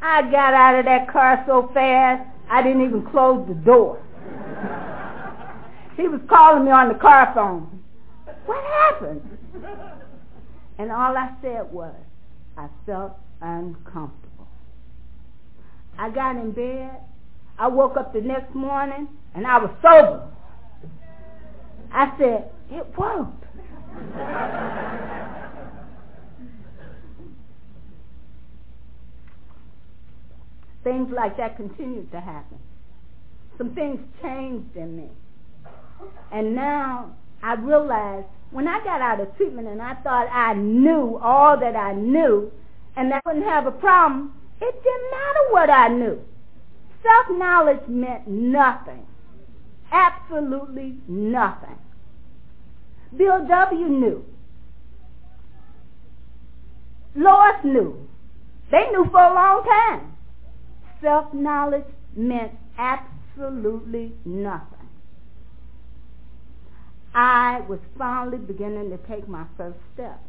I 0.00 0.22
got 0.22 0.52
out 0.52 0.78
of 0.78 0.84
that 0.86 1.08
car 1.12 1.44
so 1.46 1.70
fast 1.72 2.28
I 2.50 2.62
didn't 2.62 2.82
even 2.82 3.06
close 3.06 3.46
the 3.46 3.54
door. 3.54 4.02
he 5.96 6.08
was 6.08 6.20
calling 6.28 6.64
me 6.64 6.70
on 6.70 6.88
the 6.88 6.94
car 6.94 7.30
phone. 7.34 7.82
What 8.46 8.64
happened? 8.64 9.38
And 10.78 10.90
all 10.90 11.16
I 11.16 11.30
said 11.40 11.70
was, 11.70 11.94
I 12.56 12.68
felt 12.84 13.12
uncomfortable. 13.40 14.48
I 15.98 16.10
got 16.10 16.36
in 16.36 16.50
bed. 16.52 16.90
I 17.62 17.68
woke 17.68 17.96
up 17.96 18.12
the 18.12 18.20
next 18.20 18.56
morning 18.56 19.06
and 19.36 19.46
I 19.46 19.56
was 19.58 19.70
sober. 19.80 20.28
I 21.92 22.12
said, 22.18 22.50
it 22.72 22.98
worked. 22.98 23.44
things 30.82 31.08
like 31.14 31.36
that 31.36 31.56
continued 31.56 32.10
to 32.10 32.18
happen. 32.18 32.58
Some 33.56 33.76
things 33.76 34.00
changed 34.20 34.76
in 34.76 34.96
me. 34.96 35.08
And 36.32 36.56
now 36.56 37.14
I 37.44 37.54
realized 37.54 38.26
when 38.50 38.66
I 38.66 38.82
got 38.82 39.00
out 39.00 39.20
of 39.20 39.36
treatment 39.36 39.68
and 39.68 39.80
I 39.80 39.94
thought 40.02 40.26
I 40.32 40.54
knew 40.54 41.16
all 41.22 41.56
that 41.60 41.76
I 41.76 41.92
knew 41.92 42.50
and 42.96 43.14
I 43.14 43.20
wouldn't 43.24 43.44
have 43.44 43.66
a 43.66 43.70
problem, 43.70 44.32
it 44.60 44.82
didn't 44.82 45.10
matter 45.12 45.52
what 45.52 45.70
I 45.70 45.86
knew. 45.86 46.24
Self-knowledge 47.02 47.88
meant 47.88 48.28
nothing. 48.28 49.06
Absolutely 49.90 50.96
nothing. 51.08 51.78
Bill 53.16 53.46
W. 53.46 53.88
knew. 53.88 54.24
Lois 57.14 57.64
knew. 57.64 58.08
They 58.70 58.88
knew 58.90 59.06
for 59.10 59.20
a 59.20 59.34
long 59.34 59.64
time. 59.64 60.16
Self-knowledge 61.02 61.84
meant 62.16 62.52
absolutely 62.78 64.12
nothing. 64.24 64.88
I 67.14 67.60
was 67.68 67.80
finally 67.98 68.38
beginning 68.38 68.90
to 68.90 68.96
take 69.06 69.28
my 69.28 69.44
first 69.58 69.78
step. 69.92 70.20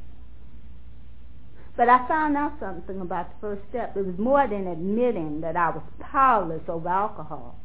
But 1.75 1.89
I 1.89 2.07
found 2.07 2.37
out 2.37 2.53
something 2.59 3.01
about 3.01 3.29
the 3.29 3.35
first 3.41 3.61
step. 3.69 3.97
It 3.97 4.05
was 4.05 4.17
more 4.17 4.47
than 4.47 4.67
admitting 4.67 5.41
that 5.41 5.55
I 5.55 5.69
was 5.69 5.83
powerless 5.99 6.61
over 6.67 6.87
alcohol. 6.87 7.55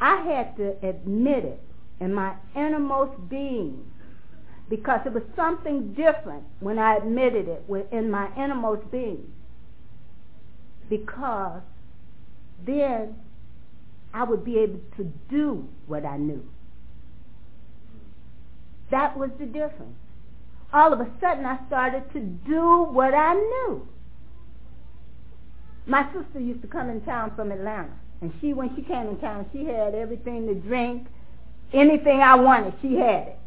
I 0.00 0.22
had 0.22 0.56
to 0.56 0.76
admit 0.86 1.44
it 1.44 1.60
in 2.00 2.14
my 2.14 2.34
innermost 2.56 3.28
being 3.28 3.90
because 4.68 5.00
it 5.04 5.12
was 5.12 5.22
something 5.36 5.92
different 5.92 6.44
when 6.60 6.78
I 6.78 6.96
admitted 6.96 7.48
it 7.48 7.64
in 7.92 8.10
my 8.10 8.30
innermost 8.36 8.90
being. 8.90 9.30
Because 10.88 11.60
then 12.64 13.16
I 14.14 14.24
would 14.24 14.44
be 14.44 14.58
able 14.58 14.80
to 14.96 15.12
do 15.28 15.68
what 15.86 16.06
I 16.06 16.16
knew. 16.16 16.44
That 18.90 19.18
was 19.18 19.30
the 19.38 19.46
difference. 19.46 19.98
All 20.74 20.92
of 20.92 20.98
a 20.98 21.06
sudden, 21.20 21.46
I 21.46 21.64
started 21.68 22.12
to 22.14 22.20
do 22.20 22.82
what 22.90 23.14
I 23.14 23.34
knew. 23.34 23.86
My 25.86 26.04
sister 26.12 26.40
used 26.40 26.62
to 26.62 26.68
come 26.68 26.90
in 26.90 27.00
town 27.02 27.32
from 27.36 27.52
Atlanta, 27.52 27.92
and 28.20 28.32
she, 28.40 28.52
when 28.52 28.74
she 28.74 28.82
came 28.82 29.06
in 29.06 29.20
town, 29.20 29.46
she 29.52 29.64
had 29.66 29.94
everything 29.94 30.48
to 30.48 30.54
drink, 30.54 31.06
anything 31.72 32.20
I 32.20 32.34
wanted, 32.34 32.74
she 32.82 32.96
had 32.96 33.28
it. 33.28 33.38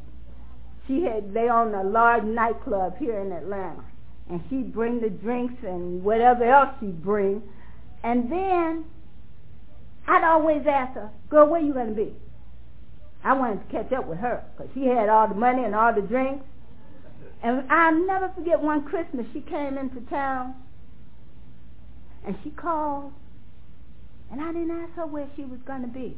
She 0.88 1.04
had 1.04 1.34
they 1.34 1.50
owned 1.50 1.76
a 1.76 1.84
large 1.84 2.24
nightclub 2.24 2.98
here 2.98 3.20
in 3.20 3.34
Atlanta, 3.34 3.84
and 4.30 4.42
she'd 4.50 4.74
bring 4.74 5.02
the 5.02 5.10
drinks 5.10 5.62
and 5.64 6.02
whatever 6.06 6.46
else 6.46 6.70
she'd 6.80 7.04
bring, 7.04 7.44
and 8.04 8.32
then 8.32 8.86
I'd 10.08 10.24
always 10.24 10.66
ask 10.66 10.94
her, 10.94 11.10
"Girl, 11.30 11.50
where 11.50 11.60
you 11.60 11.74
gonna 11.74 11.92
be?" 11.92 12.16
I 13.22 13.34
wanted 13.34 13.68
to 13.68 13.72
catch 13.76 13.92
up 13.92 14.08
with 14.08 14.20
her 14.20 14.46
because 14.56 14.72
she 14.74 14.86
had 14.86 15.10
all 15.10 15.28
the 15.28 15.36
money 15.36 15.66
and 15.66 15.76
all 15.76 15.94
the 15.94 16.02
drinks. 16.02 16.46
And 17.44 17.72
I'll 17.72 18.06
never 18.06 18.32
forget 18.36 18.62
one 18.62 18.84
Christmas 18.84 19.26
she 19.34 19.42
came 19.42 19.78
into 19.78 20.02
town 20.10 20.56
and 22.26 22.36
she 22.44 22.50
called 22.50 23.14
and 24.32 24.42
I 24.42 24.52
didn't 24.52 24.72
ask 24.72 24.94
her 24.94 25.06
where 25.06 25.28
she 25.36 25.44
was 25.44 25.60
going 25.66 25.82
to 25.82 25.88
be. 25.88 26.18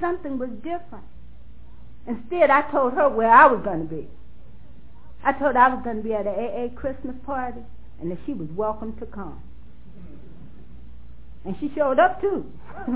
Something 0.00 0.38
was 0.38 0.50
different. 0.62 1.04
Instead, 2.06 2.50
I 2.50 2.62
told 2.70 2.92
her 2.92 3.08
where 3.08 3.30
I 3.30 3.46
was 3.46 3.62
going 3.64 3.88
to 3.88 3.94
be. 3.94 4.06
I 5.24 5.32
told 5.32 5.56
her 5.56 5.60
I 5.60 5.74
was 5.74 5.82
going 5.82 5.96
to 5.96 6.02
be 6.02 6.14
at 6.14 6.26
an 6.26 6.34
AA 6.34 6.68
Christmas 6.78 7.16
party 7.24 7.62
and 8.00 8.10
that 8.10 8.18
she 8.26 8.34
was 8.34 8.48
welcome 8.50 8.96
to 8.98 9.06
come. 9.06 9.42
And 11.44 11.56
she 11.58 11.72
showed 11.74 11.98
up 11.98 12.20
too. 12.20 12.44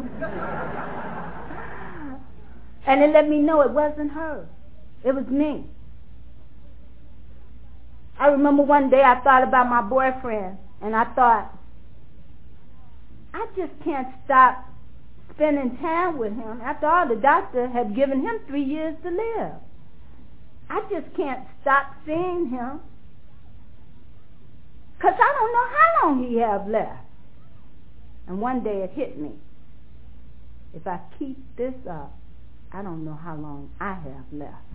and 2.86 3.02
it 3.02 3.10
let 3.12 3.28
me 3.28 3.38
know 3.38 3.62
it 3.62 3.70
wasn't 3.70 4.12
her. 4.12 4.46
It 5.04 5.14
was 5.14 5.26
me. 5.26 5.64
I 8.18 8.26
remember 8.28 8.62
one 8.62 8.90
day 8.90 9.02
I 9.02 9.20
thought 9.20 9.42
about 9.42 9.68
my 9.68 9.80
boyfriend 9.80 10.58
and 10.82 10.94
I 10.94 11.04
thought, 11.14 11.56
I 13.32 13.46
just 13.56 13.72
can't 13.82 14.08
stop 14.24 14.66
spending 15.34 15.78
time 15.78 16.18
with 16.18 16.32
him. 16.32 16.60
After 16.62 16.86
all, 16.86 17.08
the 17.08 17.16
doctor 17.16 17.68
had 17.68 17.94
given 17.94 18.20
him 18.20 18.40
three 18.46 18.64
years 18.64 18.94
to 19.02 19.10
live. 19.10 19.52
I 20.68 20.80
just 20.90 21.16
can't 21.16 21.46
stop 21.62 21.94
seeing 22.04 22.50
him. 22.50 22.80
Because 24.96 25.14
I 25.14 25.32
don't 25.32 25.52
know 25.52 25.68
how 25.76 26.08
long 26.08 26.28
he 26.28 26.36
have 26.38 26.68
left. 26.68 27.04
And 28.28 28.40
one 28.40 28.62
day 28.62 28.82
it 28.82 28.90
hit 28.90 29.18
me. 29.18 29.32
if 30.74 30.86
I 30.86 31.00
keep 31.18 31.38
this 31.56 31.74
up, 31.90 32.16
I 32.70 32.82
don't 32.82 33.04
know 33.04 33.18
how 33.20 33.34
long 33.34 33.70
I 33.80 33.94
have 33.94 34.30
left. 34.30 34.69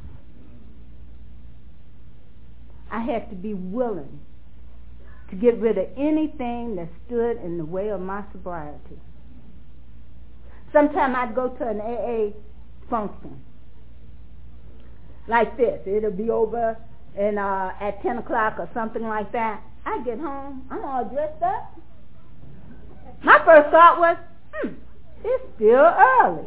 I 2.92 3.02
had 3.02 3.30
to 3.30 3.36
be 3.36 3.54
willing 3.54 4.20
to 5.30 5.36
get 5.36 5.58
rid 5.60 5.78
of 5.78 5.88
anything 5.98 6.76
that 6.76 6.90
stood 7.06 7.38
in 7.38 7.58
the 7.58 7.66
way 7.66 7.90
of 7.90 8.00
my 8.02 8.24
sobriety. 8.32 9.00
Sometimes 10.72 11.16
I'd 11.18 11.36
go 11.36 11.50
to 11.50 11.68
an 11.68 11.82
AA 11.82 12.38
function 12.90 13.42
like 15.28 15.58
this. 15.58 15.82
It'll 15.86 16.12
be 16.12 16.30
over 16.30 16.78
and 17.18 17.40
uh, 17.40 17.72
at 17.80 18.02
10 18.04 18.20
o'clock 18.20 18.56
or 18.60 18.70
something 18.74 19.04
like 19.04 19.32
that. 19.32 19.64
I 19.86 20.02
get 20.04 20.20
home, 20.20 20.68
I'm 20.70 20.84
all 20.84 21.06
dressed 21.06 21.42
up. 21.42 21.80
My 23.24 23.40
first 23.46 23.70
thought 23.72 24.00
was, 24.00 24.18
hmm, 24.54 24.74
it's 25.24 25.44
still 25.56 25.94
early. 26.22 26.46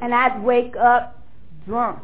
And 0.00 0.14
I'd 0.14 0.42
wake 0.42 0.76
up 0.76 1.20
drunk. 1.66 2.00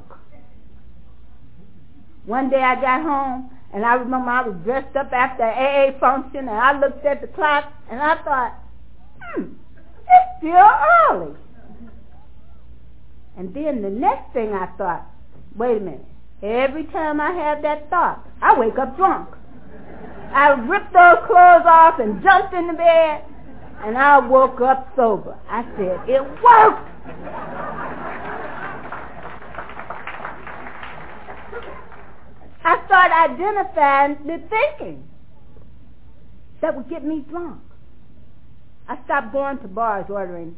One 2.27 2.51
day 2.51 2.63
I 2.63 2.81
got 2.81 3.03
home 3.03 3.51
and 3.73 3.85
I 3.85 3.95
remember 3.95 4.31
I 4.31 4.47
was 4.47 4.57
dressed 4.65 4.97
up 4.97 5.13
after 5.13 5.45
AA 5.45 5.99
function 5.99 6.41
and 6.41 6.51
I 6.51 6.79
looked 6.79 7.05
at 7.05 7.21
the 7.21 7.29
clock 7.29 7.73
and 7.91 8.01
I 8.01 8.23
thought, 8.23 8.55
hmm, 9.21 9.43
it's 9.43 10.39
still 10.39 10.71
early. 11.11 11.37
And 13.37 13.55
then 13.55 13.83
the 13.83 13.91
next 13.91 14.33
thing 14.33 14.53
I 14.53 14.67
thought, 14.77 15.07
wait 15.57 15.79
a 15.79 15.81
minute, 15.81 16.05
every 16.43 16.85
time 16.85 17.21
I 17.21 17.31
have 17.31 17.63
that 17.63 17.89
thought, 17.91 18.27
I 18.43 18.59
wake 18.59 18.79
up 18.79 18.97
drunk. 18.97 19.29
I 20.33 20.51
ripped 20.51 20.93
those 20.93 21.27
clothes 21.27 21.67
off 21.67 21.99
and 21.99 22.23
jumped 22.23 22.55
in 22.55 22.67
the 22.67 22.75
bed 22.75 23.25
and 23.83 23.97
I 23.97 24.19
woke 24.19 24.61
up 24.61 24.93
sober. 24.95 25.37
I 25.49 25.63
said, 25.77 26.09
it 26.09 26.23
worked. 26.43 26.90
I 32.63 32.85
started 32.87 33.35
identifying 33.35 34.19
the 34.27 34.43
thinking 34.49 35.09
that 36.61 36.77
would 36.77 36.89
get 36.89 37.05
me 37.05 37.25
drunk. 37.29 37.61
I 38.89 38.99
stopped 39.05 39.33
going 39.33 39.59
to 39.59 39.69
bars 39.69 40.07
ordering. 40.09 40.57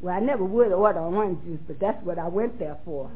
Well, 0.00 0.14
I 0.14 0.20
never 0.20 0.44
would 0.44 0.72
order 0.72 0.98
orange 0.98 1.44
juice, 1.44 1.60
but 1.66 1.78
that's 1.78 2.02
what 2.04 2.18
I 2.18 2.26
went 2.26 2.58
there 2.58 2.76
for. 2.84 3.08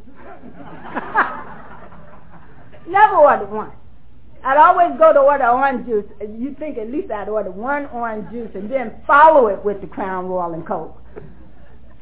never 2.89 3.17
ordered 3.17 3.51
one. 3.51 3.73
I'd 4.45 4.57
always 4.57 4.97
go 4.97 5.13
to 5.13 5.19
order 5.19 5.49
orange 5.49 5.87
juice. 5.87 6.05
You'd 6.21 6.59
think 6.59 6.79
at 6.79 6.91
least 6.91 7.11
I'd 7.11 7.29
order 7.29 7.51
one 7.51 7.87
orange 7.87 8.31
juice 8.31 8.51
and 8.55 8.71
then 8.71 8.95
follow 9.07 9.49
it 9.49 9.65
with 9.65 9.81
the 9.81 9.89
Crown 9.89 10.27
Royal 10.27 10.55
and 10.55 10.65
Coke. 10.65 10.97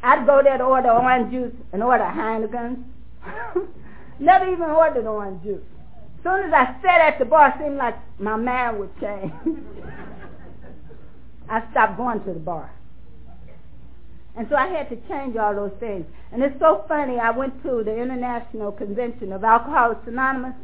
I'd 0.04 0.26
go 0.26 0.42
there 0.42 0.58
to 0.58 0.64
order 0.64 0.90
orange 0.90 1.32
juice 1.32 1.54
and 1.72 1.82
order 1.82 2.04
Heineken. 2.04 2.84
Never 4.18 4.52
even 4.52 4.68
ordered 4.68 5.06
orange 5.06 5.42
juice. 5.42 5.62
Soon 6.22 6.44
as 6.44 6.52
I 6.52 6.76
sat 6.82 7.00
at 7.00 7.18
the 7.18 7.24
bar, 7.24 7.48
it 7.48 7.54
seemed 7.58 7.76
like 7.76 7.96
my 8.18 8.36
mind 8.36 8.80
would 8.80 8.90
change. 9.00 9.32
I 11.48 11.62
stopped 11.70 11.96
going 11.96 12.22
to 12.24 12.34
the 12.34 12.38
bar. 12.38 12.70
And 14.36 14.46
so 14.50 14.56
I 14.56 14.66
had 14.66 14.90
to 14.90 14.96
change 15.08 15.36
all 15.36 15.54
those 15.54 15.72
things. 15.80 16.04
And 16.32 16.42
it's 16.42 16.58
so 16.58 16.84
funny, 16.86 17.18
I 17.18 17.30
went 17.30 17.62
to 17.62 17.82
the 17.82 17.96
International 17.96 18.72
Convention 18.72 19.32
of 19.32 19.42
Alcoholics 19.42 20.06
Anonymous, 20.06 20.54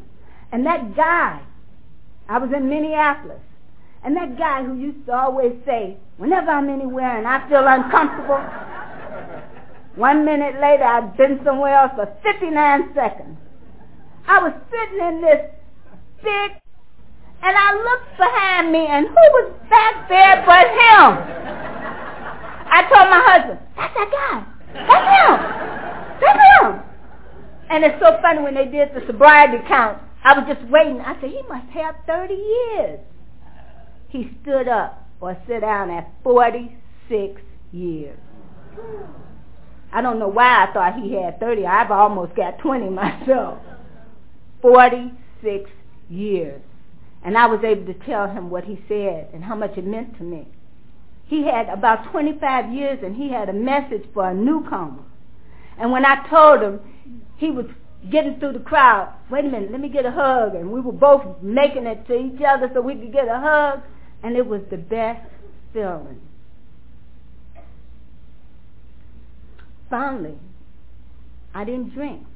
and 0.52 0.66
that 0.66 0.94
guy, 0.96 1.40
I 2.28 2.38
was 2.38 2.50
in 2.54 2.68
Minneapolis, 2.68 3.40
and 4.02 4.16
that 4.16 4.36
guy 4.36 4.64
who 4.64 4.76
used 4.76 5.06
to 5.06 5.12
always 5.12 5.52
say, 5.64 5.96
whenever 6.18 6.50
I'm 6.50 6.68
anywhere 6.68 7.16
and 7.16 7.26
I 7.26 7.48
feel 7.48 7.66
uncomfortable, 7.66 8.42
one 10.00 10.24
minute 10.24 10.54
later 10.60 10.84
I'd 10.84 11.16
been 11.16 11.40
somewhere 11.44 11.76
else 11.76 11.92
for 11.94 12.08
59 12.22 12.94
seconds. 12.94 13.36
I 14.26 14.42
was 14.42 14.52
sitting 14.72 15.06
in 15.06 15.20
this 15.20 15.52
big 16.24 16.60
and 17.42 17.56
I 17.56 17.72
looked 17.72 18.16
behind 18.18 18.70
me, 18.70 18.86
and 18.86 19.06
who 19.06 19.14
was 19.14 19.52
back 19.70 20.08
there 20.10 20.44
but 20.44 20.68
him? 20.68 21.08
I 22.68 22.82
told 22.84 23.08
my 23.08 23.22
husband, 23.24 23.60
that's 23.76 23.94
that 23.94 24.10
guy. 24.12 24.44
That's 24.74 25.08
him. 25.16 25.32
That's 26.20 26.40
him. 26.60 26.82
And 27.70 27.84
it's 27.84 27.98
so 27.98 28.18
funny 28.20 28.42
when 28.42 28.54
they 28.54 28.66
did 28.66 28.90
the 28.94 29.06
sobriety 29.06 29.58
count. 29.66 30.02
I 30.22 30.38
was 30.38 30.44
just 30.46 30.68
waiting. 30.70 31.00
I 31.00 31.18
said, 31.20 31.30
he 31.30 31.42
must 31.48 31.70
have 31.70 31.94
30 32.06 32.34
years. 32.34 33.00
He 34.08 34.36
stood 34.42 34.68
up 34.68 35.08
or 35.20 35.36
sit 35.48 35.60
down 35.60 35.88
at 35.88 36.12
46 36.22 37.40
years. 37.72 38.18
I 39.92 40.02
don't 40.02 40.18
know 40.18 40.28
why 40.28 40.66
I 40.66 40.72
thought 40.72 41.00
he 41.02 41.14
had 41.14 41.40
30. 41.40 41.66
I've 41.66 41.90
almost 41.90 42.34
got 42.36 42.58
20 42.58 42.88
myself. 42.90 43.58
46 44.62 45.70
years. 46.08 46.60
And 47.22 47.36
I 47.36 47.46
was 47.46 47.62
able 47.64 47.86
to 47.92 47.98
tell 48.06 48.28
him 48.28 48.50
what 48.50 48.64
he 48.64 48.82
said 48.88 49.28
and 49.32 49.44
how 49.44 49.54
much 49.54 49.76
it 49.76 49.84
meant 49.84 50.16
to 50.18 50.24
me. 50.24 50.46
He 51.26 51.44
had 51.44 51.68
about 51.68 52.10
25 52.10 52.72
years 52.72 52.98
and 53.02 53.14
he 53.14 53.30
had 53.30 53.48
a 53.48 53.52
message 53.52 54.04
for 54.14 54.28
a 54.28 54.34
newcomer. 54.34 55.02
And 55.78 55.92
when 55.92 56.04
I 56.04 56.26
told 56.28 56.62
him, 56.62 56.80
he 57.36 57.50
was 57.50 57.66
getting 58.10 58.38
through 58.38 58.54
the 58.54 58.60
crowd. 58.60 59.12
Wait 59.30 59.44
a 59.44 59.48
minute, 59.48 59.70
let 59.70 59.80
me 59.80 59.88
get 59.88 60.06
a 60.06 60.10
hug. 60.10 60.54
And 60.54 60.70
we 60.70 60.80
were 60.80 60.92
both 60.92 61.42
making 61.42 61.86
it 61.86 62.06
to 62.06 62.16
each 62.16 62.40
other 62.46 62.70
so 62.72 62.80
we 62.80 62.94
could 62.94 63.12
get 63.12 63.28
a 63.28 63.38
hug. 63.38 63.80
And 64.22 64.36
it 64.36 64.46
was 64.46 64.62
the 64.70 64.76
best 64.76 65.26
feeling. 65.72 66.20
Finally, 69.90 70.38
I 71.52 71.64
didn't 71.64 71.92
drink. 71.92 72.26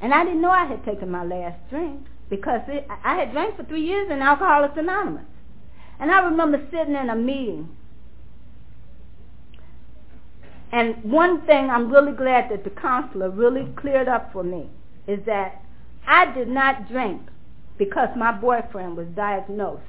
And 0.00 0.12
I 0.12 0.24
didn't 0.24 0.42
know 0.42 0.50
I 0.50 0.66
had 0.66 0.84
taken 0.84 1.10
my 1.10 1.24
last 1.24 1.58
drink 1.70 2.00
because 2.28 2.60
it, 2.68 2.86
I 3.04 3.14
had 3.14 3.32
drank 3.32 3.56
for 3.56 3.64
three 3.64 3.86
years 3.86 4.10
in 4.10 4.20
Alcoholics 4.20 4.76
Anonymous. 4.76 5.24
And 6.00 6.10
I 6.10 6.18
remember 6.24 6.66
sitting 6.70 6.96
in 6.96 7.08
a 7.08 7.16
meeting. 7.16 7.68
And 10.72 11.04
one 11.04 11.46
thing 11.46 11.70
I'm 11.70 11.92
really 11.92 12.12
glad 12.12 12.50
that 12.50 12.64
the 12.64 12.70
counselor 12.70 13.30
really 13.30 13.72
cleared 13.76 14.08
up 14.08 14.32
for 14.32 14.42
me 14.42 14.68
is 15.06 15.20
that 15.26 15.62
I 16.06 16.32
did 16.34 16.48
not 16.48 16.88
drink 16.88 17.22
because 17.78 18.08
my 18.16 18.32
boyfriend 18.32 18.96
was 18.96 19.06
diagnosed 19.14 19.82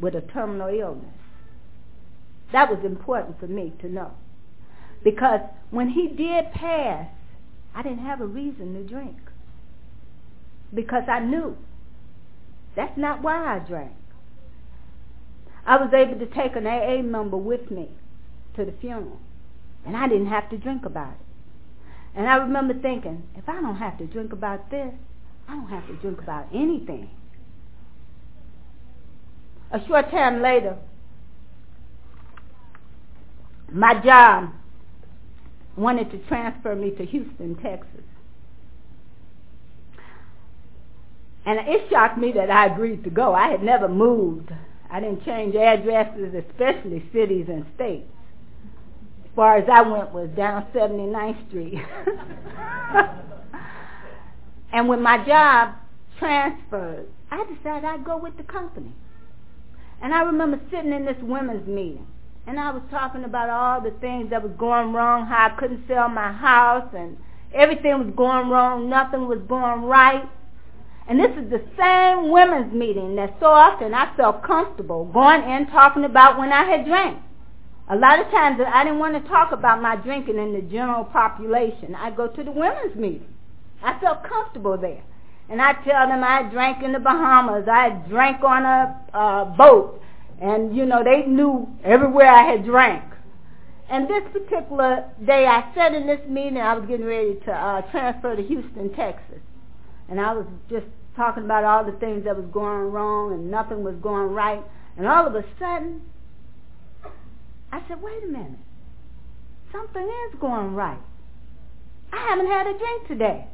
with 0.00 0.14
a 0.14 0.22
terminal 0.22 0.68
illness. 0.68 1.14
That 2.52 2.70
was 2.70 2.84
important 2.84 3.38
for 3.38 3.46
me 3.46 3.74
to 3.80 3.88
know. 3.88 4.12
Because 5.02 5.40
when 5.70 5.90
he 5.90 6.08
did 6.08 6.52
pass, 6.52 7.08
I 7.74 7.82
didn't 7.82 8.04
have 8.04 8.20
a 8.20 8.26
reason 8.26 8.74
to 8.74 8.82
drink 8.82 9.16
because 10.74 11.04
I 11.08 11.20
knew 11.20 11.56
that's 12.76 12.96
not 12.96 13.22
why 13.22 13.56
I 13.56 13.58
drank. 13.58 13.92
I 15.66 15.76
was 15.76 15.92
able 15.92 16.18
to 16.18 16.26
take 16.26 16.56
an 16.56 16.66
AA 16.66 17.02
member 17.02 17.36
with 17.36 17.70
me 17.70 17.88
to 18.56 18.64
the 18.64 18.72
funeral, 18.80 19.20
and 19.86 19.96
I 19.96 20.08
didn't 20.08 20.26
have 20.28 20.48
to 20.50 20.58
drink 20.58 20.84
about 20.84 21.12
it. 21.12 21.26
And 22.16 22.28
I 22.28 22.36
remember 22.36 22.74
thinking, 22.74 23.22
if 23.36 23.48
I 23.48 23.60
don't 23.60 23.76
have 23.76 23.98
to 23.98 24.06
drink 24.06 24.32
about 24.32 24.70
this, 24.70 24.92
I 25.48 25.54
don't 25.54 25.68
have 25.68 25.86
to 25.86 25.94
drink 25.94 26.20
about 26.20 26.46
anything. 26.52 27.10
A 29.72 29.84
short 29.86 30.10
time 30.10 30.42
later, 30.42 30.76
my 33.72 33.94
job 34.02 34.50
wanted 35.76 36.10
to 36.10 36.18
transfer 36.28 36.74
me 36.74 36.90
to 36.92 37.04
Houston, 37.04 37.56
Texas. 37.56 38.02
And 41.46 41.58
it 41.66 41.88
shocked 41.90 42.18
me 42.18 42.32
that 42.32 42.50
I 42.50 42.66
agreed 42.66 43.02
to 43.04 43.10
go. 43.10 43.34
I 43.34 43.48
had 43.48 43.62
never 43.62 43.88
moved. 43.88 44.52
I 44.90 45.00
didn't 45.00 45.24
change 45.24 45.54
addresses, 45.54 46.34
especially 46.34 47.04
cities 47.12 47.46
and 47.48 47.64
states. 47.74 48.08
As 49.24 49.30
far 49.34 49.56
as 49.56 49.68
I 49.70 49.82
went 49.82 50.12
was 50.12 50.28
down 50.36 50.66
79th 50.74 51.48
Street. 51.48 51.74
and 54.72 54.88
when 54.88 55.00
my 55.00 55.24
job 55.24 55.76
transferred, 56.18 57.06
I 57.30 57.44
decided 57.44 57.84
I'd 57.84 58.04
go 58.04 58.16
with 58.18 58.36
the 58.36 58.42
company. 58.42 58.92
And 60.02 60.12
I 60.12 60.22
remember 60.22 60.60
sitting 60.70 60.92
in 60.92 61.04
this 61.04 61.16
women's 61.22 61.66
meeting. 61.66 62.06
And 62.50 62.58
I 62.58 62.72
was 62.72 62.82
talking 62.90 63.22
about 63.22 63.48
all 63.48 63.80
the 63.80 63.96
things 64.00 64.30
that 64.30 64.42
was 64.42 64.50
going 64.58 64.92
wrong, 64.92 65.24
how 65.24 65.54
I 65.54 65.60
couldn't 65.60 65.86
sell 65.86 66.08
my 66.08 66.32
house, 66.32 66.88
and 66.98 67.16
everything 67.54 67.96
was 67.96 68.12
going 68.16 68.48
wrong, 68.48 68.90
nothing 68.90 69.28
was 69.28 69.38
going 69.48 69.82
right. 69.82 70.28
And 71.06 71.20
this 71.20 71.30
is 71.38 71.48
the 71.48 71.62
same 71.78 72.32
women's 72.32 72.74
meeting 72.74 73.14
that 73.14 73.36
so 73.38 73.46
often 73.46 73.94
I 73.94 74.16
felt 74.16 74.42
comfortable 74.42 75.04
going 75.14 75.44
in 75.44 75.68
talking 75.68 76.02
about 76.02 76.40
when 76.40 76.50
I 76.50 76.64
had 76.64 76.86
drank. 76.86 77.22
A 77.88 77.94
lot 77.94 78.18
of 78.18 78.26
times 78.32 78.58
I 78.66 78.82
didn't 78.82 78.98
want 78.98 79.14
to 79.14 79.30
talk 79.30 79.52
about 79.52 79.80
my 79.80 79.94
drinking 79.94 80.38
in 80.38 80.52
the 80.52 80.62
general 80.62 81.04
population. 81.04 81.94
I'd 81.94 82.16
go 82.16 82.26
to 82.26 82.42
the 82.42 82.50
women's 82.50 82.96
meeting. 82.96 83.28
I 83.80 83.96
felt 84.00 84.24
comfortable 84.24 84.76
there. 84.76 85.04
And 85.48 85.62
I 85.62 85.74
tell 85.84 86.08
them 86.08 86.24
I 86.24 86.50
drank 86.50 86.82
in 86.82 86.94
the 86.94 86.98
Bahamas. 86.98 87.68
I 87.70 87.90
drank 88.08 88.42
on 88.42 88.64
a 88.64 89.16
uh, 89.16 89.44
boat. 89.56 90.02
And, 90.40 90.74
you 90.74 90.86
know, 90.86 91.04
they 91.04 91.26
knew 91.26 91.68
everywhere 91.84 92.28
I 92.28 92.50
had 92.50 92.64
drank. 92.64 93.04
And 93.90 94.08
this 94.08 94.22
particular 94.32 95.04
day, 95.26 95.46
I 95.46 95.72
sat 95.74 95.94
in 95.94 96.06
this 96.06 96.20
meeting. 96.28 96.58
I 96.58 96.74
was 96.74 96.88
getting 96.88 97.06
ready 97.06 97.34
to 97.44 97.52
uh, 97.52 97.82
transfer 97.90 98.36
to 98.36 98.42
Houston, 98.42 98.92
Texas. 98.94 99.40
And 100.08 100.20
I 100.20 100.32
was 100.32 100.46
just 100.70 100.86
talking 101.16 101.44
about 101.44 101.64
all 101.64 101.84
the 101.84 101.98
things 101.98 102.24
that 102.24 102.36
was 102.36 102.46
going 102.52 102.90
wrong 102.92 103.32
and 103.32 103.50
nothing 103.50 103.82
was 103.84 103.96
going 104.02 104.28
right. 104.32 104.62
And 104.96 105.06
all 105.06 105.26
of 105.26 105.34
a 105.34 105.44
sudden, 105.58 106.02
I 107.72 107.82
said, 107.88 108.00
wait 108.00 108.22
a 108.24 108.26
minute. 108.26 108.58
Something 109.72 110.08
is 110.28 110.38
going 110.40 110.74
right. 110.74 110.98
I 112.12 112.16
haven't 112.16 112.46
had 112.46 112.66
a 112.66 112.78
drink 112.78 113.08
today. 113.08 113.46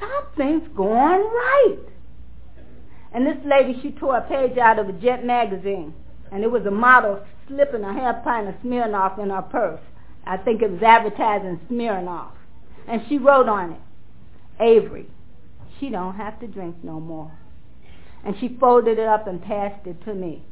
Something's 0.00 0.68
going 0.76 0.90
right. 0.90 1.78
And 3.14 3.24
this 3.24 3.38
lady, 3.46 3.78
she 3.80 3.92
tore 3.92 4.16
a 4.16 4.28
page 4.28 4.58
out 4.58 4.80
of 4.80 4.88
a 4.88 4.92
Jet 4.92 5.24
magazine, 5.24 5.94
and 6.32 6.42
it 6.42 6.50
was 6.50 6.66
a 6.66 6.70
model 6.70 7.24
slipping 7.46 7.84
a 7.84 7.92
half 7.92 8.24
pint 8.24 8.48
of 8.48 8.56
Smirnoff 8.56 9.22
in 9.22 9.30
her 9.30 9.42
purse. 9.42 9.80
I 10.26 10.36
think 10.36 10.62
it 10.62 10.70
was 10.70 10.82
advertising 10.82 11.60
Smirnoff. 11.70 12.32
And 12.88 13.02
she 13.08 13.18
wrote 13.18 13.48
on 13.48 13.72
it, 13.72 13.80
Avery, 14.60 15.06
she 15.78 15.90
don't 15.90 16.16
have 16.16 16.40
to 16.40 16.48
drink 16.48 16.76
no 16.82 16.98
more. 16.98 17.30
And 18.24 18.34
she 18.40 18.56
folded 18.58 18.98
it 18.98 19.06
up 19.06 19.28
and 19.28 19.40
passed 19.42 19.86
it 19.86 20.04
to 20.06 20.14
me. 20.14 20.42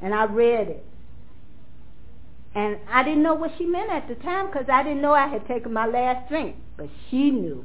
And 0.00 0.14
I 0.14 0.24
read 0.24 0.68
it. 0.68 0.86
And 2.54 2.76
I 2.88 3.02
didn't 3.02 3.22
know 3.22 3.34
what 3.34 3.52
she 3.56 3.64
meant 3.64 3.90
at 3.90 4.08
the 4.08 4.14
time 4.16 4.46
because 4.46 4.66
I 4.70 4.82
didn't 4.82 5.00
know 5.00 5.12
I 5.12 5.26
had 5.26 5.46
taken 5.48 5.72
my 5.72 5.86
last 5.86 6.28
drink. 6.28 6.56
But 6.76 6.88
she 7.10 7.30
knew. 7.30 7.64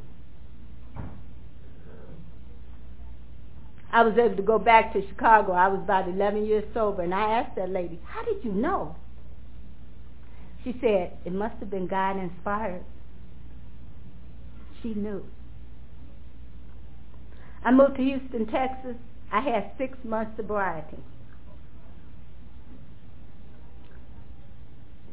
I 3.97 4.03
was 4.03 4.15
able 4.15 4.35
to 4.35 4.43
go 4.43 4.59
back 4.59 4.93
to 4.93 5.01
Chicago. 5.07 5.53
I 5.53 5.67
was 5.69 5.79
about 5.79 6.07
11 6.07 6.45
years 6.45 6.63
sober. 6.71 7.01
And 7.01 7.15
I 7.15 7.39
asked 7.39 7.55
that 7.55 7.71
lady, 7.71 7.99
how 8.05 8.23
did 8.23 8.43
you 8.43 8.51
know? 8.51 8.95
She 10.63 10.77
said, 10.79 11.17
it 11.25 11.33
must 11.33 11.55
have 11.61 11.71
been 11.71 11.87
God 11.87 12.19
inspired. 12.19 12.83
She 14.83 14.93
knew. 14.93 15.25
I 17.65 17.71
moved 17.71 17.95
to 17.95 18.03
Houston, 18.03 18.45
Texas. 18.45 18.97
I 19.31 19.41
had 19.41 19.71
six 19.79 19.97
months 20.03 20.37
sobriety. 20.37 20.99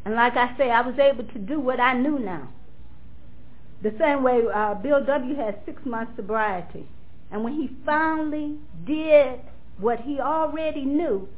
And 0.05 0.15
like 0.15 0.37
I 0.37 0.55
say, 0.59 0.71
I 0.71 0.83
was 0.83 0.99
able 0.99 1.25
to 1.25 1.39
do 1.39 1.59
what 1.59 1.81
I 1.81 1.95
knew 1.95 2.19
now. 2.19 2.51
The 3.83 3.95
same 3.99 4.23
way 4.23 4.43
uh, 4.55 4.75
Bill 4.75 5.03
W. 5.03 5.37
had 5.37 5.61
six 5.65 5.81
months 5.87 6.13
sobriety. 6.17 6.87
And 7.35 7.43
when 7.43 7.55
he 7.55 7.69
finally 7.85 8.59
did 8.87 9.41
what 9.79 10.03
he 10.03 10.21
already 10.21 10.85
knew, 10.85 11.29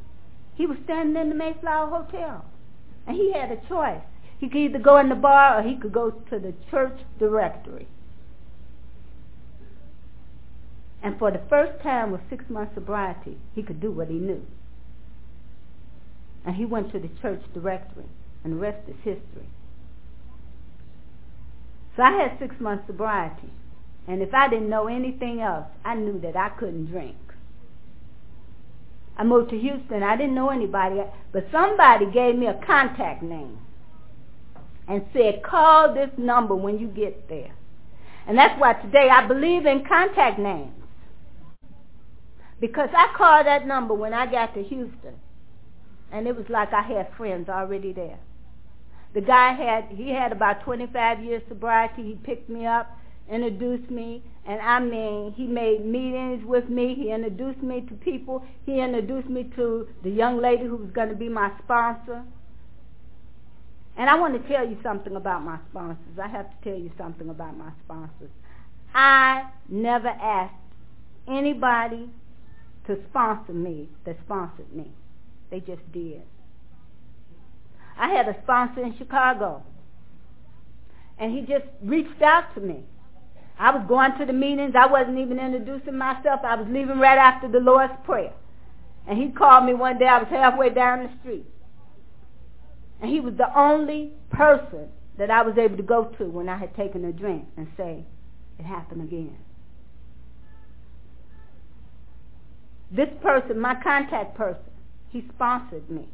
he 0.54 0.66
was 0.66 0.76
standing 0.84 1.16
in 1.16 1.30
the 1.30 1.34
Mayflower 1.34 1.88
Hotel. 1.88 2.44
And 3.06 3.16
he 3.16 3.32
had 3.32 3.50
a 3.50 3.66
choice. 3.66 4.02
He 4.38 4.46
could 4.50 4.58
either 4.58 4.78
go 4.78 4.98
in 4.98 5.08
the 5.08 5.14
bar 5.14 5.58
or 5.58 5.62
he 5.66 5.74
could 5.74 5.94
go 5.94 6.10
to 6.10 6.38
the 6.38 6.52
church 6.70 7.00
directory. 7.18 7.88
And 11.02 11.18
for 11.18 11.30
the 11.30 11.40
first 11.48 11.82
time 11.82 12.12
with 12.12 12.20
six 12.28 12.44
months 12.50 12.74
sobriety, 12.74 13.38
he 13.54 13.62
could 13.62 13.80
do 13.80 13.90
what 13.90 14.08
he 14.08 14.18
knew. 14.18 14.44
And 16.44 16.56
he 16.56 16.66
went 16.66 16.92
to 16.92 16.98
the 16.98 17.08
church 17.22 17.40
directory, 17.54 18.10
and 18.44 18.52
the 18.52 18.58
rest 18.58 18.86
is 18.86 18.96
history. 18.96 19.48
So 21.96 22.02
I 22.02 22.10
had 22.10 22.38
six 22.38 22.60
months 22.60 22.86
sobriety. 22.86 23.50
And 24.08 24.22
if 24.22 24.32
I 24.32 24.48
didn't 24.48 24.70
know 24.70 24.86
anything 24.86 25.40
else, 25.40 25.66
I 25.84 25.94
knew 25.94 26.20
that 26.20 26.36
I 26.36 26.50
couldn't 26.50 26.86
drink. 26.86 27.16
I 29.18 29.24
moved 29.24 29.50
to 29.50 29.58
Houston. 29.58 30.02
I 30.02 30.16
didn't 30.16 30.34
know 30.34 30.50
anybody, 30.50 31.00
but 31.32 31.46
somebody 31.50 32.06
gave 32.12 32.36
me 32.36 32.46
a 32.46 32.60
contact 32.66 33.22
name 33.22 33.58
and 34.88 35.04
said, 35.12 35.42
call 35.42 35.94
this 35.94 36.10
number 36.16 36.54
when 36.54 36.78
you 36.78 36.88
get 36.88 37.28
there. 37.28 37.52
And 38.28 38.36
that's 38.36 38.60
why 38.60 38.74
today 38.74 39.08
I 39.10 39.26
believe 39.26 39.66
in 39.66 39.84
contact 39.84 40.38
names. 40.38 40.72
Because 42.60 42.88
I 42.96 43.12
called 43.16 43.46
that 43.46 43.66
number 43.66 43.94
when 43.94 44.14
I 44.14 44.30
got 44.30 44.54
to 44.54 44.62
Houston, 44.62 45.14
and 46.12 46.26
it 46.26 46.36
was 46.36 46.46
like 46.48 46.72
I 46.72 46.82
had 46.82 47.08
friends 47.16 47.48
already 47.48 47.92
there. 47.92 48.18
The 49.14 49.20
guy 49.20 49.52
had, 49.52 49.96
he 49.96 50.10
had 50.10 50.32
about 50.32 50.62
25 50.62 51.22
years 51.22 51.42
sobriety. 51.48 52.02
He 52.02 52.14
picked 52.14 52.48
me 52.48 52.66
up, 52.66 52.90
introduced 53.30 53.90
me, 53.90 54.22
and 54.46 54.60
I 54.60 54.78
mean, 54.78 55.32
he 55.32 55.46
made 55.46 55.84
meetings 55.84 56.44
with 56.44 56.68
me. 56.68 56.94
He 56.94 57.10
introduced 57.10 57.62
me 57.62 57.82
to 57.88 57.94
people. 57.94 58.44
He 58.64 58.80
introduced 58.80 59.28
me 59.28 59.50
to 59.56 59.88
the 60.02 60.10
young 60.10 60.40
lady 60.40 60.64
who 60.64 60.76
was 60.76 60.90
going 60.92 61.08
to 61.08 61.16
be 61.16 61.28
my 61.28 61.50
sponsor. 61.64 62.22
And 63.96 64.10
I 64.10 64.14
want 64.14 64.40
to 64.40 64.48
tell 64.48 64.68
you 64.68 64.78
something 64.82 65.16
about 65.16 65.42
my 65.42 65.58
sponsors. 65.70 66.18
I 66.22 66.28
have 66.28 66.50
to 66.50 66.70
tell 66.70 66.78
you 66.78 66.92
something 66.98 67.28
about 67.28 67.56
my 67.56 67.70
sponsors. 67.84 68.30
I 68.94 69.50
never 69.68 70.08
asked 70.08 70.54
anybody 71.26 72.08
to 72.86 72.98
sponsor 73.10 73.52
me 73.52 73.88
that 74.04 74.16
sponsored 74.24 74.72
me. 74.74 74.92
They 75.50 75.60
just 75.60 75.90
did. 75.92 76.22
I 77.98 78.08
had 78.08 78.28
a 78.28 78.36
sponsor 78.42 78.82
in 78.82 78.96
Chicago, 78.98 79.62
and 81.18 81.32
he 81.32 81.40
just 81.40 81.66
reached 81.82 82.20
out 82.22 82.54
to 82.54 82.60
me. 82.60 82.84
I 83.58 83.70
was 83.70 83.84
going 83.88 84.16
to 84.18 84.26
the 84.26 84.32
meetings. 84.32 84.74
I 84.78 84.86
wasn't 84.86 85.18
even 85.18 85.38
introducing 85.38 85.96
myself. 85.96 86.40
I 86.44 86.56
was 86.56 86.66
leaving 86.68 86.98
right 86.98 87.18
after 87.18 87.48
the 87.48 87.60
Lord's 87.60 87.94
Prayer. 88.04 88.32
And 89.08 89.18
he 89.18 89.28
called 89.30 89.64
me 89.64 89.74
one 89.74 89.98
day. 89.98 90.06
I 90.06 90.18
was 90.18 90.28
halfway 90.28 90.70
down 90.70 91.04
the 91.04 91.10
street. 91.20 91.46
And 93.00 93.10
he 93.10 93.20
was 93.20 93.34
the 93.36 93.58
only 93.58 94.12
person 94.30 94.88
that 95.18 95.30
I 95.30 95.42
was 95.42 95.56
able 95.56 95.76
to 95.76 95.82
go 95.82 96.04
to 96.18 96.24
when 96.24 96.48
I 96.48 96.56
had 96.56 96.74
taken 96.76 97.04
a 97.04 97.12
drink 97.12 97.44
and 97.56 97.68
say, 97.76 98.04
it 98.58 98.64
happened 98.64 99.02
again. 99.02 99.36
This 102.90 103.08
person, 103.22 103.58
my 103.58 103.74
contact 103.82 104.36
person, 104.36 104.70
he 105.08 105.24
sponsored 105.34 105.90
me. 105.90 106.08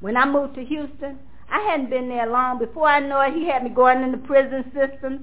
When 0.00 0.16
I 0.16 0.24
moved 0.24 0.54
to 0.54 0.64
Houston, 0.64 1.18
I 1.50 1.60
hadn't 1.60 1.90
been 1.90 2.08
there 2.08 2.28
long. 2.30 2.58
Before 2.58 2.86
I 2.86 3.00
know 3.00 3.20
it, 3.20 3.34
he 3.34 3.46
had 3.46 3.64
me 3.64 3.70
going 3.70 4.02
into 4.02 4.18
prison 4.18 4.70
systems. 4.74 5.22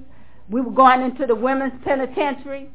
We 0.50 0.60
were 0.60 0.72
going 0.72 1.02
into 1.02 1.26
the 1.26 1.34
women's 1.34 1.74
penitentiary. 1.84 2.70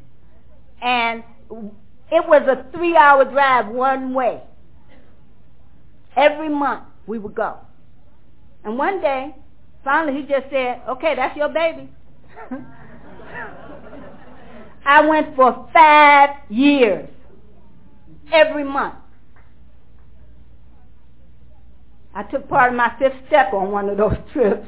And 0.82 1.24
it 1.50 2.28
was 2.28 2.44
a 2.48 2.66
three-hour 2.72 3.26
drive 3.32 3.68
one 3.68 4.14
way. 4.14 4.42
Every 6.16 6.50
month 6.50 6.84
we 7.08 7.18
would 7.20 7.36
go. 7.36 7.58
And 8.64 8.78
one 8.78 9.02
day, 9.02 9.36
finally 9.84 10.22
he 10.22 10.28
just 10.28 10.50
said, 10.52 10.82
okay, 10.88 11.16
that's 11.16 11.36
your 11.36 11.50
baby. 11.50 11.90
I 14.86 15.08
went 15.08 15.36
for 15.36 15.70
five 15.74 16.30
years 16.50 17.10
every 18.32 18.64
month. 18.64 18.96
I 22.14 22.24
took 22.24 22.48
part 22.48 22.72
of 22.72 22.78
my 22.78 22.94
fifth 23.00 23.16
step 23.28 23.54
on 23.54 23.72
one 23.72 23.90
of 23.90 23.98
those 23.98 24.18
trips. 24.34 24.68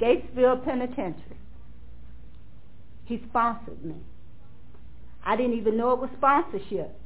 Gatesville 0.00 0.64
Penitentiary. 0.64 1.36
He 3.04 3.22
sponsored 3.28 3.84
me. 3.84 3.96
I 5.24 5.36
didn't 5.36 5.58
even 5.58 5.76
know 5.76 5.92
it 5.92 6.00
was 6.00 6.10
sponsorship. 6.16 6.96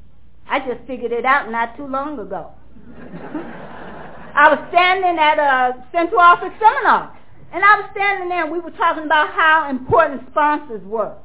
I 0.48 0.60
just 0.60 0.86
figured 0.86 1.12
it 1.12 1.24
out 1.24 1.50
not 1.50 1.76
too 1.76 1.86
long 1.86 2.18
ago. 2.18 2.50
I 4.36 4.48
was 4.50 4.58
standing 4.70 5.18
at 5.18 5.38
a 5.38 5.84
central 5.92 6.20
office 6.20 6.52
seminar, 6.60 7.16
and 7.52 7.64
I 7.64 7.80
was 7.80 7.88
standing 7.92 8.28
there, 8.28 8.42
and 8.44 8.52
we 8.52 8.60
were 8.60 8.70
talking 8.72 9.04
about 9.04 9.30
how 9.30 9.68
important 9.70 10.22
sponsors 10.30 10.82
were. 10.84 11.16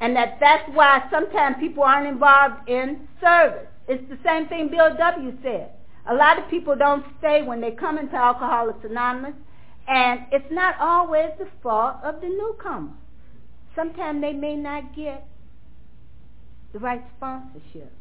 And 0.00 0.14
that 0.16 0.38
that's 0.40 0.68
why 0.74 1.06
sometimes 1.10 1.56
people 1.58 1.82
aren't 1.82 2.06
involved 2.06 2.68
in 2.68 3.08
service. 3.20 3.66
It's 3.88 4.08
the 4.08 4.18
same 4.24 4.46
thing 4.48 4.68
Bill 4.68 4.96
W. 4.96 5.36
said. 5.42 5.70
A 6.06 6.14
lot 6.14 6.38
of 6.38 6.48
people 6.50 6.76
don't 6.76 7.04
stay 7.18 7.42
when 7.42 7.60
they 7.60 7.70
come 7.70 7.98
into 7.98 8.14
Alcoholics 8.14 8.84
Anonymous, 8.84 9.34
and 9.86 10.20
it's 10.32 10.50
not 10.50 10.76
always 10.80 11.30
the 11.38 11.48
fault 11.62 11.96
of 12.02 12.20
the 12.20 12.28
newcomer. 12.28 12.92
Sometimes 13.76 14.20
they 14.20 14.32
may 14.32 14.56
not 14.56 14.94
get 14.94 15.26
the 16.72 16.78
right 16.78 17.02
sponsorship, 17.16 17.92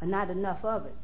or 0.00 0.06
not 0.06 0.30
enough 0.30 0.64
of 0.64 0.86
it. 0.86 0.94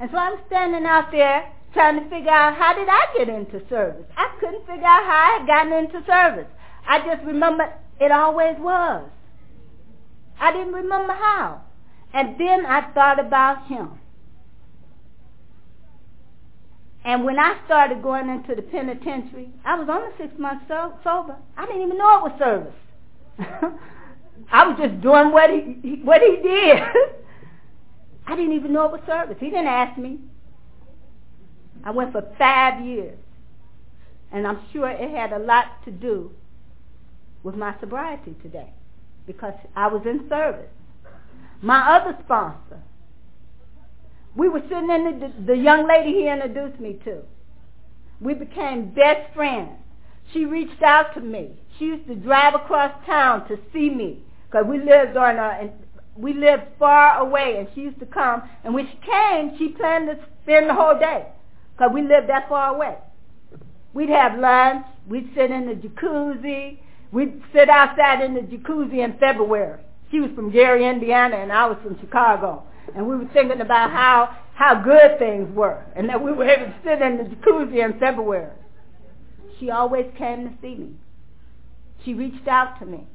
And 0.00 0.10
so 0.10 0.16
I'm 0.16 0.38
standing 0.46 0.86
out 0.86 1.10
there 1.10 1.52
trying 1.72 2.02
to 2.02 2.08
figure 2.08 2.30
out 2.30 2.56
how 2.56 2.74
did 2.74 2.88
I 2.88 3.06
get 3.16 3.28
into 3.28 3.60
service. 3.68 4.06
I 4.16 4.36
couldn't 4.40 4.60
figure 4.60 4.86
out 4.86 5.04
how 5.04 5.10
I 5.10 5.38
had 5.38 5.46
gotten 5.46 5.72
into 5.72 6.06
service. 6.06 6.50
I 6.86 6.98
just 7.00 7.24
remember 7.26 7.72
it 8.00 8.12
always 8.12 8.56
was. 8.58 9.08
I 10.40 10.52
didn't 10.52 10.72
remember 10.72 11.12
how. 11.12 11.62
And 12.14 12.40
then 12.40 12.64
I 12.64 12.92
thought 12.92 13.18
about 13.20 13.66
him. 13.66 13.98
And 17.08 17.24
when 17.24 17.38
I 17.38 17.58
started 17.64 18.02
going 18.02 18.28
into 18.28 18.54
the 18.54 18.60
penitentiary, 18.60 19.48
I 19.64 19.76
was 19.76 19.88
only 19.90 20.10
six 20.18 20.38
months 20.38 20.66
so- 20.68 20.92
sober. 21.02 21.36
I 21.56 21.64
didn't 21.64 21.80
even 21.80 21.96
know 21.96 22.18
it 22.18 22.30
was 22.30 22.38
service. 22.38 22.74
I 24.52 24.68
was 24.68 24.76
just 24.78 25.00
doing 25.00 25.32
what 25.32 25.48
he 25.48 26.02
what 26.04 26.20
he 26.20 26.36
did. 26.42 26.78
I 28.26 28.36
didn't 28.36 28.52
even 28.52 28.74
know 28.74 28.84
it 28.84 28.92
was 28.92 29.00
service. 29.06 29.38
He 29.40 29.46
didn't 29.46 29.68
ask 29.68 29.98
me. 29.98 30.18
I 31.82 31.92
went 31.92 32.12
for 32.12 32.30
five 32.36 32.84
years. 32.84 33.18
And 34.30 34.46
I'm 34.46 34.60
sure 34.70 34.90
it 34.90 35.10
had 35.10 35.32
a 35.32 35.38
lot 35.38 35.82
to 35.86 35.90
do 35.90 36.30
with 37.42 37.54
my 37.54 37.74
sobriety 37.80 38.36
today 38.42 38.74
because 39.26 39.54
I 39.74 39.86
was 39.86 40.02
in 40.04 40.28
service. 40.28 40.68
My 41.62 41.96
other 41.96 42.18
sponsor, 42.22 42.82
we 44.38 44.48
were 44.48 44.62
sitting 44.62 44.88
in 44.88 45.18
the, 45.18 45.32
the 45.46 45.56
young 45.56 45.86
lady 45.86 46.12
he 46.12 46.28
introduced 46.28 46.78
me 46.78 46.96
to. 47.04 47.22
We 48.20 48.34
became 48.34 48.94
best 48.94 49.34
friends. 49.34 49.70
She 50.32 50.44
reached 50.44 50.80
out 50.80 51.12
to 51.14 51.20
me. 51.20 51.50
She 51.76 51.86
used 51.86 52.06
to 52.06 52.14
drive 52.14 52.54
across 52.54 52.92
town 53.04 53.48
to 53.48 53.58
see 53.72 53.90
me 53.90 54.22
because 54.46 54.64
we 54.68 54.78
lived 54.78 55.16
on 55.16 55.36
a, 55.36 55.70
we 56.16 56.34
lived 56.34 56.62
far 56.78 57.18
away, 57.18 57.56
and 57.58 57.68
she 57.74 57.80
used 57.82 57.98
to 57.98 58.06
come. 58.06 58.42
And 58.62 58.74
when 58.74 58.86
she 58.86 58.98
came, 59.04 59.58
she 59.58 59.68
planned 59.68 60.06
to 60.06 60.18
spend 60.44 60.70
the 60.70 60.74
whole 60.74 60.98
day 60.98 61.26
because 61.72 61.90
we 61.92 62.02
lived 62.02 62.28
that 62.28 62.48
far 62.48 62.74
away. 62.76 62.96
We'd 63.92 64.10
have 64.10 64.38
lunch. 64.38 64.86
We'd 65.08 65.30
sit 65.34 65.50
in 65.50 65.66
the 65.66 65.74
jacuzzi. 65.74 66.78
We'd 67.10 67.42
sit 67.52 67.68
outside 67.68 68.22
in 68.22 68.34
the 68.34 68.42
jacuzzi 68.42 69.02
in 69.02 69.18
February. 69.18 69.80
She 70.12 70.20
was 70.20 70.30
from 70.36 70.52
Gary, 70.52 70.86
Indiana, 70.86 71.36
and 71.36 71.52
I 71.52 71.66
was 71.66 71.78
from 71.82 71.98
Chicago. 72.00 72.67
And 72.94 73.06
we 73.06 73.16
were 73.16 73.28
thinking 73.32 73.60
about 73.60 73.90
how, 73.90 74.36
how 74.54 74.82
good 74.82 75.18
things 75.18 75.54
were, 75.54 75.84
and 75.94 76.08
that 76.08 76.22
we 76.22 76.32
were 76.32 76.48
able 76.48 76.66
to 76.66 76.74
sit 76.84 77.02
in 77.02 77.18
the 77.18 77.24
jacuzzi 77.24 77.84
in 77.84 77.98
February. 77.98 78.52
She 79.58 79.70
always 79.70 80.06
came 80.16 80.48
to 80.48 80.54
see 80.62 80.74
me. 80.74 80.94
She 82.04 82.14
reached 82.14 82.46
out 82.48 82.78
to 82.80 82.86
me. 82.86 83.06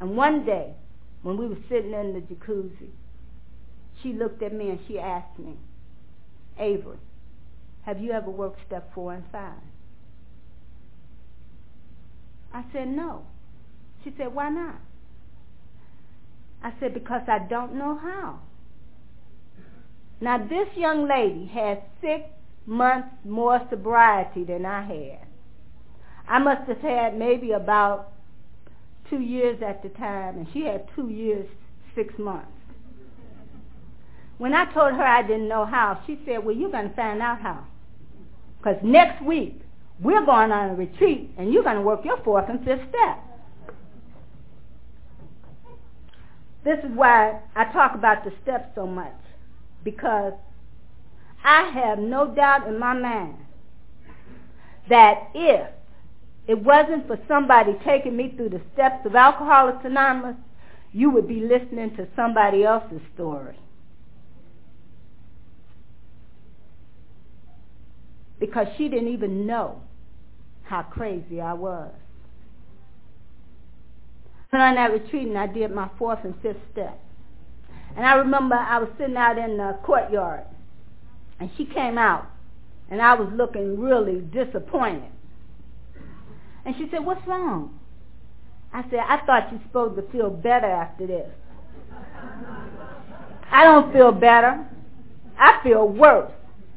And 0.00 0.16
one 0.16 0.44
day, 0.44 0.74
when 1.22 1.36
we 1.36 1.46
were 1.46 1.58
sitting 1.68 1.92
in 1.92 2.12
the 2.12 2.20
jacuzzi, 2.20 2.90
she 4.02 4.12
looked 4.12 4.42
at 4.42 4.52
me 4.52 4.70
and 4.70 4.80
she 4.86 4.98
asked 4.98 5.38
me, 5.38 5.54
Avery, 6.58 6.98
have 7.82 8.00
you 8.00 8.12
ever 8.12 8.30
worked 8.30 8.58
step 8.66 8.92
four 8.94 9.14
and 9.14 9.24
five? 9.32 9.60
I 12.52 12.64
said, 12.72 12.88
no. 12.88 13.24
She 14.04 14.12
said, 14.16 14.34
why 14.34 14.50
not? 14.50 14.76
I 16.62 16.72
said, 16.80 16.94
because 16.94 17.22
I 17.28 17.38
don't 17.38 17.74
know 17.74 17.98
how. 17.98 18.40
Now, 20.20 20.38
this 20.38 20.68
young 20.76 21.06
lady 21.06 21.46
had 21.46 21.82
six 22.00 22.24
months 22.64 23.08
more 23.24 23.60
sobriety 23.70 24.44
than 24.44 24.64
I 24.64 24.82
had. 24.82 25.26
I 26.28 26.38
must 26.38 26.68
have 26.68 26.78
had 26.78 27.16
maybe 27.18 27.52
about 27.52 28.12
two 29.08 29.20
years 29.20 29.62
at 29.62 29.82
the 29.82 29.88
time, 29.90 30.38
and 30.38 30.46
she 30.52 30.62
had 30.62 30.88
two 30.94 31.08
years, 31.08 31.46
six 31.94 32.14
months. 32.18 32.48
When 34.38 34.52
I 34.52 34.64
told 34.72 34.92
her 34.94 35.02
I 35.04 35.22
didn't 35.22 35.48
know 35.48 35.64
how, 35.64 36.02
she 36.06 36.18
said, 36.26 36.44
well, 36.44 36.54
you're 36.54 36.70
going 36.70 36.90
to 36.90 36.96
find 36.96 37.22
out 37.22 37.40
how. 37.40 37.64
Because 38.58 38.76
next 38.82 39.22
week, 39.24 39.60
we're 40.00 40.24
going 40.26 40.50
on 40.50 40.70
a 40.70 40.74
retreat, 40.74 41.30
and 41.38 41.52
you're 41.52 41.62
going 41.62 41.76
to 41.76 41.82
work 41.82 42.04
your 42.04 42.22
fourth 42.22 42.48
and 42.48 42.64
fifth 42.64 42.82
step. 42.88 43.22
This 46.64 46.78
is 46.80 46.90
why 46.94 47.40
I 47.54 47.64
talk 47.72 47.94
about 47.94 48.24
the 48.24 48.32
steps 48.42 48.74
so 48.74 48.86
much, 48.86 49.14
because 49.86 50.32
I 51.44 51.70
have 51.70 52.00
no 52.00 52.34
doubt 52.34 52.66
in 52.66 52.76
my 52.78 52.92
mind 52.92 53.36
that 54.90 55.30
if 55.32 55.70
it 56.48 56.58
wasn't 56.58 57.06
for 57.06 57.18
somebody 57.28 57.76
taking 57.84 58.16
me 58.16 58.34
through 58.36 58.50
the 58.50 58.60
steps 58.74 59.06
of 59.06 59.14
Alcoholics 59.14 59.84
Anonymous, 59.84 60.36
you 60.92 61.10
would 61.10 61.28
be 61.28 61.40
listening 61.40 61.94
to 61.96 62.08
somebody 62.16 62.64
else's 62.64 63.00
story. 63.14 63.56
Because 68.40 68.66
she 68.76 68.88
didn't 68.88 69.12
even 69.12 69.46
know 69.46 69.80
how 70.64 70.82
crazy 70.82 71.40
I 71.40 71.52
was. 71.52 71.92
Went 74.52 74.64
on 74.64 74.74
that 74.74 74.92
retreat 74.92 75.28
and 75.28 75.38
I 75.38 75.46
did 75.46 75.70
my 75.70 75.88
fourth 75.96 76.24
and 76.24 76.34
fifth 76.42 76.56
step. 76.72 77.00
And 77.96 78.04
I 78.04 78.14
remember 78.14 78.54
I 78.54 78.78
was 78.78 78.90
sitting 78.98 79.16
out 79.16 79.38
in 79.38 79.56
the 79.56 79.78
courtyard 79.82 80.44
and 81.40 81.50
she 81.56 81.64
came 81.64 81.96
out 81.96 82.26
and 82.90 83.00
I 83.00 83.14
was 83.14 83.28
looking 83.34 83.80
really 83.80 84.20
disappointed. 84.20 85.10
And 86.64 86.76
she 86.76 86.88
said, 86.90 87.04
what's 87.04 87.26
wrong? 87.26 87.78
I 88.72 88.82
said, 88.90 88.98
I 88.98 89.24
thought 89.24 89.50
you're 89.50 89.62
supposed 89.62 89.96
to 89.96 90.02
feel 90.12 90.28
better 90.28 90.66
after 90.66 91.06
this. 91.06 91.30
I 93.50 93.64
don't 93.64 93.92
feel 93.92 94.12
better. 94.12 94.66
I 95.38 95.60
feel 95.62 95.88
worse. 95.88 96.30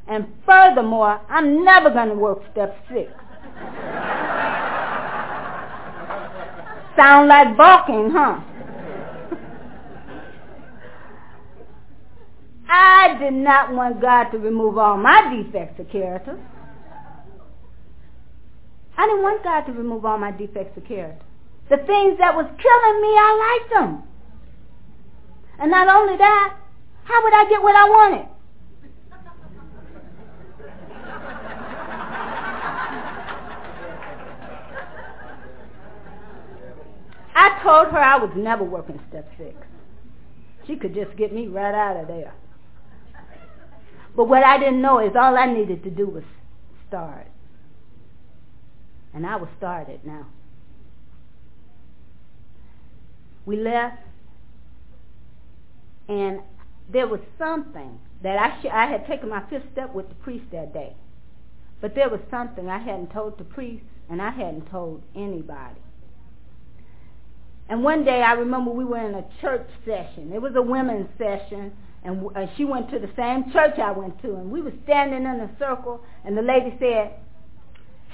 And 0.08 0.26
furthermore, 0.46 1.20
I'm 1.28 1.64
never 1.64 1.90
going 1.90 2.08
to 2.08 2.14
work 2.14 2.40
step 2.52 2.76
six. 2.88 3.12
Sound 6.96 7.28
like 7.28 7.56
balking, 7.56 8.10
huh? 8.10 8.40
I 12.72 13.16
did 13.18 13.34
not 13.34 13.72
want 13.72 14.00
God 14.00 14.30
to 14.30 14.38
remove 14.38 14.78
all 14.78 14.96
my 14.96 15.34
defects 15.34 15.80
of 15.80 15.90
character. 15.90 16.38
I 18.96 19.06
didn't 19.06 19.22
want 19.22 19.42
God 19.42 19.62
to 19.62 19.72
remove 19.72 20.04
all 20.04 20.18
my 20.18 20.30
defects 20.30 20.76
of 20.76 20.86
character. 20.86 21.24
The 21.68 21.78
things 21.78 22.18
that 22.18 22.36
was 22.36 22.46
killing 22.46 23.02
me, 23.02 23.08
I 23.08 23.58
liked 23.58 23.72
them. 23.72 24.02
And 25.58 25.70
not 25.72 25.88
only 25.88 26.16
that, 26.16 26.56
how 27.04 27.22
would 27.24 27.34
I 27.34 27.48
get 27.48 27.60
what 27.60 27.74
I 27.74 27.84
wanted? 27.88 28.28
I 37.34 37.60
told 37.64 37.88
her 37.88 37.98
I 37.98 38.16
was 38.16 38.30
never 38.36 38.62
working 38.62 39.00
step 39.08 39.28
six. 39.36 39.56
She 40.68 40.76
could 40.76 40.94
just 40.94 41.16
get 41.16 41.32
me 41.32 41.48
right 41.48 41.74
out 41.74 41.96
of 41.96 42.06
there. 42.06 42.32
But 44.16 44.24
what 44.24 44.42
I 44.42 44.58
didn't 44.58 44.82
know 44.82 44.98
is 44.98 45.12
all 45.16 45.36
I 45.36 45.46
needed 45.46 45.82
to 45.84 45.90
do 45.90 46.06
was 46.06 46.24
start. 46.88 47.26
And 49.14 49.26
I 49.26 49.36
was 49.36 49.48
started 49.56 50.00
now. 50.04 50.26
We 53.46 53.56
left, 53.56 53.98
and 56.08 56.40
there 56.92 57.08
was 57.08 57.20
something 57.38 57.98
that 58.22 58.38
I, 58.38 58.60
sh- 58.60 58.70
I 58.72 58.86
had 58.86 59.06
taken 59.06 59.28
my 59.28 59.42
fifth 59.48 59.64
step 59.72 59.94
with 59.94 60.08
the 60.08 60.14
priest 60.16 60.44
that 60.52 60.72
day. 60.72 60.94
But 61.80 61.94
there 61.94 62.10
was 62.10 62.20
something 62.30 62.68
I 62.68 62.78
hadn't 62.78 63.12
told 63.12 63.38
the 63.38 63.44
priest, 63.44 63.84
and 64.08 64.20
I 64.20 64.30
hadn't 64.30 64.70
told 64.70 65.02
anybody. 65.16 65.80
And 67.68 67.82
one 67.82 68.04
day 68.04 68.22
I 68.22 68.32
remember 68.32 68.72
we 68.72 68.84
were 68.84 68.98
in 68.98 69.14
a 69.14 69.24
church 69.40 69.68
session. 69.84 70.32
It 70.32 70.42
was 70.42 70.54
a 70.56 70.62
women's 70.62 71.08
session, 71.16 71.72
and 72.02 72.24
uh, 72.34 72.46
she 72.56 72.64
went 72.64 72.90
to 72.90 72.98
the 72.98 73.10
same 73.16 73.52
church 73.52 73.78
I 73.78 73.92
went 73.92 74.20
to, 74.22 74.34
and 74.34 74.50
we 74.50 74.62
were 74.62 74.72
standing 74.84 75.20
in 75.20 75.26
a 75.26 75.50
circle, 75.58 76.02
and 76.24 76.36
the 76.36 76.42
lady 76.42 76.74
said, 76.78 77.12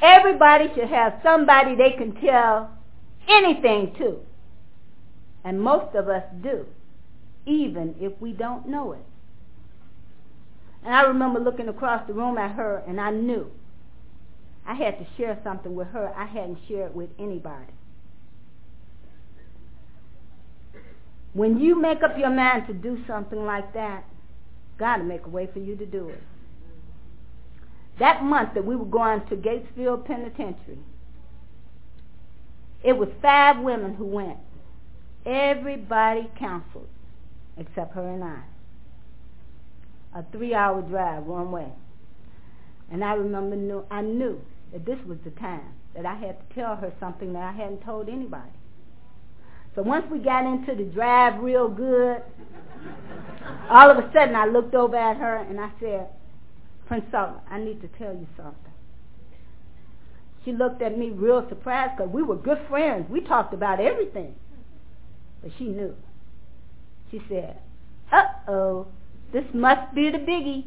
Everybody 0.02 0.68
should 0.74 0.88
have 0.88 1.20
somebody 1.22 1.74
they 1.74 1.92
can 1.92 2.14
tell 2.20 2.70
anything 3.28 3.94
to. 3.98 4.18
And 5.44 5.60
most 5.60 5.94
of 5.94 6.08
us 6.08 6.24
do, 6.42 6.66
even 7.46 7.94
if 8.00 8.12
we 8.20 8.32
don't 8.32 8.68
know 8.68 8.92
it. 8.92 9.04
And 10.84 10.94
I 10.94 11.02
remember 11.02 11.40
looking 11.40 11.68
across 11.68 12.06
the 12.06 12.12
room 12.12 12.36
at 12.36 12.56
her, 12.56 12.82
and 12.86 13.00
I 13.00 13.10
knew 13.10 13.50
I 14.66 14.74
had 14.74 14.98
to 14.98 15.06
share 15.16 15.38
something 15.44 15.74
with 15.74 15.88
her 15.88 16.12
I 16.16 16.26
hadn't 16.26 16.58
shared 16.68 16.94
with 16.94 17.10
anybody. 17.18 17.72
When 21.36 21.60
you 21.60 21.78
make 21.78 22.02
up 22.02 22.16
your 22.16 22.30
mind 22.30 22.66
to 22.66 22.72
do 22.72 22.98
something 23.06 23.44
like 23.44 23.74
that, 23.74 24.04
God 24.78 25.00
will 25.00 25.06
make 25.06 25.26
a 25.26 25.28
way 25.28 25.46
for 25.52 25.58
you 25.58 25.76
to 25.76 25.84
do 25.84 26.08
it. 26.08 26.22
That 27.98 28.22
month 28.22 28.54
that 28.54 28.64
we 28.64 28.74
were 28.74 28.86
going 28.86 29.20
to 29.26 29.36
Gatesville 29.36 30.06
Penitentiary, 30.06 30.78
it 32.82 32.94
was 32.94 33.10
five 33.20 33.58
women 33.58 33.92
who 33.92 34.06
went. 34.06 34.38
Everybody 35.26 36.30
counseled 36.38 36.88
except 37.58 37.94
her 37.94 38.08
and 38.08 38.24
I. 38.24 38.40
A 40.18 40.24
three-hour 40.32 40.82
drive 40.88 41.24
one 41.24 41.52
way. 41.52 41.70
And 42.90 43.04
I 43.04 43.12
remember, 43.12 43.56
knew, 43.56 43.84
I 43.90 44.00
knew 44.00 44.40
that 44.72 44.86
this 44.86 44.98
was 45.06 45.18
the 45.22 45.32
time 45.32 45.74
that 45.94 46.06
I 46.06 46.14
had 46.14 46.38
to 46.48 46.54
tell 46.54 46.76
her 46.76 46.94
something 46.98 47.34
that 47.34 47.42
I 47.42 47.52
hadn't 47.52 47.82
told 47.82 48.08
anybody. 48.08 48.48
So 49.76 49.82
once 49.82 50.06
we 50.10 50.18
got 50.18 50.46
into 50.46 50.74
the 50.74 50.90
drive 50.90 51.42
real 51.42 51.68
good, 51.68 52.22
all 53.68 53.90
of 53.90 53.98
a 53.98 54.10
sudden 54.12 54.34
I 54.34 54.46
looked 54.46 54.74
over 54.74 54.96
at 54.96 55.18
her 55.18 55.36
and 55.36 55.60
I 55.60 55.70
said, 55.78 56.08
Prince 56.88 57.04
I 57.14 57.58
need 57.58 57.82
to 57.82 57.88
tell 57.98 58.14
you 58.14 58.26
something. 58.38 58.72
She 60.44 60.52
looked 60.52 60.80
at 60.80 60.96
me 60.96 61.10
real 61.10 61.46
surprised 61.50 61.98
because 61.98 62.10
we 62.10 62.22
were 62.22 62.36
good 62.36 62.60
friends. 62.70 63.10
We 63.10 63.20
talked 63.20 63.52
about 63.52 63.78
everything. 63.78 64.34
But 65.42 65.50
she 65.58 65.64
knew. 65.64 65.94
She 67.10 67.20
said, 67.28 67.58
uh-oh, 68.10 68.86
this 69.32 69.44
must 69.52 69.94
be 69.94 70.10
the 70.10 70.18
biggie. 70.18 70.64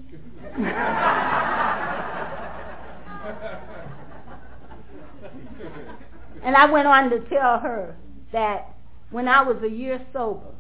and 6.43 6.55
I 6.55 6.70
went 6.70 6.88
on 6.88 7.10
to 7.10 7.20
tell 7.30 7.60
her 7.60 7.95
that 8.34 8.76
when 9.12 9.28
I 9.28 9.41
was 9.43 9.57
a 9.64 9.70
year 9.70 10.05
sober, 10.14 10.53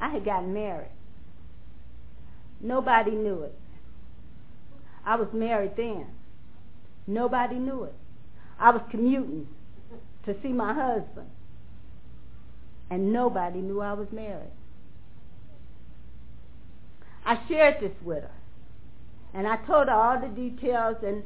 I 0.00 0.10
had 0.10 0.24
gotten 0.24 0.52
married. 0.52 0.90
Nobody 2.60 3.12
knew 3.12 3.42
it. 3.42 3.58
I 5.04 5.16
was 5.16 5.28
married 5.32 5.72
then. 5.76 6.06
Nobody 7.06 7.56
knew 7.56 7.84
it. 7.84 7.94
I 8.58 8.70
was 8.70 8.82
commuting 8.90 9.46
to 10.24 10.34
see 10.42 10.48
my 10.48 10.74
husband. 10.74 11.30
And 12.90 13.12
nobody 13.12 13.60
knew 13.60 13.80
I 13.80 13.92
was 13.92 14.08
married. 14.12 14.52
I 17.24 17.40
shared 17.48 17.80
this 17.80 17.92
with 18.04 18.22
her. 18.22 18.30
And 19.34 19.46
I 19.46 19.56
told 19.66 19.88
her 19.88 19.94
all 19.94 20.20
the 20.20 20.28
details 20.28 20.96
and 21.04 21.22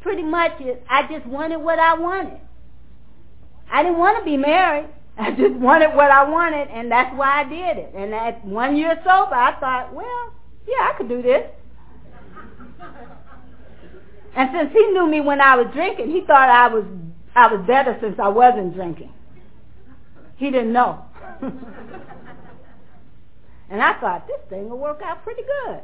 pretty 0.00 0.22
much 0.22 0.60
it, 0.60 0.84
I 0.88 1.06
just 1.08 1.26
wanted 1.26 1.58
what 1.58 1.78
I 1.78 1.94
wanted. 1.94 2.40
I 3.70 3.82
didn't 3.82 3.98
want 3.98 4.18
to 4.18 4.24
be 4.24 4.36
married. 4.36 4.88
I 5.18 5.30
just 5.30 5.54
wanted 5.54 5.94
what 5.94 6.10
I 6.10 6.28
wanted 6.28 6.68
and 6.68 6.90
that's 6.90 7.16
why 7.16 7.40
I 7.40 7.48
did 7.48 7.78
it. 7.78 7.94
And 7.94 8.12
at 8.14 8.44
one 8.44 8.76
year 8.76 8.96
sober 8.98 9.34
I 9.34 9.58
thought, 9.58 9.94
well, 9.94 10.34
yeah, 10.66 10.90
I 10.92 10.94
could 10.96 11.08
do 11.08 11.22
this. 11.22 11.50
And 14.36 14.50
since 14.52 14.70
he 14.70 14.86
knew 14.92 15.08
me 15.08 15.22
when 15.22 15.40
I 15.40 15.56
was 15.56 15.66
drinking, 15.72 16.10
he 16.10 16.20
thought 16.20 16.50
I 16.50 16.68
was 16.68 16.84
I 17.34 17.52
was 17.52 17.66
better 17.66 17.96
since 18.00 18.18
I 18.18 18.28
wasn't 18.28 18.74
drinking. 18.74 19.12
He 20.36 20.50
didn't 20.50 20.72
know. 20.72 21.02
and 23.70 23.82
I 23.82 23.98
thought 24.00 24.26
this 24.26 24.40
thing 24.48 24.68
will 24.68 24.78
work 24.78 25.00
out 25.02 25.22
pretty 25.22 25.42
good. 25.42 25.80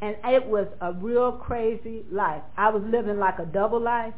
And 0.00 0.16
it 0.24 0.44
was 0.46 0.66
a 0.80 0.92
real 0.92 1.32
crazy 1.32 2.04
life. 2.10 2.42
I 2.56 2.68
was 2.70 2.82
living 2.84 3.18
like 3.18 3.38
a 3.38 3.46
double 3.46 3.80
life. 3.80 4.14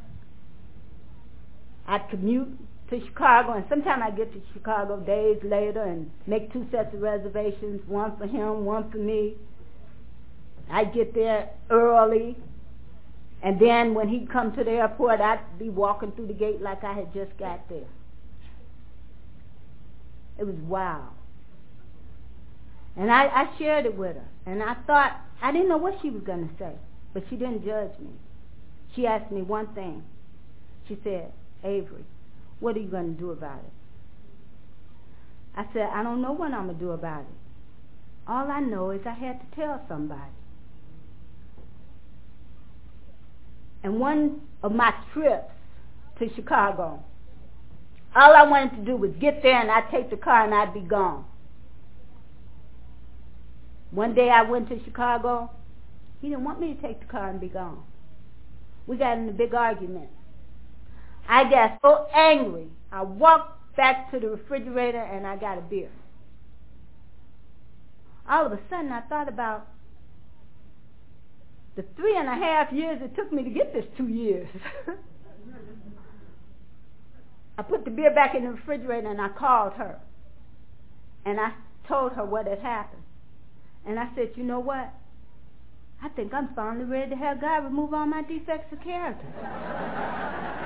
I'd 1.87 2.09
commute 2.11 2.49
to 2.91 3.05
Chicago, 3.05 3.53
and 3.53 3.65
sometimes 3.69 4.03
I 4.05 4.11
get 4.11 4.33
to 4.33 4.41
Chicago 4.53 4.99
days 5.01 5.39
later 5.43 5.83
and 5.83 6.11
make 6.27 6.53
two 6.53 6.67
sets 6.71 6.95
of 6.95 7.01
reservations, 7.01 7.81
one 7.89 8.17
for 8.17 8.27
him, 8.27 8.65
one 8.65 8.91
for 8.91 8.99
me. 8.99 9.35
I'd 10.71 10.93
get 10.93 11.15
there 11.15 11.51
early, 11.71 12.37
and 13.43 13.61
then 13.61 13.95
when 13.95 14.09
he'd 14.09 14.31
come 14.31 14.55
to 14.57 14.65
the 14.65 14.73
airport, 14.73 15.21
I'd 15.21 15.59
be 15.59 15.69
walking 15.69 16.13
through 16.13 16.29
the 16.29 16.35
gate 16.35 16.61
like 16.61 16.83
I 16.85 16.93
had 16.93 17.13
just 17.15 17.37
got 17.39 17.69
there. 17.69 17.87
It 20.39 20.45
was 20.45 20.57
wild. 20.67 21.13
And 22.97 23.11
I, 23.11 23.27
I 23.27 23.59
shared 23.59 23.87
it 23.87 23.97
with 23.97 24.17
her, 24.17 24.25
and 24.47 24.63
I 24.63 24.75
thought, 24.87 25.21
I 25.43 25.53
didn't 25.53 25.69
know 25.69 25.77
what 25.77 25.99
she 26.03 26.11
was 26.11 26.23
going 26.23 26.49
to 26.49 26.55
say, 26.59 26.73
but 27.13 27.25
she 27.29 27.37
didn't 27.37 27.65
judge 27.65 27.99
me. 28.01 28.11
She 28.95 29.07
asked 29.07 29.31
me 29.31 29.43
one 29.43 29.69
thing. 29.75 30.03
She 30.89 30.99
said, 31.05 31.33
Avery, 31.67 32.05
what 32.61 32.77
are 32.77 32.81
you 32.81 32.89
going 32.89 33.15
to 33.15 33.21
do 33.21 33.31
about 33.33 33.59
it? 33.59 33.73
I 35.57 35.67
said, 35.73 35.89
I 35.93 36.03
don't 36.03 36.23
know 36.23 36.33
what 36.33 36.53
I'm 36.53 36.67
going 36.67 36.79
to 36.79 36.85
do 36.85 36.91
about 36.93 37.23
it. 37.23 37.27
All 38.29 38.51
I 38.51 38.61
know 38.61 38.91
is 38.91 39.01
I 39.07 39.13
had 39.13 39.41
to 39.41 39.57
tell 39.57 39.85
somebody. 39.89 40.21
And 43.83 44.01
one 44.01 44.41
of 44.63 44.73
my 44.73 44.93
trips 45.13 45.53
to 46.19 46.35
Chicago, 46.35 47.03
all 48.15 48.35
I 48.35 48.43
wanted 48.43 48.77
to 48.77 48.85
do 48.85 48.97
was 48.97 49.13
get 49.21 49.43
there 49.43 49.61
and 49.61 49.71
I'd 49.71 49.91
take 49.91 50.11
the 50.11 50.17
car 50.17 50.45
and 50.45 50.55
I'd 50.55 50.75
be 50.75 50.81
gone. 50.81 51.25
One 53.91 54.15
day 54.15 54.29
I 54.31 54.43
went 54.43 54.69
to 54.71 54.83
Chicago. 54.85 55.51
He 56.21 56.29
didn't 56.29 56.45
want 56.45 56.61
me 56.61 56.75
to 56.75 56.83
take 56.83 57.01
the 57.01 57.07
car 57.07 57.31
and 57.31 57.41
be 57.41 57.49
gone. 57.49 57.83
We 58.87 58.97
got 58.97 59.19
in 59.19 59.29
a 59.29 59.33
big 59.33 59.55
argument. 59.55 60.09
I 61.29 61.49
got 61.51 61.79
so 61.83 62.07
angry. 62.15 62.69
I 62.93 63.03
walked 63.03 63.77
back 63.77 64.11
to 64.13 64.21
the 64.21 64.29
refrigerator 64.29 65.03
and 65.03 65.27
I 65.27 65.37
got 65.37 65.59
a 65.59 65.61
beer. 65.61 65.91
All 68.29 68.47
of 68.47 68.53
a 68.53 68.61
sudden 68.71 68.91
I 68.93 69.03
thought 69.03 69.29
about 69.29 69.69
the 71.77 71.85
three 71.97 72.17
and 72.17 72.29
a 72.29 72.35
half 72.35 72.73
years 72.73 73.01
it 73.03 73.15
took 73.15 73.33
me 73.33 73.45
to 73.45 73.51
get 73.51 73.73
this 73.73 73.85
two 73.97 74.09
years. 74.09 74.49
I 77.59 77.63
put 77.63 77.85
the 77.85 77.91
beer 77.91 78.15
back 78.15 78.35
in 78.35 78.45
the 78.45 78.51
refrigerator 78.51 79.11
and 79.11 79.21
I 79.21 79.29
called 79.29 79.75
her. 79.75 79.99
And 81.25 81.41
I 81.41 81.53
told 81.89 82.13
her 82.13 82.25
what 82.25 82.47
had 82.47 82.61
happened. 82.61 83.03
And 83.87 83.99
I 83.99 84.09
said, 84.15 84.33
you 84.37 84.43
know 84.43 84.61
what? 84.61 84.93
I 86.03 86.09
think 86.11 86.35
I'm 86.35 86.55
finally 86.55 86.85
ready 86.85 87.11
to 87.11 87.17
have 87.17 87.41
God 87.41 87.65
remove 87.65 87.95
all 87.95 88.07
my 88.07 88.23
defects 88.23 88.73
of 88.73 88.83
character. 88.83 89.27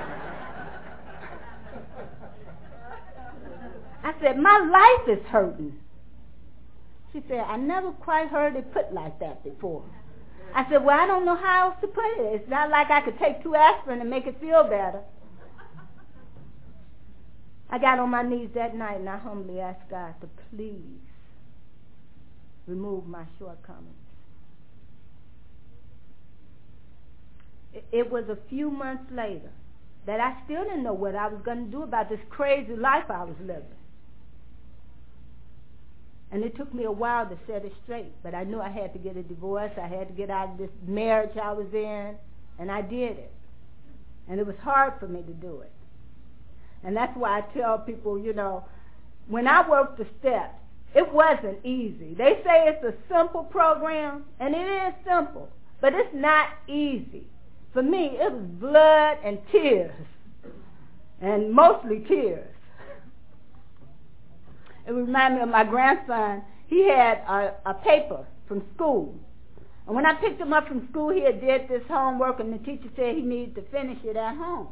I 4.03 4.13
said, 4.21 4.37
my 4.37 4.57
life 4.57 5.17
is 5.17 5.25
hurting. 5.27 5.77
She 7.13 7.21
said, 7.27 7.39
I 7.39 7.57
never 7.57 7.91
quite 7.91 8.29
heard 8.29 8.55
it 8.55 8.73
put 8.73 8.93
like 8.93 9.19
that 9.19 9.43
before. 9.43 9.83
I 10.53 10.69
said, 10.69 10.83
well, 10.83 10.99
I 10.99 11.05
don't 11.05 11.25
know 11.25 11.35
how 11.35 11.69
else 11.69 11.77
to 11.81 11.87
put 11.87 12.05
it. 12.17 12.41
It's 12.41 12.49
not 12.49 12.69
like 12.69 12.89
I 12.89 13.01
could 13.01 13.17
take 13.19 13.43
two 13.43 13.55
aspirin 13.55 14.01
and 14.01 14.09
make 14.09 14.25
it 14.27 14.39
feel 14.39 14.63
better. 14.63 15.01
I 17.69 17.77
got 17.77 17.99
on 17.99 18.09
my 18.09 18.21
knees 18.21 18.49
that 18.53 18.75
night 18.75 18.99
and 18.99 19.07
I 19.07 19.17
humbly 19.17 19.59
asked 19.61 19.89
God 19.89 20.15
to 20.21 20.27
please 20.49 20.99
remove 22.67 23.07
my 23.07 23.23
shortcomings. 23.39 23.95
It 27.93 28.11
was 28.11 28.25
a 28.27 28.37
few 28.49 28.69
months 28.69 29.09
later 29.11 29.51
that 30.05 30.19
I 30.19 30.43
still 30.43 30.63
didn't 30.63 30.83
know 30.83 30.93
what 30.93 31.15
I 31.15 31.27
was 31.27 31.41
going 31.45 31.65
to 31.65 31.71
do 31.71 31.83
about 31.83 32.09
this 32.09 32.19
crazy 32.29 32.75
life 32.75 33.05
I 33.09 33.23
was 33.23 33.35
living. 33.39 33.63
And 36.31 36.43
it 36.43 36.55
took 36.55 36.73
me 36.73 36.85
a 36.85 36.91
while 36.91 37.27
to 37.27 37.37
set 37.45 37.65
it 37.65 37.73
straight, 37.83 38.13
but 38.23 38.33
I 38.33 38.45
knew 38.45 38.61
I 38.61 38.69
had 38.69 38.93
to 38.93 38.99
get 38.99 39.17
a 39.17 39.23
divorce. 39.23 39.71
I 39.77 39.87
had 39.87 40.07
to 40.07 40.13
get 40.13 40.29
out 40.29 40.51
of 40.51 40.57
this 40.57 40.69
marriage 40.87 41.37
I 41.37 41.51
was 41.51 41.67
in, 41.73 42.15
and 42.57 42.71
I 42.71 42.81
did 42.81 43.17
it. 43.17 43.31
And 44.29 44.39
it 44.39 44.47
was 44.47 44.55
hard 44.61 44.93
for 44.99 45.07
me 45.07 45.21
to 45.23 45.33
do 45.33 45.59
it. 45.59 45.71
And 46.83 46.95
that's 46.95 47.15
why 47.17 47.39
I 47.39 47.41
tell 47.53 47.79
people, 47.79 48.17
you 48.17 48.33
know, 48.33 48.63
when 49.27 49.47
I 49.47 49.67
worked 49.69 49.97
the 49.97 50.07
steps, 50.19 50.55
it 50.95 51.11
wasn't 51.11 51.65
easy. 51.65 52.13
They 52.13 52.39
say 52.43 52.67
it's 52.67 52.83
a 52.83 52.93
simple 53.13 53.43
program, 53.43 54.25
and 54.39 54.55
it 54.55 54.87
is 54.87 54.93
simple, 55.05 55.49
but 55.79 55.93
it's 55.93 56.13
not 56.13 56.49
easy. 56.67 57.25
For 57.73 57.83
me, 57.83 58.17
it 58.19 58.31
was 58.31 58.43
blood 58.59 59.17
and 59.23 59.37
tears, 59.51 60.05
and 61.21 61.53
mostly 61.53 61.99
tears. 62.07 62.47
It 64.87 64.91
reminded 64.91 65.37
me 65.37 65.43
of 65.43 65.49
my 65.49 65.63
grandson. 65.63 66.43
He 66.67 66.87
had 66.87 67.19
a, 67.27 67.53
a 67.65 67.73
paper 67.73 68.25
from 68.47 68.63
school. 68.75 69.15
And 69.87 69.95
when 69.95 70.05
I 70.05 70.13
picked 70.13 70.39
him 70.39 70.53
up 70.53 70.67
from 70.67 70.87
school, 70.89 71.09
he 71.09 71.21
had 71.21 71.41
did 71.41 71.67
this 71.67 71.83
homework, 71.89 72.39
and 72.39 72.53
the 72.53 72.59
teacher 72.59 72.89
said 72.95 73.15
he 73.15 73.21
needed 73.21 73.55
to 73.55 73.61
finish 73.71 73.97
it 74.03 74.15
at 74.15 74.35
home. 74.35 74.67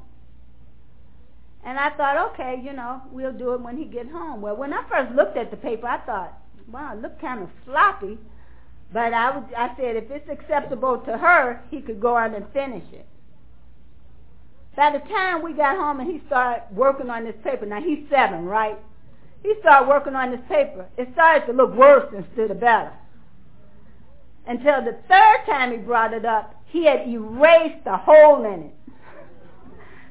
And 1.63 1.77
I 1.77 1.89
thought, 1.91 2.31
okay, 2.31 2.61
you 2.63 2.73
know, 2.73 3.01
we'll 3.11 3.33
do 3.33 3.53
it 3.53 3.61
when 3.61 3.77
he 3.77 3.85
get 3.85 4.09
home. 4.09 4.41
Well, 4.41 4.55
when 4.55 4.73
I 4.73 4.87
first 4.89 5.13
looked 5.13 5.35
at 5.35 5.51
the 5.51 5.57
paper, 5.57 5.87
I 5.87 5.99
thought, 6.05 6.37
wow, 6.71 6.93
it 6.93 7.01
looked 7.01 7.19
kind 7.19 7.43
of 7.43 7.49
sloppy. 7.65 8.17
But 8.93 9.13
I, 9.13 9.37
would, 9.37 9.53
I 9.53 9.75
said, 9.75 9.95
if 9.97 10.09
it's 10.09 10.29
acceptable 10.29 10.99
to 10.99 11.17
her, 11.17 11.61
he 11.69 11.81
could 11.81 11.99
go 11.99 12.15
on 12.15 12.33
and 12.33 12.45
finish 12.53 12.85
it. 12.93 13.05
By 14.75 14.91
the 14.91 14.99
time 14.99 15.43
we 15.43 15.51
got 15.51 15.75
home 15.75 15.99
and 15.99 16.09
he 16.09 16.21
started 16.27 16.63
working 16.73 17.09
on 17.09 17.25
this 17.25 17.35
paper, 17.43 17.65
now 17.65 17.81
he's 17.81 18.07
seven, 18.09 18.45
right? 18.45 18.77
He 19.43 19.53
started 19.61 19.87
working 19.87 20.15
on 20.15 20.31
this 20.31 20.41
paper. 20.49 20.85
It 20.97 21.09
started 21.13 21.45
to 21.47 21.53
look 21.53 21.73
worse 21.73 22.13
instead 22.15 22.51
of 22.51 22.59
better. 22.59 22.91
Until 24.45 24.83
the 24.83 24.97
third 25.07 25.45
time 25.45 25.71
he 25.71 25.77
brought 25.77 26.13
it 26.13 26.25
up, 26.25 26.55
he 26.65 26.85
had 26.85 27.07
erased 27.07 27.83
the 27.85 27.97
hole 27.97 28.45
in 28.45 28.63
it. 28.63 28.73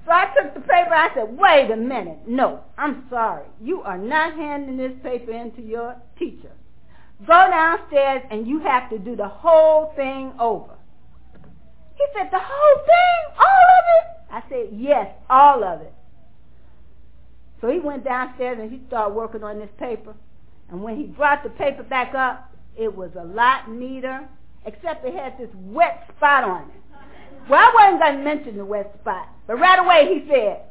So 0.07 0.13
I 0.15 0.33
took 0.41 0.55
the 0.55 0.61
paper. 0.61 0.95
I 0.95 1.11
said, 1.15 1.37
wait 1.37 1.71
a 1.71 1.77
minute. 1.77 2.21
No, 2.27 2.61
I'm 2.79 3.05
sorry. 3.11 3.45
You 3.61 3.83
are 3.83 3.99
not 3.99 4.35
handing 4.37 4.79
this 4.79 4.93
paper 5.03 5.33
in 5.33 5.53
to 5.53 5.61
your 5.61 5.97
teacher. 6.19 6.53
Go 7.27 7.49
downstairs 7.51 8.23
and 8.31 8.47
you 8.47 8.61
have 8.61 8.89
to 8.89 8.99
do 8.99 9.17
the 9.17 9.29
whole 9.29 9.93
thing 9.97 10.33
over. 10.41 10.75
He 11.97 12.07
said, 12.17 12.31
the 12.33 12.39
whole 12.41 12.85
thing? 12.87 13.37
All 13.39 13.67
of 13.77 13.85
it? 13.99 14.05
I 14.31 14.43
said, 14.49 14.69
yes, 14.73 15.09
all 15.29 15.63
of 15.63 15.83
it. 15.83 15.93
So 17.61 17.69
he 17.69 17.79
went 17.79 18.05
downstairs 18.05 18.59
and 18.61 18.71
he 18.71 18.81
started 18.87 19.15
working 19.15 19.43
on 19.43 19.59
this 19.59 19.71
paper. 19.79 20.15
And 20.71 20.83
when 20.83 20.97
he 20.97 21.05
brought 21.05 21.43
the 21.43 21.51
paper 21.51 21.83
back 21.83 22.15
up, 22.15 22.55
It 22.77 22.95
was 22.95 23.11
a 23.19 23.25
lot 23.25 23.69
neater, 23.69 24.29
except 24.65 25.05
it 25.05 25.13
had 25.13 25.37
this 25.37 25.51
wet 25.55 26.09
spot 26.17 26.45
on 26.45 26.63
it. 26.63 26.81
Well, 27.51 27.59
I 27.59 27.73
wasn't 27.75 28.01
going 28.01 28.19
to 28.19 28.23
mention 28.23 28.57
the 28.57 28.65
wet 28.65 28.95
spot, 29.01 29.29
but 29.49 29.59
right 29.59 29.81
away 29.81 30.15
he 30.15 30.29
said, 30.31 30.63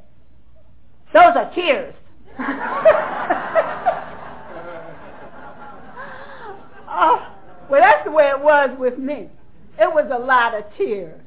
those 1.11 1.35
are 1.35 1.51
tears. 1.53 1.93
oh, 6.89 7.27
well, 7.69 7.81
that's 7.81 8.05
the 8.05 8.11
way 8.11 8.29
it 8.29 8.39
was 8.39 8.69
with 8.79 8.97
me. 8.97 9.29
It 9.79 9.93
was 9.93 10.09
a 10.13 10.19
lot 10.19 10.53
of 10.55 10.63
tears 10.77 11.21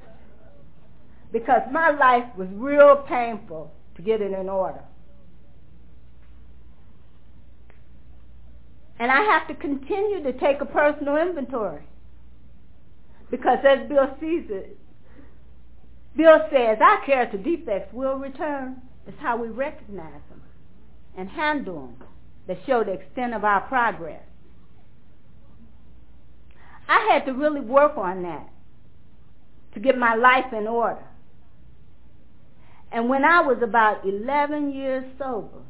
because 1.33 1.63
my 1.71 1.91
life 1.91 2.25
was 2.37 2.49
real 2.53 3.05
painful 3.07 3.71
to 3.97 4.03
get 4.03 4.23
it 4.23 4.33
in 4.33 4.49
order. 4.49 4.81
And 9.01 9.11
I 9.11 9.23
have 9.23 9.49
to 9.49 9.55
continue 9.55 10.23
to 10.23 10.33
take 10.35 10.61
a 10.61 10.67
personal 10.67 11.17
inventory. 11.17 11.83
Because 13.31 13.59
as 13.67 13.89
Bill 13.89 14.15
sees 14.21 14.45
it, 14.51 14.77
Bill 16.17 16.41
says, 16.53 16.79
our 16.83 17.05
character 17.07 17.39
defects 17.39 17.95
will 17.95 18.17
return. 18.17 18.83
It's 19.07 19.19
how 19.19 19.39
we 19.39 19.49
recognize 19.49 20.21
them 20.29 20.43
and 21.17 21.31
handle 21.31 21.87
them 21.87 22.09
that 22.47 22.59
show 22.67 22.85
the 22.85 22.93
extent 22.93 23.33
of 23.33 23.43
our 23.43 23.63
progress. 23.63 24.23
I 26.87 27.09
had 27.11 27.25
to 27.25 27.33
really 27.33 27.61
work 27.61 27.97
on 27.97 28.23
that 28.25 28.51
to 29.75 29.81
get 29.81 29.97
my 29.97 30.15
life 30.15 30.53
in 30.53 30.67
order. 30.67 31.05
And 32.93 33.09
when 33.09 33.25
I 33.25 33.41
was 33.41 33.63
about 33.63 34.05
11 34.05 34.75
years 34.75 35.05
sober, 35.17 35.63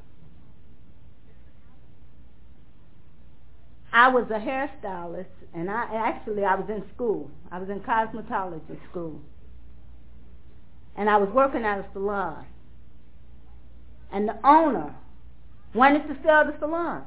I 3.92 4.08
was 4.08 4.24
a 4.30 4.38
hairstylist, 4.38 5.26
and 5.54 5.70
I 5.70 5.86
actually 5.94 6.44
I 6.44 6.54
was 6.54 6.68
in 6.68 6.84
school. 6.94 7.30
I 7.50 7.58
was 7.58 7.68
in 7.68 7.80
cosmetology 7.80 8.78
school, 8.90 9.20
and 10.96 11.10
I 11.10 11.16
was 11.16 11.28
working 11.30 11.64
at 11.64 11.78
a 11.78 11.86
salon. 11.92 12.46
And 14.12 14.28
the 14.28 14.36
owner 14.44 14.94
wanted 15.74 16.06
to 16.08 16.16
sell 16.24 16.44
the 16.44 16.54
salon, 16.58 17.04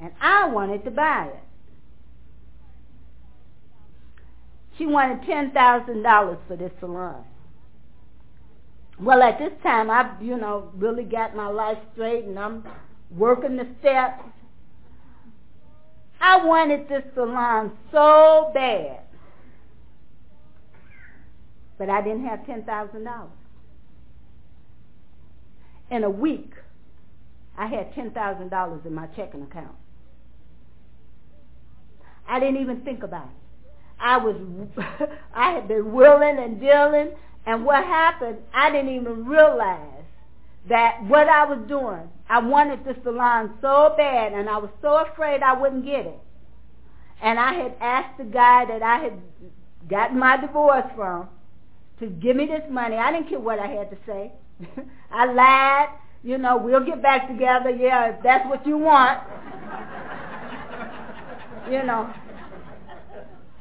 and 0.00 0.12
I 0.20 0.48
wanted 0.48 0.84
to 0.84 0.90
buy 0.90 1.30
it. 1.32 1.42
She 4.78 4.86
wanted 4.86 5.26
ten 5.26 5.50
thousand 5.50 6.02
dollars 6.02 6.38
for 6.48 6.56
this 6.56 6.72
salon. 6.80 7.24
Well, 9.00 9.22
at 9.22 9.38
this 9.38 9.52
time, 9.62 9.90
I, 9.90 10.12
you 10.20 10.36
know, 10.36 10.70
really 10.76 11.04
got 11.04 11.34
my 11.34 11.48
life 11.48 11.78
straight, 11.92 12.24
and 12.24 12.38
I'm 12.38 12.64
working 13.10 13.56
the 13.56 13.66
steps. 13.80 14.22
I 16.20 16.44
wanted 16.44 16.88
this 16.88 17.02
salon 17.14 17.72
so 17.90 18.50
bad, 18.52 19.00
but 21.78 21.88
I 21.88 22.02
didn't 22.02 22.26
have 22.26 22.44
ten 22.46 22.62
thousand 22.64 23.04
dollars. 23.04 23.30
In 25.90 26.04
a 26.04 26.10
week, 26.10 26.52
I 27.56 27.66
had 27.66 27.94
ten 27.94 28.10
thousand 28.10 28.50
dollars 28.50 28.80
in 28.84 28.94
my 28.94 29.06
checking 29.08 29.42
account. 29.42 29.74
I 32.28 32.38
didn't 32.38 32.60
even 32.60 32.82
think 32.82 33.02
about 33.02 33.26
it. 33.26 33.72
I 33.98 34.16
was, 34.18 34.36
I 35.34 35.52
had 35.52 35.68
been 35.68 35.92
willing 35.92 36.38
and 36.38 36.60
dealing 36.60 37.10
and 37.46 37.64
what 37.64 37.84
happened, 37.84 38.38
I 38.52 38.70
didn't 38.70 38.94
even 38.94 39.26
realize 39.26 39.99
that 40.68 41.02
what 41.04 41.28
I 41.28 41.44
was 41.44 41.58
doing, 41.68 42.08
I 42.28 42.38
wanted 42.38 42.84
the 42.84 42.96
salon 43.02 43.54
so 43.60 43.94
bad 43.96 44.32
and 44.32 44.48
I 44.48 44.58
was 44.58 44.70
so 44.82 45.04
afraid 45.06 45.42
I 45.42 45.58
wouldn't 45.58 45.84
get 45.84 46.06
it. 46.06 46.18
And 47.22 47.38
I 47.38 47.52
had 47.52 47.74
asked 47.80 48.18
the 48.18 48.24
guy 48.24 48.64
that 48.66 48.82
I 48.82 48.98
had 48.98 49.12
gotten 49.88 50.18
my 50.18 50.36
divorce 50.36 50.86
from 50.94 51.28
to 51.98 52.06
give 52.06 52.36
me 52.36 52.46
this 52.46 52.62
money. 52.70 52.96
I 52.96 53.12
didn't 53.12 53.28
care 53.28 53.40
what 53.40 53.58
I 53.58 53.66
had 53.66 53.90
to 53.90 53.96
say. 54.06 54.32
I 55.10 55.26
lied. 55.26 55.88
You 56.22 56.38
know, 56.38 56.58
we'll 56.58 56.84
get 56.84 57.02
back 57.02 57.28
together. 57.28 57.70
Yeah, 57.70 58.16
if 58.16 58.22
that's 58.22 58.48
what 58.48 58.66
you 58.66 58.76
want. 58.76 59.20
you 61.70 61.82
know. 61.82 62.12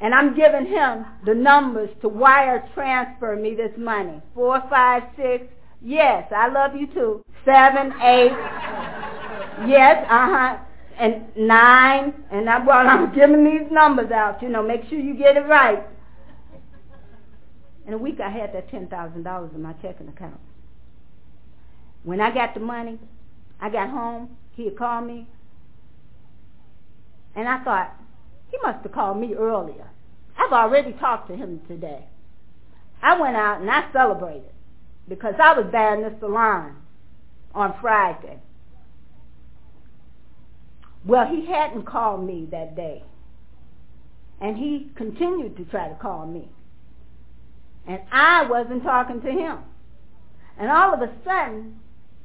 And 0.02 0.14
I'm 0.14 0.36
giving 0.36 0.66
him 0.66 1.06
the 1.26 1.34
numbers 1.34 1.90
to 2.02 2.08
wire 2.08 2.68
transfer 2.74 3.36
me 3.36 3.56
this 3.56 3.72
money. 3.78 4.22
Four, 4.34 4.64
five, 4.70 5.04
six. 5.18 5.46
Yes, 5.82 6.32
I 6.36 6.50
love 6.50 6.76
you 6.76 6.88
too. 6.88 7.24
Seven, 7.46 7.94
eight. 8.02 8.32
yes, 9.68 10.06
uh-huh. 10.10 10.58
And 10.98 11.24
nine. 11.38 12.14
And 12.32 12.50
I, 12.50 12.66
well, 12.66 12.88
I'm 12.88 13.14
giving 13.16 13.44
these 13.46 13.72
numbers 13.72 14.12
out, 14.12 14.42
you 14.42 14.50
know, 14.50 14.62
make 14.62 14.82
sure 14.90 15.00
you 15.00 15.16
get 15.16 15.38
it 15.38 15.48
right. 15.48 15.84
In 17.88 17.94
a 17.94 17.98
week, 17.98 18.20
I 18.20 18.30
had 18.30 18.54
that 18.54 18.70
$10,000 18.72 19.56
in 19.56 19.62
my 19.62 19.74
checking 19.82 20.10
account. 20.10 20.40
When 22.04 22.22
I 22.22 22.34
got 22.34 22.54
the 22.54 22.60
money, 22.60 23.00
I 23.60 23.70
got 23.70 23.90
home, 23.90 24.38
he 24.52 24.66
had 24.66 24.78
called 24.78 25.08
me, 25.08 25.28
and 27.36 27.48
I 27.48 27.64
thought, 27.64 27.96
he 28.52 28.58
must 28.62 28.84
have 28.84 28.92
called 28.92 29.20
me 29.20 29.34
earlier. 29.34 29.90
I've 30.38 30.52
already 30.52 30.94
talked 30.94 31.30
to 31.30 31.36
him 31.36 31.62
today. 31.68 32.06
I 33.02 33.20
went 33.20 33.36
out 33.36 33.62
and 33.62 33.70
I 33.70 33.92
celebrated 33.94 34.52
because 35.10 35.36
I 35.42 35.60
was 35.60 35.68
there 35.72 35.96
in 35.96 36.02
the 36.02 36.18
salon 36.20 36.76
on 37.54 37.76
Friday. 37.82 38.40
Well, 41.06 41.26
he 41.28 41.46
hadn't 41.46 41.86
called 41.86 42.26
me 42.26 42.48
that 42.52 42.76
day. 42.76 43.04
And 44.40 44.58
he 44.58 44.92
continued 44.96 45.58
to 45.58 45.66
try 45.66 45.90
to 45.90 45.96
call 45.96 46.26
me. 46.26 46.48
And 47.88 48.02
I 48.12 48.46
wasn't 48.48 48.84
talking 48.84 49.22
to 49.22 49.32
him. 49.32 49.58
And 50.58 50.70
all 50.70 50.94
of 50.94 51.02
a 51.02 51.12
sudden, 51.26 51.80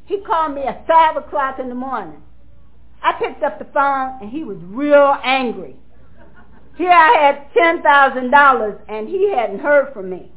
he 0.04 0.20
called 0.20 0.54
me 0.54 0.62
at 0.62 0.86
5 0.86 1.16
o'clock 1.16 1.58
in 1.58 1.68
the 1.68 1.74
morning. 1.74 2.22
I 3.02 3.12
picked 3.12 3.42
up 3.42 3.58
the 3.58 3.66
phone 3.66 4.18
and 4.20 4.30
he 4.30 4.44
was 4.44 4.58
real 4.62 5.16
angry. 5.22 5.76
Here 6.76 6.90
I 6.90 7.16
had 7.18 7.82
$10,000 7.82 8.80
and 8.88 9.08
he 9.08 9.30
hadn't 9.30 9.60
heard 9.60 9.92
from 9.92 10.10
me. 10.10 10.32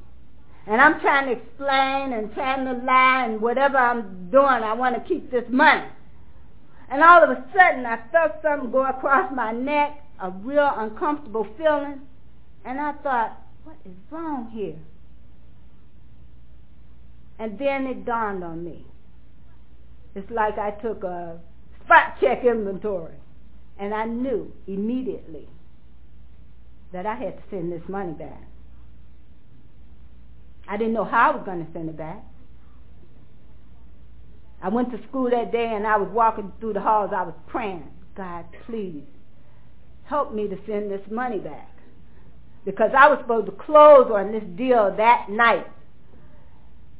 And 0.67 0.81
I'm 0.81 0.99
trying 0.99 1.27
to 1.27 1.31
explain 1.41 2.11
and 2.11 2.33
trying 2.33 2.65
to 2.65 2.73
lie 2.85 3.25
and 3.25 3.41
whatever 3.41 3.77
I'm 3.77 4.29
doing, 4.29 4.45
I 4.45 4.73
want 4.73 4.95
to 4.95 5.07
keep 5.07 5.31
this 5.31 5.45
money. 5.49 5.87
And 6.89 7.01
all 7.01 7.23
of 7.23 7.29
a 7.29 7.43
sudden 7.55 7.85
I 7.85 7.99
felt 8.11 8.33
something 8.41 8.71
go 8.71 8.85
across 8.85 9.31
my 9.33 9.53
neck, 9.53 10.03
a 10.21 10.29
real 10.29 10.69
uncomfortable 10.75 11.47
feeling. 11.57 12.01
And 12.65 12.81
I 12.81 12.91
thought, 13.01 13.37
what 13.63 13.77
is 13.85 13.93
wrong 14.11 14.51
here? 14.53 14.75
And 17.39 17.57
then 17.57 17.87
it 17.87 18.05
dawned 18.05 18.43
on 18.43 18.63
me. 18.65 18.85
It's 20.15 20.29
like 20.31 20.57
I 20.57 20.71
took 20.71 21.03
a 21.03 21.39
spot 21.85 22.19
check 22.19 22.43
inventory. 22.43 23.13
And 23.79 23.93
I 23.93 24.05
knew 24.05 24.51
immediately 24.65 25.47
that 26.91 27.05
I 27.05 27.15
had 27.15 27.37
to 27.37 27.43
send 27.49 27.71
this 27.71 27.87
money 27.87 28.13
back. 28.13 28.41
I 30.67 30.77
didn't 30.77 30.93
know 30.93 31.05
how 31.05 31.31
I 31.31 31.35
was 31.35 31.45
going 31.45 31.65
to 31.65 31.71
send 31.73 31.89
it 31.89 31.97
back. 31.97 32.23
I 34.61 34.69
went 34.69 34.91
to 34.91 34.99
school 35.07 35.29
that 35.29 35.51
day 35.51 35.73
and 35.75 35.85
I 35.85 35.97
was 35.97 36.09
walking 36.11 36.51
through 36.59 36.73
the 36.73 36.81
halls. 36.81 37.11
I 37.15 37.21
was 37.23 37.35
praying, 37.47 37.83
God, 38.15 38.45
please 38.65 39.03
help 40.05 40.33
me 40.33 40.47
to 40.47 40.57
send 40.65 40.91
this 40.91 41.01
money 41.11 41.39
back. 41.39 41.69
Because 42.65 42.91
I 42.97 43.07
was 43.07 43.19
supposed 43.21 43.45
to 43.45 43.51
close 43.53 44.11
on 44.13 44.31
this 44.31 44.43
deal 44.57 44.93
that 44.97 45.29
night. 45.29 45.67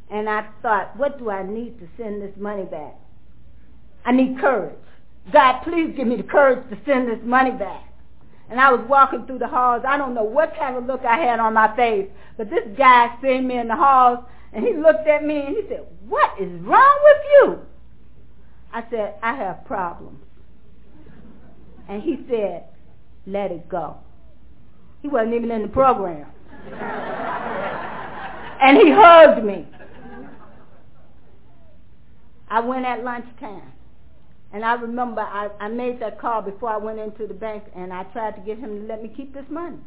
And 0.09 0.29
I 0.29 0.47
thought, 0.61 0.95
what 0.95 1.17
do 1.19 1.29
I 1.29 1.43
need 1.43 1.79
to 1.79 1.87
send 1.97 2.21
this 2.21 2.31
money 2.37 2.63
back? 2.63 2.93
I 4.05 4.13
need 4.13 4.39
courage. 4.39 4.75
God, 5.33 5.61
please 5.63 5.93
give 5.97 6.07
me 6.07 6.15
the 6.15 6.23
courage 6.23 6.69
to 6.69 6.77
send 6.85 7.09
this 7.09 7.19
money 7.23 7.51
back 7.51 7.83
and 8.49 8.59
I 8.59 8.71
was 8.71 8.85
walking 8.87 9.25
through 9.25 9.39
the 9.39 9.47
halls. 9.47 9.83
I 9.87 9.97
don't 9.97 10.13
know 10.13 10.23
what 10.23 10.55
kind 10.57 10.75
of 10.77 10.85
look 10.85 11.03
I 11.03 11.17
had 11.17 11.39
on 11.39 11.53
my 11.53 11.75
face, 11.75 12.07
but 12.37 12.49
this 12.49 12.63
guy 12.77 13.15
seen 13.21 13.47
me 13.47 13.57
in 13.57 13.67
the 13.67 13.75
halls, 13.75 14.19
and 14.53 14.65
he 14.65 14.73
looked 14.73 15.07
at 15.07 15.23
me 15.25 15.39
and 15.39 15.55
he 15.55 15.63
said, 15.67 15.85
what 16.07 16.39
is 16.39 16.49
wrong 16.61 16.99
with 17.03 17.17
you? 17.33 17.59
I 18.73 18.83
said, 18.89 19.15
I 19.21 19.35
have 19.35 19.65
problems. 19.65 20.23
And 21.89 22.01
he 22.01 22.25
said, 22.29 22.65
let 23.25 23.51
it 23.51 23.67
go. 23.69 23.97
He 25.01 25.07
wasn't 25.07 25.35
even 25.35 25.51
in 25.51 25.61
the 25.63 25.67
program. 25.67 26.27
and 28.61 28.77
he 28.77 28.91
hugged 28.91 29.43
me. 29.43 29.67
I 32.49 32.61
went 32.61 32.85
at 32.85 33.03
lunchtime. 33.03 33.73
And 34.53 34.63
I 34.63 34.73
remember 34.73 35.21
I, 35.21 35.49
I 35.59 35.67
made 35.67 35.99
that 36.01 36.19
call 36.19 36.41
before 36.41 36.69
I 36.69 36.77
went 36.77 36.99
into 36.99 37.27
the 37.27 37.33
bank 37.33 37.63
and 37.75 37.91
I 37.91 38.03
tried 38.03 38.35
to 38.35 38.41
get 38.41 38.57
him 38.57 38.81
to 38.81 38.87
let 38.87 39.03
me 39.03 39.11
keep 39.15 39.33
this 39.33 39.45
money. 39.49 39.77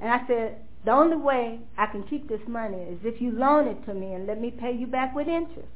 And 0.00 0.10
I 0.10 0.26
said, 0.26 0.58
the 0.84 0.90
only 0.90 1.16
way 1.16 1.60
I 1.78 1.86
can 1.86 2.02
keep 2.02 2.28
this 2.28 2.40
money 2.48 2.78
is 2.78 2.98
if 3.04 3.20
you 3.20 3.30
loan 3.30 3.68
it 3.68 3.86
to 3.86 3.94
me 3.94 4.14
and 4.14 4.26
let 4.26 4.40
me 4.40 4.50
pay 4.50 4.72
you 4.72 4.86
back 4.86 5.14
with 5.14 5.28
interest. 5.28 5.68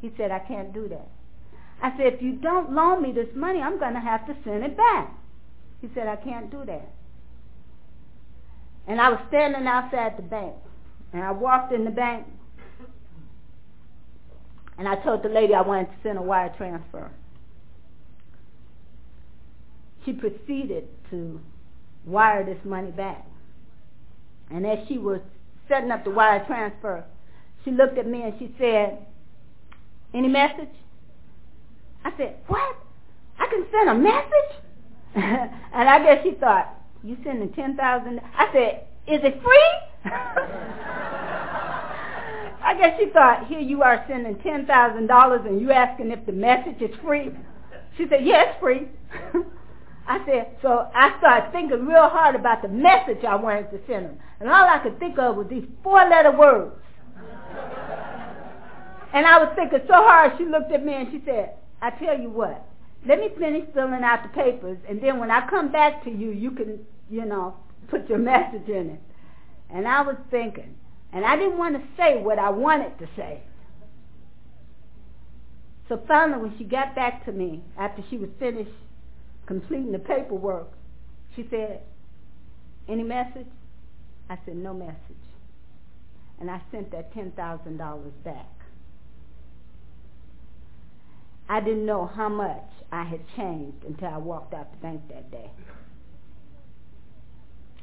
He 0.00 0.10
said, 0.16 0.30
I 0.30 0.38
can't 0.38 0.72
do 0.72 0.88
that. 0.88 1.08
I 1.82 1.90
said, 1.96 2.14
if 2.14 2.22
you 2.22 2.32
don't 2.32 2.72
loan 2.72 3.02
me 3.02 3.12
this 3.12 3.28
money, 3.34 3.60
I'm 3.60 3.78
going 3.78 3.94
to 3.94 4.00
have 4.00 4.26
to 4.26 4.36
send 4.44 4.64
it 4.64 4.76
back. 4.76 5.12
He 5.82 5.90
said, 5.94 6.06
I 6.06 6.16
can't 6.16 6.50
do 6.50 6.64
that. 6.64 6.88
And 8.86 9.00
I 9.00 9.10
was 9.10 9.20
standing 9.28 9.66
outside 9.66 10.16
the 10.16 10.22
bank. 10.22 10.54
And 11.12 11.22
I 11.22 11.32
walked 11.32 11.72
in 11.72 11.84
the 11.84 11.90
bank. 11.90 12.26
And 14.78 14.88
I 14.88 14.96
told 14.96 15.22
the 15.22 15.28
lady 15.28 15.54
I 15.54 15.62
wanted 15.62 15.86
to 15.86 15.96
send 16.02 16.18
a 16.18 16.22
wire 16.22 16.54
transfer. 16.56 17.10
She 20.06 20.12
proceeded 20.12 20.88
to 21.10 21.40
wire 22.06 22.44
this 22.44 22.64
money 22.64 22.92
back. 22.92 23.26
And 24.50 24.64
as 24.64 24.78
she 24.86 24.98
was 24.98 25.20
setting 25.68 25.90
up 25.90 26.04
the 26.04 26.10
wire 26.10 26.44
transfer, 26.46 27.04
she 27.64 27.72
looked 27.72 27.98
at 27.98 28.06
me 28.06 28.22
and 28.22 28.32
she 28.38 28.54
said, 28.56 29.04
any 30.14 30.28
message? 30.28 30.70
I 32.04 32.12
said, 32.16 32.36
what? 32.46 32.76
I 33.40 33.46
can 33.48 33.66
send 33.72 33.90
a 33.90 33.94
message? 33.94 34.52
and 35.16 35.88
I 35.88 35.98
guess 35.98 36.22
she 36.22 36.32
thought, 36.38 36.72
you 37.02 37.16
sending 37.24 37.52
10000 37.52 38.20
I 38.36 38.52
said, 38.52 38.86
is 39.08 39.20
it 39.24 39.42
free? 39.42 39.70
I 42.62 42.74
guess 42.78 42.98
she 43.00 43.10
thought, 43.10 43.48
here 43.48 43.58
you 43.58 43.82
are 43.82 44.04
sending 44.08 44.36
$10,000 44.36 45.46
and 45.46 45.60
you 45.60 45.72
asking 45.72 46.12
if 46.12 46.24
the 46.26 46.32
message 46.32 46.80
is 46.80 46.94
free. 47.02 47.30
She 47.96 48.06
said, 48.08 48.24
yes, 48.24 48.46
yeah, 48.54 48.60
free. 48.60 48.88
I 50.08 50.24
said, 50.24 50.56
so 50.62 50.88
I 50.94 51.18
started 51.18 51.50
thinking 51.50 51.84
real 51.84 52.08
hard 52.08 52.36
about 52.36 52.62
the 52.62 52.68
message 52.68 53.24
I 53.24 53.34
wanted 53.34 53.70
to 53.72 53.80
send 53.88 54.06
them. 54.06 54.18
And 54.38 54.48
all 54.48 54.68
I 54.68 54.78
could 54.78 54.98
think 54.98 55.18
of 55.18 55.36
was 55.36 55.48
these 55.50 55.64
four-letter 55.82 56.36
words. 56.36 56.76
and 59.12 59.26
I 59.26 59.38
was 59.38 59.52
thinking 59.56 59.80
so 59.88 59.94
hard, 59.94 60.32
she 60.38 60.44
looked 60.44 60.70
at 60.70 60.84
me 60.84 60.94
and 60.94 61.08
she 61.10 61.22
said, 61.24 61.56
I 61.82 61.90
tell 61.90 62.18
you 62.18 62.30
what, 62.30 62.68
let 63.06 63.18
me 63.18 63.30
finish 63.38 63.64
filling 63.74 64.04
out 64.04 64.22
the 64.22 64.28
papers, 64.28 64.78
and 64.88 65.02
then 65.02 65.18
when 65.18 65.30
I 65.30 65.48
come 65.48 65.72
back 65.72 66.04
to 66.04 66.10
you, 66.10 66.30
you 66.30 66.52
can, 66.52 66.80
you 67.10 67.24
know, 67.24 67.56
put 67.88 68.08
your 68.08 68.18
message 68.18 68.68
in 68.68 68.90
it. 68.90 69.00
And 69.70 69.88
I 69.88 70.02
was 70.02 70.16
thinking, 70.30 70.74
and 71.12 71.24
I 71.24 71.36
didn't 71.36 71.58
want 71.58 71.74
to 71.76 71.82
say 71.96 72.22
what 72.22 72.38
I 72.38 72.50
wanted 72.50 72.98
to 72.98 73.08
say. 73.16 73.42
So 75.88 76.02
finally, 76.08 76.48
when 76.48 76.58
she 76.58 76.64
got 76.64 76.94
back 76.94 77.24
to 77.26 77.32
me 77.32 77.62
after 77.78 78.02
she 78.10 78.18
was 78.18 78.30
finished 78.38 78.70
completing 79.46 79.92
the 79.92 79.98
paperwork, 79.98 80.68
she 81.34 81.46
said, 81.50 81.80
any 82.88 83.02
message? 83.02 83.46
I 84.28 84.38
said, 84.44 84.56
no 84.56 84.74
message. 84.74 84.96
And 86.40 86.50
I 86.50 86.60
sent 86.70 86.90
that 86.92 87.14
$10,000 87.14 88.10
back. 88.24 88.46
I 91.48 91.60
didn't 91.60 91.86
know 91.86 92.06
how 92.06 92.28
much 92.28 92.64
I 92.90 93.04
had 93.04 93.20
changed 93.36 93.84
until 93.84 94.08
I 94.08 94.18
walked 94.18 94.52
out 94.52 94.70
the 94.72 94.78
bank 94.78 95.02
that 95.08 95.30
day. 95.30 95.50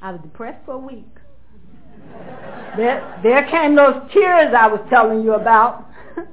I 0.01 0.11
was 0.11 0.22
depressed 0.22 0.66
for 0.66 0.74
a 0.74 0.78
week. 0.78 1.05
there, 2.78 3.20
there 3.24 3.49
came 3.49 3.76
those 3.76 4.11
tears 4.11 4.53
I 4.57 4.68
was 4.68 4.86
telling 4.89 5.24
you 5.24 5.34
about. 5.34 5.89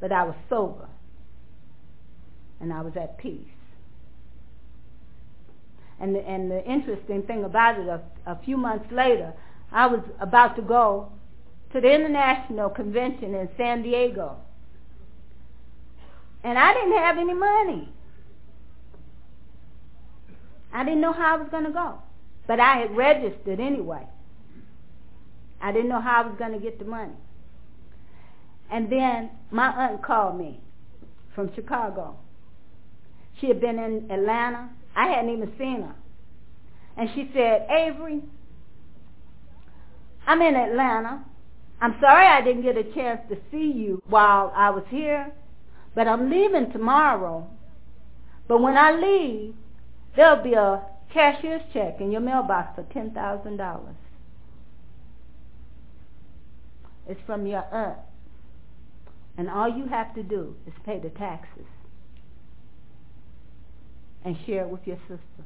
but 0.00 0.12
I 0.12 0.24
was 0.24 0.34
sober. 0.50 0.85
And 2.60 2.72
I 2.72 2.80
was 2.82 2.92
at 2.96 3.18
peace. 3.18 3.46
And 5.98 6.14
the, 6.14 6.20
and 6.20 6.50
the 6.50 6.64
interesting 6.64 7.22
thing 7.22 7.44
about 7.44 7.78
it, 7.78 7.86
a, 7.86 8.00
a 8.26 8.38
few 8.44 8.56
months 8.56 8.86
later, 8.92 9.32
I 9.72 9.86
was 9.86 10.00
about 10.20 10.56
to 10.56 10.62
go 10.62 11.10
to 11.72 11.80
the 11.80 11.90
International 11.90 12.68
Convention 12.68 13.34
in 13.34 13.48
San 13.56 13.82
Diego. 13.82 14.36
And 16.44 16.58
I 16.58 16.72
didn't 16.74 16.96
have 16.98 17.18
any 17.18 17.34
money. 17.34 17.88
I 20.72 20.84
didn't 20.84 21.00
know 21.00 21.12
how 21.12 21.36
I 21.36 21.40
was 21.40 21.48
going 21.50 21.64
to 21.64 21.70
go. 21.70 21.98
But 22.46 22.60
I 22.60 22.76
had 22.78 22.96
registered 22.96 23.58
anyway. 23.58 24.06
I 25.60 25.72
didn't 25.72 25.88
know 25.88 26.00
how 26.00 26.22
I 26.22 26.26
was 26.26 26.36
going 26.38 26.52
to 26.52 26.58
get 26.58 26.78
the 26.78 26.84
money. 26.84 27.14
And 28.70 28.90
then 28.90 29.30
my 29.50 29.68
aunt 29.68 30.02
called 30.02 30.38
me 30.38 30.60
from 31.34 31.52
Chicago. 31.54 32.16
She 33.40 33.48
had 33.48 33.60
been 33.60 33.78
in 33.78 34.10
Atlanta. 34.10 34.70
I 34.94 35.08
hadn't 35.08 35.30
even 35.30 35.52
seen 35.58 35.82
her. 35.82 35.94
And 36.96 37.10
she 37.14 37.30
said, 37.34 37.66
Avery, 37.70 38.22
I'm 40.26 40.40
in 40.40 40.56
Atlanta. 40.56 41.22
I'm 41.80 41.96
sorry 42.00 42.26
I 42.26 42.40
didn't 42.40 42.62
get 42.62 42.76
a 42.78 42.84
chance 42.94 43.20
to 43.28 43.36
see 43.50 43.70
you 43.70 44.02
while 44.08 44.52
I 44.56 44.70
was 44.70 44.84
here, 44.88 45.30
but 45.94 46.08
I'm 46.08 46.30
leaving 46.30 46.72
tomorrow. 46.72 47.46
But 48.48 48.62
when 48.62 48.78
I 48.78 48.92
leave, 48.92 49.54
there'll 50.16 50.42
be 50.42 50.54
a 50.54 50.82
cashier's 51.12 51.60
check 51.74 52.00
in 52.00 52.10
your 52.10 52.22
mailbox 52.22 52.74
for 52.74 52.84
$10,000. 52.84 53.94
It's 57.08 57.20
from 57.26 57.46
your 57.46 57.64
aunt. 57.72 57.98
And 59.36 59.50
all 59.50 59.68
you 59.68 59.86
have 59.88 60.14
to 60.14 60.22
do 60.22 60.56
is 60.66 60.72
pay 60.86 60.98
the 60.98 61.10
taxes 61.10 61.66
and 64.24 64.36
share 64.46 64.64
it 64.64 64.70
with 64.70 64.86
your 64.86 64.98
sister. 65.08 65.44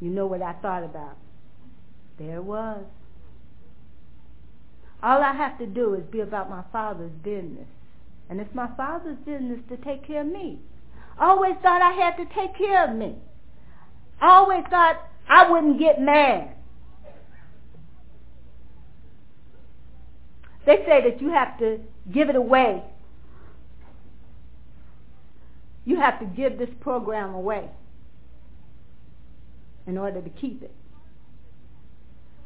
You 0.00 0.10
know 0.10 0.26
what 0.26 0.42
I 0.42 0.52
thought 0.54 0.84
about? 0.84 1.16
There 2.18 2.36
it 2.36 2.44
was. 2.44 2.84
All 5.02 5.22
I 5.22 5.32
have 5.32 5.58
to 5.58 5.66
do 5.66 5.94
is 5.94 6.02
be 6.10 6.20
about 6.20 6.48
my 6.48 6.62
father's 6.72 7.12
business. 7.22 7.66
And 8.28 8.40
it's 8.40 8.54
my 8.54 8.68
father's 8.76 9.18
business 9.18 9.60
to 9.68 9.76
take 9.78 10.06
care 10.06 10.22
of 10.22 10.26
me. 10.26 10.60
I 11.18 11.26
always 11.26 11.54
thought 11.62 11.82
I 11.82 11.92
had 11.92 12.16
to 12.16 12.24
take 12.34 12.56
care 12.56 12.88
of 12.88 12.96
me. 12.96 13.16
I 14.20 14.30
always 14.30 14.64
thought 14.70 14.96
I 15.28 15.50
wouldn't 15.50 15.78
get 15.78 16.00
mad. 16.00 16.54
They 20.66 20.76
say 20.86 21.10
that 21.10 21.20
you 21.20 21.30
have 21.30 21.58
to 21.58 21.80
give 22.12 22.30
it 22.30 22.36
away. 22.36 22.82
You 25.84 25.96
have 26.00 26.18
to 26.20 26.26
give 26.26 26.58
this 26.58 26.70
program 26.80 27.34
away 27.34 27.68
in 29.86 29.98
order 29.98 30.22
to 30.22 30.30
keep 30.30 30.62
it. 30.62 30.74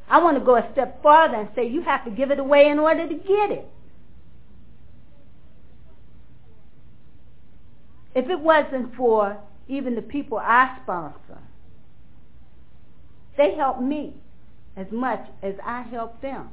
I 0.08 0.18
want 0.22 0.38
to 0.38 0.44
go 0.44 0.56
a 0.56 0.68
step 0.72 1.02
farther 1.02 1.36
and 1.36 1.48
say 1.54 1.68
you 1.68 1.82
have 1.82 2.04
to 2.04 2.10
give 2.10 2.30
it 2.30 2.38
away 2.38 2.68
in 2.68 2.78
order 2.78 3.06
to 3.06 3.14
get 3.14 3.50
it. 3.50 3.68
If 8.14 8.28
it 8.28 8.40
wasn't 8.40 8.94
for 8.96 9.38
even 9.68 9.94
the 9.94 10.02
people 10.02 10.38
I 10.38 10.78
sponsor, 10.82 11.38
they 13.36 13.54
help 13.54 13.80
me 13.80 14.14
as 14.76 14.86
much 14.90 15.24
as 15.42 15.54
I 15.64 15.82
help 15.82 16.20
them. 16.22 16.48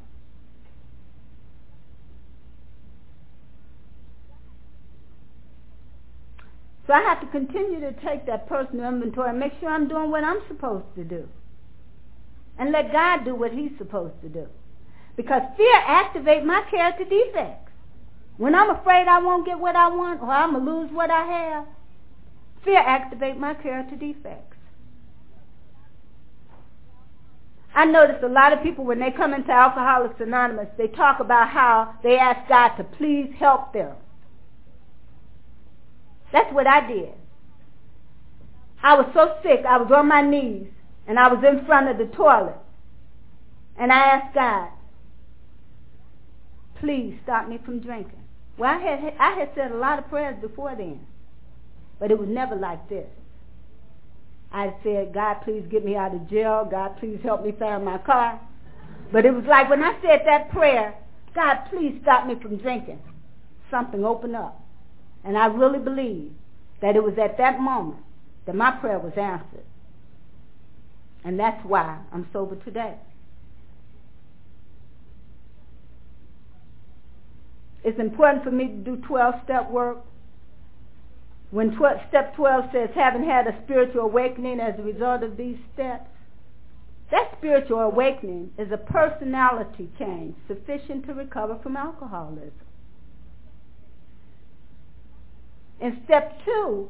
So 6.88 6.94
I 6.94 7.02
have 7.02 7.20
to 7.22 7.28
continue 7.28 7.80
to 7.80 7.92
take 7.94 8.26
that 8.28 8.48
personal 8.48 8.88
inventory 8.88 9.30
and 9.30 9.40
make 9.40 9.54
sure 9.60 9.70
I'm 9.70 9.88
doing 9.88 10.12
what 10.12 10.24
I'm 10.24 10.42
supposed 10.48 10.86
to 10.96 11.04
do. 11.04 11.28
And 12.58 12.72
let 12.72 12.92
God 12.92 13.26
do 13.26 13.36
what 13.36 13.52
he's 13.52 13.72
supposed 13.78 14.22
to 14.22 14.30
do. 14.30 14.48
Because 15.16 15.42
fear 15.58 15.82
activates 15.88 16.46
my 16.46 16.62
character 16.70 17.04
defects. 17.04 17.72
When 18.38 18.54
I'm 18.54 18.70
afraid 18.70 19.08
I 19.08 19.20
won't 19.20 19.46
get 19.46 19.60
what 19.60 19.76
I 19.76 19.90
want 19.90 20.22
or 20.22 20.30
I'm 20.30 20.52
going 20.52 20.66
to 20.66 20.72
lose 20.72 20.92
what 20.92 21.10
I 21.10 21.26
have, 21.26 21.66
fear 22.64 22.82
activates 22.82 23.38
my 23.38 23.54
character 23.56 23.96
defects. 23.96 24.58
I 27.74 27.86
notice 27.86 28.18
a 28.24 28.28
lot 28.28 28.54
of 28.54 28.64
people 28.64 28.86
when 28.86 29.00
they 29.00 29.12
come 29.12 29.34
into 29.34 29.52
Alcoholics 29.52 30.20
Anonymous, 30.20 30.70
they 30.78 30.88
talk 30.88 31.20
about 31.20 31.50
how 31.50 31.96
they 32.04 32.18
ask 32.18 32.48
God 32.48 32.76
to 32.78 32.84
please 32.84 33.34
help 33.38 33.74
them. 33.74 33.96
That's 36.36 36.54
what 36.54 36.68
I 36.68 36.86
did. 36.86 37.14
I 38.84 38.96
was 38.96 39.10
so 39.14 39.38
sick, 39.42 39.62
I 39.66 39.78
was 39.78 39.90
on 39.96 40.10
my 40.10 40.22
knees, 40.22 40.68
and 41.08 41.18
I 41.18 41.34
was 41.34 41.42
in 41.48 41.66
front 41.66 41.88
of 41.88 41.98
the 41.98 42.14
toilet. 42.14 42.58
And 43.80 43.90
I 43.90 44.00
asked 44.00 44.36
God, 44.36 44.68
please 46.82 47.18
stop 47.24 47.48
me 47.48 47.58
from 47.64 47.80
drinking. 47.80 48.22
Well, 48.58 48.70
I 48.70 48.78
had, 48.80 49.14
I 49.18 49.32
had 49.40 49.52
said 49.56 49.72
a 49.72 49.78
lot 49.78 49.98
of 49.98 50.10
prayers 50.10 50.36
before 50.42 50.76
then, 50.76 51.00
but 52.02 52.12
it 52.12 52.20
was 52.20 52.28
never 52.28 52.56
like 52.58 52.90
this. 52.90 53.08
I 54.52 54.76
said, 54.84 55.14
God, 55.14 55.36
please 55.36 55.64
get 55.72 55.86
me 55.86 55.96
out 55.96 56.14
of 56.14 56.30
jail. 56.30 56.68
God, 56.70 56.98
please 57.00 57.20
help 57.24 57.46
me 57.46 57.54
find 57.58 57.86
my 57.86 57.98
car. 58.00 58.42
But 59.14 59.26
it 59.26 59.34
was 59.34 59.46
like 59.46 59.70
when 59.70 59.82
I 59.82 59.98
said 60.02 60.24
that 60.26 60.52
prayer, 60.52 60.96
God, 61.34 61.60
please 61.70 61.98
stop 62.02 62.28
me 62.28 62.36
from 62.42 62.58
drinking. 62.58 63.00
Something 63.72 64.04
opened 64.04 64.36
up. 64.36 64.65
And 65.26 65.38
I 65.38 65.48
really 65.48 65.80
believe 65.80 66.32
that 66.82 66.96
it 66.96 67.04
was 67.04 67.16
at 67.18 67.38
that 67.38 67.60
moment 67.60 68.04
that 68.46 68.56
my 68.56 68.72
prayer 68.72 69.00
was 69.00 69.14
answered. 69.18 69.66
And 71.24 71.40
that's 71.40 71.66
why 71.66 72.00
I'm 72.14 72.28
sober 72.32 72.56
today. 72.64 72.94
It's 77.84 78.00
important 78.00 78.44
for 78.44 78.52
me 78.52 78.68
to 78.68 78.74
do 78.74 78.98
12-step 78.98 79.72
work. 79.72 79.98
when 81.52 81.72
tw- 81.72 82.02
step 82.10 82.36
12 82.36 82.66
says, 82.72 82.90
having 82.94 83.24
had 83.24 83.48
a 83.48 83.56
spiritual 83.64 84.02
awakening 84.02 84.60
as 84.60 84.78
a 84.80 84.84
result 84.84 85.24
of 85.24 85.38
these 85.38 85.58
steps, 85.74 86.10
that 87.12 87.32
spiritual 87.38 87.80
awakening 87.80 88.52
is 88.58 88.72
a 88.72 88.78
personality 88.78 89.90
change 89.98 90.36
sufficient 90.48 91.06
to 91.06 91.14
recover 91.14 91.60
from 91.62 91.78
alcoholism. 91.78 92.65
In 95.80 96.02
step 96.06 96.40
two, 96.46 96.90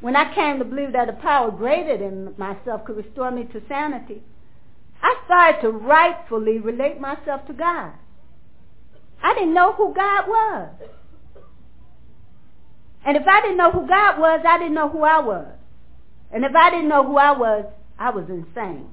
when 0.00 0.16
I 0.16 0.34
came 0.34 0.58
to 0.58 0.64
believe 0.64 0.92
that 0.92 1.08
a 1.08 1.14
power 1.14 1.50
greater 1.50 1.96
than 1.96 2.34
myself 2.36 2.84
could 2.84 2.96
restore 2.96 3.30
me 3.30 3.44
to 3.44 3.62
sanity, 3.68 4.22
I 5.02 5.16
started 5.24 5.62
to 5.62 5.70
rightfully 5.70 6.58
relate 6.58 7.00
myself 7.00 7.46
to 7.46 7.52
God. 7.52 7.92
I 9.22 9.34
didn't 9.34 9.54
know 9.54 9.72
who 9.72 9.94
God 9.94 10.28
was. 10.28 10.68
And 13.04 13.16
if 13.16 13.26
I 13.26 13.40
didn't 13.40 13.56
know 13.56 13.70
who 13.70 13.86
God 13.86 14.18
was, 14.18 14.40
I 14.46 14.58
didn't 14.58 14.74
know 14.74 14.88
who 14.88 15.02
I 15.02 15.20
was. 15.20 15.48
And 16.32 16.44
if 16.44 16.54
I 16.54 16.70
didn't 16.70 16.88
know 16.88 17.04
who 17.04 17.16
I 17.16 17.32
was, 17.32 17.66
I 17.98 18.10
was 18.10 18.28
insane. 18.28 18.88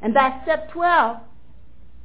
And 0.00 0.14
by 0.14 0.40
step 0.42 0.70
12, 0.72 1.18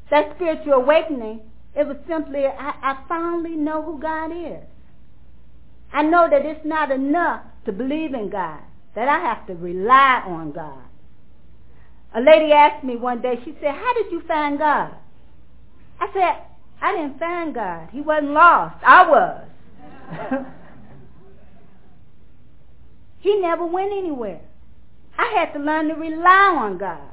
that 0.10 0.36
spiritual 0.36 0.74
awakening, 0.74 1.42
it 1.76 1.88
was 1.88 1.98
simply, 2.08 2.46
I, 2.46 2.74
I 2.82 3.04
finally 3.08 3.56
know 3.56 3.82
who 3.82 4.00
God 4.00 4.32
is. 4.32 4.64
I 5.94 6.02
know 6.02 6.28
that 6.30 6.46
it's 6.46 6.66
not 6.66 6.92
enough 6.92 7.44
to 7.66 7.72
believe 7.72 8.14
in 8.14 8.30
God, 8.30 8.60
that 8.96 9.08
I 9.08 9.20
have 9.20 9.46
to 9.48 9.54
rely 9.54 10.24
on 10.26 10.52
God. 10.52 10.84
A 12.16 12.22
lady 12.22 12.52
asked 12.52 12.84
me 12.84 12.96
one 12.96 13.22
day, 13.22 13.36
she 13.46 13.56
said, 13.62 13.76
how 13.76 13.94
did 13.94 14.12
you 14.12 14.22
find 14.28 14.58
God? 14.58 14.96
I 16.00 16.08
said, 16.14 16.44
I 16.82 16.92
didn't 16.92 17.20
find 17.20 17.54
God. 17.54 17.90
He 17.92 18.02
wasn't 18.02 18.32
lost. 18.32 18.76
I 18.84 19.10
was. 19.10 19.48
he 23.20 23.40
never 23.40 23.66
went 23.66 23.92
anywhere. 23.92 24.42
I 25.18 25.34
had 25.38 25.54
to 25.54 25.60
learn 25.60 25.88
to 25.88 25.94
rely 25.94 26.58
on 26.60 26.78
God. 26.78 27.10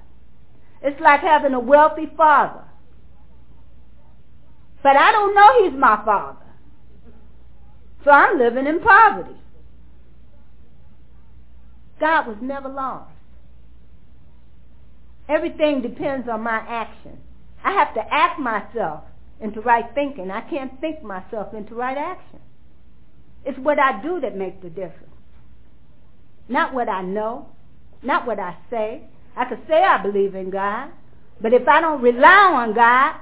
It's 0.82 1.01
like 1.01 1.20
having 1.20 1.55
a 1.55 1.61
wealthy 1.61 2.11
father. 2.16 2.65
But 4.82 4.97
I 4.97 5.12
don't 5.12 5.35
know 5.35 5.65
he's 5.65 5.78
my 5.78 6.02
father. 6.05 6.40
So 8.05 8.11
I'm 8.11 8.39
living 8.39 8.67
in 8.67 8.81
poverty. 8.81 9.37
God 11.99 12.27
was 12.27 12.37
never 12.41 12.69
lost. 12.69 13.13
Everything 15.29 15.83
depends 15.83 16.29
on 16.29 16.43
my 16.43 16.65
action. 16.67 17.19
I 17.63 17.73
have 17.73 17.95
to 17.95 18.01
act 18.13 18.41
myself 18.41 19.05
into 19.41 19.61
right 19.61 19.85
thinking. 19.95 20.31
I 20.31 20.41
can't 20.41 20.81
think 20.81 21.03
myself 21.03 21.55
into 21.55 21.75
right 21.75 21.97
action. 21.97 22.41
It's 23.45 23.59
what 23.59 23.79
I 23.79 24.03
do 24.03 24.21
that 24.21 24.37
makes 24.37 24.63
the 24.63 24.71
difference. 24.71 25.13
Not 26.49 26.75
what 26.75 26.89
I 26.89 27.03
know, 27.03 27.49
not 28.03 28.27
what 28.27 28.39
I 28.39 28.57
say. 28.71 29.03
I 29.37 29.45
could 29.45 29.61
say 29.69 29.83
I 29.83 30.03
believe 30.03 30.35
in 30.35 30.51
God, 30.51 30.91
but 31.41 31.53
if 31.53 31.69
I 31.69 31.81
don't 31.81 32.03
rely 32.03 32.53
on 32.53 32.75
God, 32.75 33.15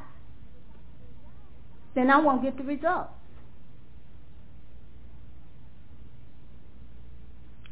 then 1.94 2.10
I 2.10 2.18
won't 2.18 2.42
get 2.42 2.56
the 2.56 2.64
results. 2.64 3.10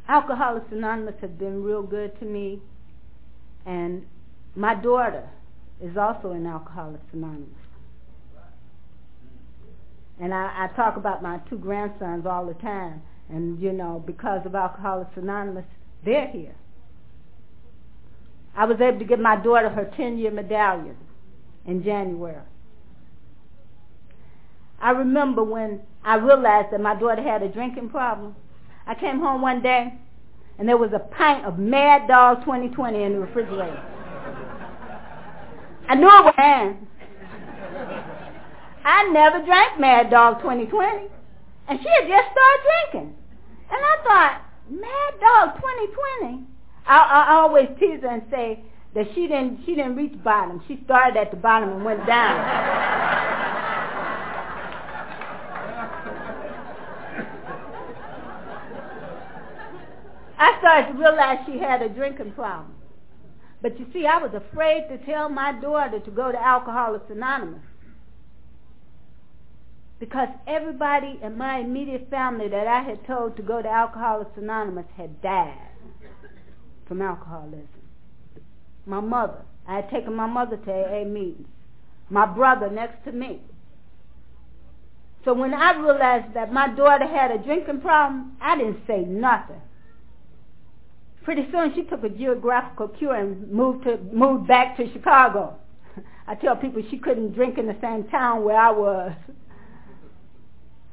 Alcoholics 0.07 0.71
Anonymous 0.71 1.15
have 1.21 1.37
been 1.37 1.63
real 1.63 1.83
good 1.83 2.17
to 2.19 2.25
me, 2.25 2.61
and 3.65 4.05
my 4.55 4.73
daughter 4.73 5.29
is 5.81 5.97
also 5.97 6.31
in 6.31 6.45
Alcoholics 6.45 7.03
Anonymous. 7.13 7.49
And 10.19 10.33
I, 10.33 10.65
I 10.65 10.75
talk 10.75 10.97
about 10.97 11.21
my 11.21 11.39
two 11.49 11.57
grandsons 11.57 12.25
all 12.25 12.45
the 12.45 12.55
time. 12.55 13.01
And, 13.29 13.61
you 13.61 13.73
know, 13.73 14.01
because 14.05 14.45
of 14.45 14.55
Alcoholics 14.55 15.11
Anonymous, 15.15 15.65
they're 16.03 16.27
here. 16.27 16.55
I 18.55 18.65
was 18.65 18.79
able 18.81 18.99
to 18.99 19.05
give 19.05 19.19
my 19.19 19.35
daughter 19.35 19.69
her 19.69 19.91
10-year 19.97 20.31
medallion 20.31 20.97
in 21.65 21.83
January. 21.83 22.41
I 24.81 24.91
remember 24.91 25.43
when 25.43 25.81
I 26.03 26.15
realized 26.15 26.71
that 26.71 26.81
my 26.81 26.95
daughter 26.95 27.21
had 27.21 27.43
a 27.43 27.49
drinking 27.49 27.89
problem. 27.89 28.35
I 28.87 28.95
came 28.95 29.19
home 29.19 29.41
one 29.41 29.61
day, 29.61 29.93
and 30.57 30.67
there 30.67 30.77
was 30.77 30.91
a 30.93 30.99
pint 30.99 31.45
of 31.45 31.59
Mad 31.59 32.07
Dog 32.07 32.39
2020 32.39 33.03
in 33.03 33.13
the 33.13 33.19
refrigerator. 33.19 33.83
I 35.89 35.95
knew 35.95 36.07
it 36.07 36.25
was 36.25 36.33
mine. 36.37 36.87
I 38.83 39.09
never 39.11 39.45
drank 39.45 39.79
Mad 39.79 40.09
Dog 40.09 40.39
2020. 40.39 41.07
And 41.67 41.79
she 41.81 41.89
had 41.89 42.07
just 42.07 42.31
started 42.31 42.63
drinking. 42.63 43.15
And 43.69 43.81
I 43.83 43.97
thought, 44.03 44.41
Mad 44.69 45.19
Dog 45.19 45.55
2020? 45.55 46.47
I, 46.85 46.97
I 46.97 47.33
always 47.35 47.67
tease 47.79 48.01
her 48.01 48.07
and 48.07 48.23
say 48.31 48.63
that 48.95 49.07
she 49.13 49.27
didn't, 49.27 49.59
she 49.65 49.75
didn't 49.75 49.97
reach 49.97 50.13
bottom. 50.23 50.63
She 50.67 50.79
started 50.85 51.17
at 51.17 51.31
the 51.31 51.37
bottom 51.37 51.69
and 51.69 51.83
went 51.83 52.05
down. 52.07 52.39
I 60.57 60.59
started 60.59 60.93
to 60.93 60.99
realize 60.99 61.37
she 61.45 61.59
had 61.59 61.81
a 61.83 61.89
drinking 61.89 62.31
problem. 62.31 62.73
But 63.61 63.79
you 63.79 63.85
see, 63.93 64.05
I 64.07 64.17
was 64.17 64.31
afraid 64.33 64.87
to 64.89 64.97
tell 65.05 65.29
my 65.29 65.51
daughter 65.51 65.99
to 65.99 66.11
go 66.11 66.31
to 66.31 66.37
Alcoholics 66.37 67.05
Anonymous. 67.11 67.61
Because 69.99 70.29
everybody 70.47 71.19
in 71.21 71.37
my 71.37 71.59
immediate 71.59 72.09
family 72.09 72.47
that 72.49 72.67
I 72.67 72.81
had 72.81 73.05
told 73.05 73.35
to 73.37 73.43
go 73.43 73.61
to 73.61 73.69
Alcoholics 73.69 74.31
Anonymous 74.37 74.85
had 74.95 75.21
died 75.21 75.69
from 76.87 77.01
alcoholism. 77.01 77.67
My 78.85 78.99
mother. 78.99 79.41
I 79.67 79.77
had 79.77 79.89
taken 79.89 80.15
my 80.15 80.27
mother 80.27 80.57
to 80.57 80.71
AA 80.71 81.03
meetings. 81.03 81.47
My 82.09 82.25
brother 82.25 82.69
next 82.69 83.03
to 83.05 83.11
me. 83.11 83.41
So 85.25 85.33
when 85.33 85.53
I 85.53 85.73
realized 85.73 86.33
that 86.35 86.53
my 86.53 86.69
daughter 86.69 87.05
had 87.05 87.31
a 87.31 87.37
drinking 87.37 87.81
problem, 87.81 88.37
I 88.39 88.55
didn't 88.55 88.79
say 88.87 89.01
nothing. 89.01 89.61
Pretty 91.27 91.45
soon 91.51 91.75
she 91.75 91.83
took 91.83 92.05
a 92.05 92.09
geographical 92.09 92.87
cue 92.87 93.11
and 93.11 93.51
moved 93.51 93.83
to 93.83 93.97
moved 94.13 94.47
back 94.47 94.77
to 94.77 94.89
Chicago. 94.93 95.57
I 96.27 96.35
tell 96.35 96.55
people 96.55 96.81
she 96.89 96.97
couldn't 96.97 97.33
drink 97.33 97.57
in 97.57 97.67
the 97.67 97.75
same 97.81 98.05
town 98.05 98.45
where 98.45 98.55
I 98.55 98.71
was. 98.71 99.11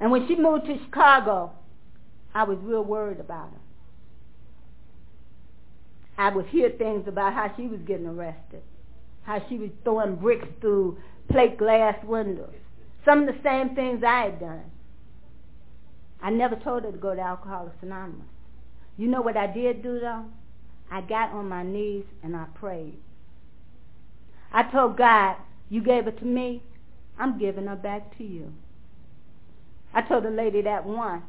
And 0.00 0.10
when 0.10 0.26
she 0.26 0.34
moved 0.34 0.66
to 0.66 0.76
Chicago, 0.86 1.52
I 2.34 2.42
was 2.42 2.58
real 2.62 2.82
worried 2.82 3.20
about 3.20 3.50
her. 3.50 3.60
I 6.18 6.34
would 6.34 6.46
hear 6.46 6.70
things 6.70 7.06
about 7.06 7.32
how 7.32 7.54
she 7.56 7.68
was 7.68 7.78
getting 7.86 8.06
arrested, 8.06 8.62
how 9.22 9.40
she 9.48 9.56
was 9.56 9.70
throwing 9.84 10.16
bricks 10.16 10.48
through 10.60 10.98
plate 11.30 11.58
glass 11.58 11.94
windows. 12.04 12.56
Some 13.04 13.20
of 13.20 13.32
the 13.32 13.40
same 13.44 13.76
things 13.76 14.02
I 14.02 14.24
had 14.24 14.40
done. 14.40 14.64
I 16.20 16.30
never 16.30 16.56
told 16.56 16.82
her 16.82 16.90
to 16.90 16.98
go 16.98 17.14
to 17.14 17.20
Alcoholics 17.20 17.76
Anonymous. 17.82 18.26
You 18.96 19.08
know 19.08 19.22
what 19.22 19.36
I 19.36 19.46
did 19.46 19.82
do 19.82 20.00
though? 20.00 20.24
I 20.90 21.00
got 21.00 21.32
on 21.32 21.48
my 21.48 21.62
knees 21.62 22.04
and 22.22 22.36
I 22.36 22.44
prayed. 22.54 22.98
I 24.52 24.62
told 24.70 24.96
God, 24.96 25.36
you 25.68 25.82
gave 25.82 26.06
it 26.06 26.18
to 26.20 26.24
me, 26.24 26.62
I'm 27.18 27.38
giving 27.38 27.66
her 27.66 27.76
back 27.76 28.16
to 28.18 28.24
you. 28.24 28.52
I 29.92 30.02
told 30.02 30.24
the 30.24 30.30
lady 30.30 30.62
that 30.62 30.86
once, 30.86 31.22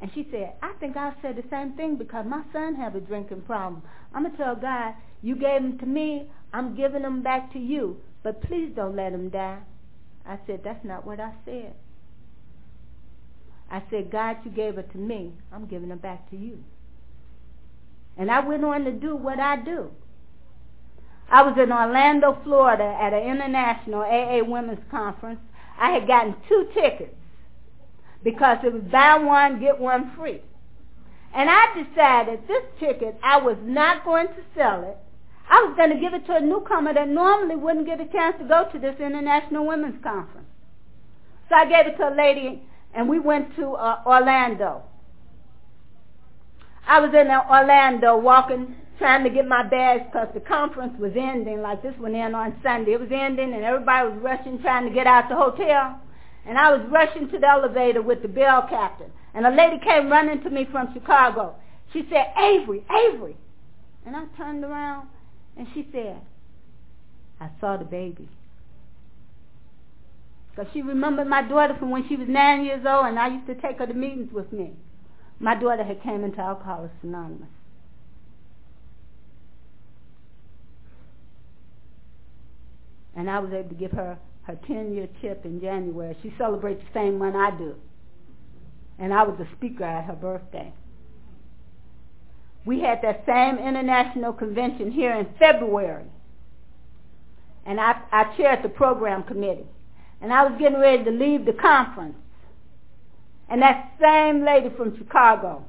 and 0.00 0.10
she 0.14 0.26
said, 0.32 0.54
I 0.62 0.72
think 0.80 0.96
I 0.96 1.12
said 1.22 1.36
the 1.36 1.44
same 1.48 1.74
thing 1.74 1.96
because 1.96 2.26
my 2.26 2.42
son 2.52 2.74
have 2.74 2.96
a 2.96 3.00
drinking 3.00 3.42
problem. 3.42 3.82
I'm 4.12 4.24
going 4.24 4.36
to 4.36 4.42
tell 4.42 4.56
God, 4.56 4.94
you 5.22 5.36
gave 5.36 5.62
him 5.62 5.78
to 5.78 5.86
me, 5.86 6.28
I'm 6.52 6.74
giving 6.74 7.02
him 7.02 7.22
back 7.22 7.52
to 7.52 7.58
you, 7.58 7.98
but 8.24 8.42
please 8.42 8.72
don't 8.74 8.96
let 8.96 9.12
him 9.12 9.28
die. 9.28 9.60
I 10.26 10.38
said, 10.46 10.62
that's 10.64 10.84
not 10.84 11.06
what 11.06 11.20
I 11.20 11.32
said. 11.44 11.74
I 13.70 13.82
said, 13.90 14.10
God, 14.10 14.38
you 14.44 14.50
gave 14.50 14.76
it 14.78 14.90
to 14.92 14.98
me. 14.98 15.32
I'm 15.52 15.66
giving 15.66 15.90
it 15.90 16.02
back 16.02 16.28
to 16.30 16.36
you. 16.36 16.62
And 18.16 18.30
I 18.30 18.40
went 18.40 18.64
on 18.64 18.84
to 18.84 18.92
do 18.92 19.16
what 19.16 19.38
I 19.38 19.56
do. 19.56 19.90
I 21.30 21.42
was 21.42 21.56
in 21.56 21.72
Orlando, 21.72 22.38
Florida 22.44 22.96
at 23.00 23.14
an 23.14 23.22
international 23.22 24.02
AA 24.02 24.44
women's 24.44 24.84
conference. 24.90 25.40
I 25.78 25.90
had 25.90 26.06
gotten 26.06 26.36
two 26.48 26.68
tickets 26.74 27.14
because 28.22 28.58
it 28.64 28.72
was 28.72 28.82
buy 28.82 29.16
one, 29.16 29.58
get 29.58 29.78
one 29.78 30.12
free. 30.16 30.42
And 31.34 31.48
I 31.48 31.82
decided 31.82 32.46
this 32.46 32.62
ticket, 32.78 33.18
I 33.22 33.38
was 33.38 33.56
not 33.62 34.04
going 34.04 34.28
to 34.28 34.42
sell 34.54 34.82
it. 34.82 34.98
I 35.48 35.62
was 35.62 35.74
going 35.76 35.90
to 35.90 35.98
give 35.98 36.14
it 36.14 36.26
to 36.26 36.36
a 36.36 36.40
newcomer 36.40 36.94
that 36.94 37.08
normally 37.08 37.56
wouldn't 37.56 37.86
get 37.86 38.00
a 38.00 38.06
chance 38.06 38.36
to 38.38 38.44
go 38.44 38.68
to 38.70 38.78
this 38.78 39.00
international 39.00 39.66
women's 39.66 40.02
conference. 40.02 40.46
So 41.48 41.54
I 41.54 41.64
gave 41.64 41.86
it 41.92 41.96
to 41.96 42.08
a 42.08 42.14
lady, 42.14 42.62
and 42.94 43.08
we 43.08 43.18
went 43.18 43.56
to 43.56 43.72
uh, 43.72 44.02
Orlando. 44.06 44.82
I 46.86 47.00
was 47.00 47.10
in 47.14 47.30
Orlando 47.30 48.16
walking, 48.18 48.74
trying 48.98 49.24
to 49.24 49.30
get 49.30 49.46
my 49.46 49.62
bags 49.62 50.04
because 50.12 50.28
the 50.34 50.40
conference 50.40 50.98
was 50.98 51.12
ending, 51.16 51.62
like 51.62 51.82
this 51.82 51.94
one 51.98 52.14
in 52.14 52.34
on 52.34 52.58
Sunday. 52.62 52.92
It 52.92 53.00
was 53.00 53.10
ending, 53.12 53.54
and 53.54 53.64
everybody 53.64 54.08
was 54.08 54.18
rushing, 54.22 54.60
trying 54.60 54.88
to 54.88 54.94
get 54.94 55.06
out 55.06 55.28
the 55.28 55.36
hotel. 55.36 56.00
And 56.46 56.58
I 56.58 56.72
was 56.74 56.84
rushing 56.90 57.28
to 57.30 57.38
the 57.38 57.48
elevator 57.48 58.02
with 58.02 58.22
the 58.22 58.28
bell 58.28 58.66
captain. 58.68 59.10
And 59.34 59.46
a 59.46 59.50
lady 59.50 59.78
came 59.78 60.10
running 60.10 60.42
to 60.42 60.50
me 60.50 60.66
from 60.70 60.92
Chicago. 60.92 61.54
She 61.92 62.06
said, 62.10 62.32
Avery, 62.36 62.84
Avery. 62.90 63.36
And 64.04 64.16
I 64.16 64.24
turned 64.36 64.64
around 64.64 65.08
and 65.56 65.66
she 65.74 65.88
said, 65.92 66.20
I 67.40 67.48
saw 67.60 67.76
the 67.76 67.84
baby. 67.84 68.28
Because 70.50 70.70
she 70.72 70.82
remembered 70.82 71.28
my 71.28 71.42
daughter 71.42 71.76
from 71.78 71.90
when 71.90 72.06
she 72.08 72.16
was 72.16 72.28
nine 72.28 72.64
years 72.64 72.84
old 72.86 73.06
and 73.06 73.18
I 73.18 73.28
used 73.28 73.46
to 73.46 73.54
take 73.54 73.78
her 73.78 73.86
to 73.86 73.94
meetings 73.94 74.32
with 74.32 74.52
me. 74.52 74.72
My 75.40 75.54
daughter 75.54 75.84
had 75.84 76.02
came 76.02 76.24
into 76.24 76.40
Alcoholics 76.40 76.94
Anonymous. 77.02 77.48
And 83.14 83.28
I 83.28 83.38
was 83.40 83.52
able 83.52 83.68
to 83.68 83.74
give 83.74 83.92
her 83.92 84.18
her 84.42 84.54
10-year 84.68 85.08
chip 85.20 85.44
in 85.44 85.60
January. 85.60 86.16
She 86.22 86.32
celebrates 86.38 86.82
the 86.82 87.00
same 87.00 87.18
one 87.18 87.36
I 87.36 87.50
do. 87.56 87.74
And 88.98 89.12
I 89.12 89.22
was 89.22 89.38
a 89.40 89.56
speaker 89.56 89.84
at 89.84 90.04
her 90.04 90.14
birthday. 90.14 90.72
We 92.64 92.80
had 92.80 93.00
that 93.02 93.24
same 93.26 93.58
international 93.58 94.32
convention 94.32 94.90
here 94.90 95.14
in 95.14 95.26
February. 95.38 96.06
And 97.66 97.80
I, 97.80 98.00
I 98.10 98.36
chaired 98.36 98.62
the 98.62 98.68
program 98.68 99.24
committee. 99.24 99.66
And 100.20 100.32
I 100.32 100.44
was 100.44 100.58
getting 100.58 100.78
ready 100.78 101.04
to 101.04 101.10
leave 101.10 101.44
the 101.44 101.52
conference. 101.52 102.16
And 103.52 103.60
that 103.60 103.92
same 104.00 104.46
lady 104.46 104.70
from 104.78 104.96
Chicago, 104.96 105.66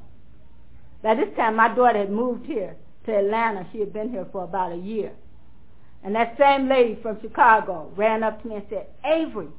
by 1.02 1.16
this 1.16 1.36
time 1.36 1.58
my 1.58 1.68
daughter 1.68 2.00
had 2.00 2.12
moved 2.12 2.46
here 2.46 2.78
to 3.06 3.14
Atlanta. 3.14 3.68
She 3.74 3.82
had 3.82 3.92
been 3.92 4.10
here 4.10 4.26
for 4.32 4.46
about 4.46 4.72
a 4.72 4.78
year. 4.78 5.12
And 6.02 6.16
that 6.16 6.38
same 6.40 6.70
lady 6.70 6.98
from 7.02 7.20
Chicago 7.20 7.92
ran 7.98 8.24
up 8.24 8.42
to 8.42 8.48
me 8.48 8.56
and 8.56 8.66
said, 8.70 8.88
Avery, 9.04 9.50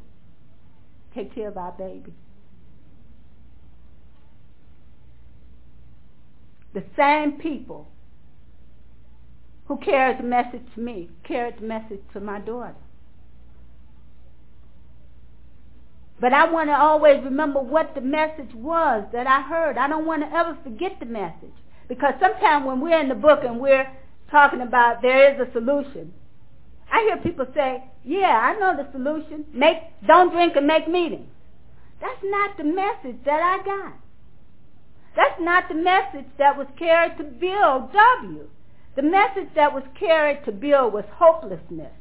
take 1.14 1.34
care 1.34 1.48
of 1.48 1.58
our 1.58 1.72
baby. 1.72 2.14
The 6.72 6.84
same 6.96 7.32
people 7.32 7.90
who 9.66 9.76
carried 9.76 10.20
the 10.20 10.22
message 10.22 10.64
to 10.76 10.80
me 10.80 11.10
carried 11.24 11.58
the 11.58 11.66
message 11.66 12.00
to 12.14 12.20
my 12.20 12.40
daughter. 12.40 12.74
But 16.20 16.32
I 16.32 16.50
want 16.50 16.68
to 16.70 16.78
always 16.78 17.22
remember 17.24 17.60
what 17.60 17.94
the 17.94 18.00
message 18.00 18.54
was 18.54 19.04
that 19.12 19.26
I 19.26 19.42
heard. 19.42 19.76
I 19.76 19.88
don't 19.88 20.06
want 20.06 20.22
to 20.22 20.34
ever 20.34 20.56
forget 20.62 20.98
the 21.00 21.06
message. 21.06 21.54
Because 21.88 22.14
sometimes 22.20 22.66
when 22.66 22.80
we're 22.80 23.00
in 23.00 23.08
the 23.08 23.14
book 23.14 23.40
and 23.42 23.60
we're 23.60 23.86
talking 24.30 24.60
about 24.60 25.02
there 25.02 25.34
is 25.34 25.48
a 25.48 25.52
solution, 25.52 26.12
I 26.90 27.02
hear 27.08 27.16
people 27.18 27.46
say, 27.54 27.84
yeah, 28.04 28.38
I 28.40 28.58
know 28.58 28.76
the 28.76 28.90
solution. 28.92 29.44
Make, 29.52 29.78
don't 30.06 30.32
drink 30.32 30.54
and 30.56 30.66
make 30.66 30.88
meetings. 30.88 31.28
That's 32.00 32.22
not 32.22 32.56
the 32.56 32.64
message 32.64 33.24
that 33.24 33.40
I 33.40 33.64
got. 33.64 33.94
That's 35.16 35.40
not 35.40 35.68
the 35.68 35.74
message 35.74 36.30
that 36.38 36.56
was 36.56 36.66
carried 36.78 37.16
to 37.18 37.24
Bill 37.24 37.90
W. 37.92 38.48
The 38.96 39.02
message 39.02 39.48
that 39.54 39.72
was 39.72 39.84
carried 39.98 40.44
to 40.44 40.52
Bill 40.52 40.90
was 40.90 41.04
hopelessness, 41.16 41.92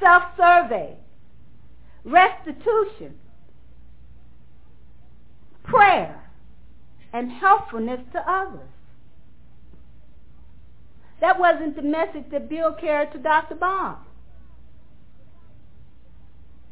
self-survey, 0.00 0.96
restitution, 2.04 3.14
prayer, 5.64 6.30
and 7.12 7.30
helpfulness 7.30 8.00
to 8.12 8.30
others. 8.30 8.68
That 11.20 11.38
wasn't 11.38 11.76
the 11.76 11.82
message 11.82 12.24
that 12.30 12.48
Bill 12.48 12.72
carried 12.72 13.12
to 13.12 13.18
Dr. 13.18 13.56
Bob. 13.56 13.98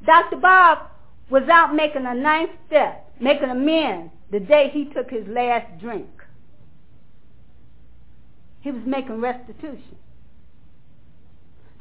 Dr. 0.04 0.36
Bob 0.36 0.90
was 1.30 1.48
out 1.50 1.74
making 1.74 2.06
a 2.06 2.14
ninth 2.14 2.50
step, 2.68 3.12
making 3.20 3.50
amends 3.50 4.12
the 4.30 4.40
day 4.40 4.70
he 4.72 4.84
took 4.84 5.10
his 5.10 5.26
last 5.26 5.80
drink. 5.80 6.06
He 8.60 8.70
was 8.70 8.82
making 8.86 9.20
restitution. 9.20 9.96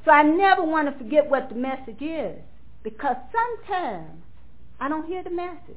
So 0.03 0.11
I 0.11 0.23
never 0.23 0.63
want 0.63 0.87
to 0.87 1.03
forget 1.03 1.29
what 1.29 1.49
the 1.49 1.55
message 1.55 2.01
is 2.01 2.37
because 2.85 3.15
sometimes 3.31 4.21
I 4.79 4.87
don't 4.87 5.07
hear 5.07 5.23
the 5.23 5.31
message. 5.31 5.75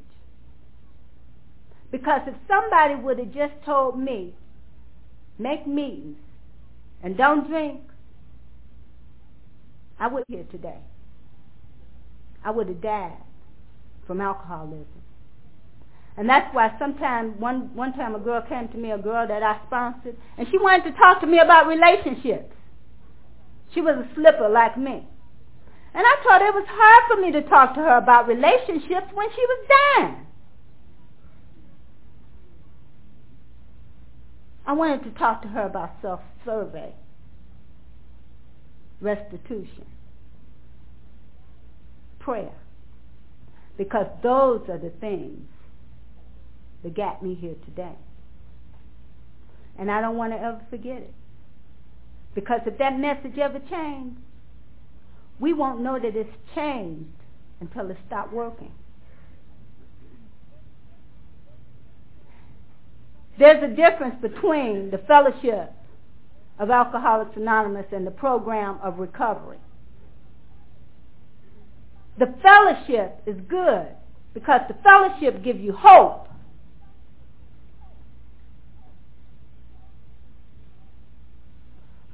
Because 1.91 2.21
if 2.27 2.35
somebody 2.47 2.97
would 2.97 3.19
have 3.19 3.33
just 3.33 3.55
told 3.65 3.99
me, 3.99 4.35
make 5.39 5.67
meetings, 5.67 6.19
and 7.03 7.17
don't 7.17 7.49
drink, 7.49 7.81
I 9.99 10.09
would 10.09 10.27
be 10.29 10.35
here 10.35 10.45
today. 10.53 10.81
I 12.45 12.51
would 12.51 12.69
have 12.69 12.83
died 12.83 13.17
from 14.07 14.21
alcoholism. 14.21 14.87
And 16.19 16.29
that's 16.29 16.55
why 16.55 16.75
sometimes, 16.79 17.41
one, 17.41 17.75
one 17.75 17.95
time 17.95 18.17
a 18.17 18.19
girl 18.19 18.43
came 18.43 18.69
to 18.69 18.77
me, 18.77 18.91
a 18.91 18.99
girl 18.99 19.27
that 19.27 19.43
I 19.43 19.59
sponsored, 19.67 20.17
and 20.37 20.47
she 20.51 20.59
wanted 20.59 20.93
to 20.93 20.99
talk 20.99 21.23
to 21.23 21.27
me 21.27 21.39
about 21.39 21.69
relationships. 21.69 22.55
She 23.73 23.81
was 23.81 23.97
a 23.97 24.15
slipper 24.15 24.51
like 24.51 24.77
me. 24.77 25.07
And 25.99 26.07
I 26.07 26.23
thought 26.23 26.43
it 26.43 26.55
was 26.55 26.65
hard 26.69 27.05
for 27.09 27.21
me 27.21 27.33
to 27.33 27.43
talk 27.49 27.75
to 27.75 27.81
her 27.81 27.97
about 27.97 28.29
relationships 28.29 29.09
when 29.15 29.29
she 29.35 29.41
was 29.41 29.69
dying. 29.69 30.27
I 34.65 34.75
wanted 34.75 35.03
to 35.03 35.19
talk 35.19 35.43
to 35.43 35.49
her 35.49 35.63
about 35.63 35.97
self-survey, 36.01 36.93
restitution, 39.01 39.87
prayer, 42.21 42.55
because 43.77 44.07
those 44.23 44.69
are 44.69 44.79
the 44.79 44.93
things 45.01 45.49
that 46.85 46.95
got 46.95 47.25
me 47.25 47.35
here 47.35 47.57
today. 47.65 47.97
And 49.77 49.91
I 49.91 50.01
don't 50.01 50.17
want 50.17 50.33
to 50.33 50.39
ever 50.39 50.61
forget 50.71 50.99
it. 50.99 51.15
Because 52.37 52.61
if 52.67 52.79
that 52.79 52.97
message 52.97 53.37
ever 53.37 53.59
changed, 53.59 54.21
we 55.41 55.53
won't 55.53 55.81
know 55.81 55.99
that 55.99 56.17
it's 56.17 56.31
changed 56.55 57.09
until 57.61 57.91
it 57.91 57.97
stopped 58.07 58.33
working. 58.33 58.73
There's 63.39 63.63
a 63.63 63.75
difference 63.75 64.17
between 64.21 64.91
the 64.91 64.99
fellowship 64.99 65.73
of 66.59 66.71
Alcoholics 66.71 67.37
Anonymous 67.37 67.87
and 67.93 68.05
the 68.05 68.11
program 68.11 68.79
of 68.83 68.99
recovery. 68.99 69.59
The 72.19 72.35
fellowship 72.43 73.23
is 73.27 73.37
good 73.49 73.87
because 74.35 74.63
the 74.67 74.75
fellowship 74.83 75.45
gives 75.45 75.61
you 75.61 75.73
hope. 75.73 76.29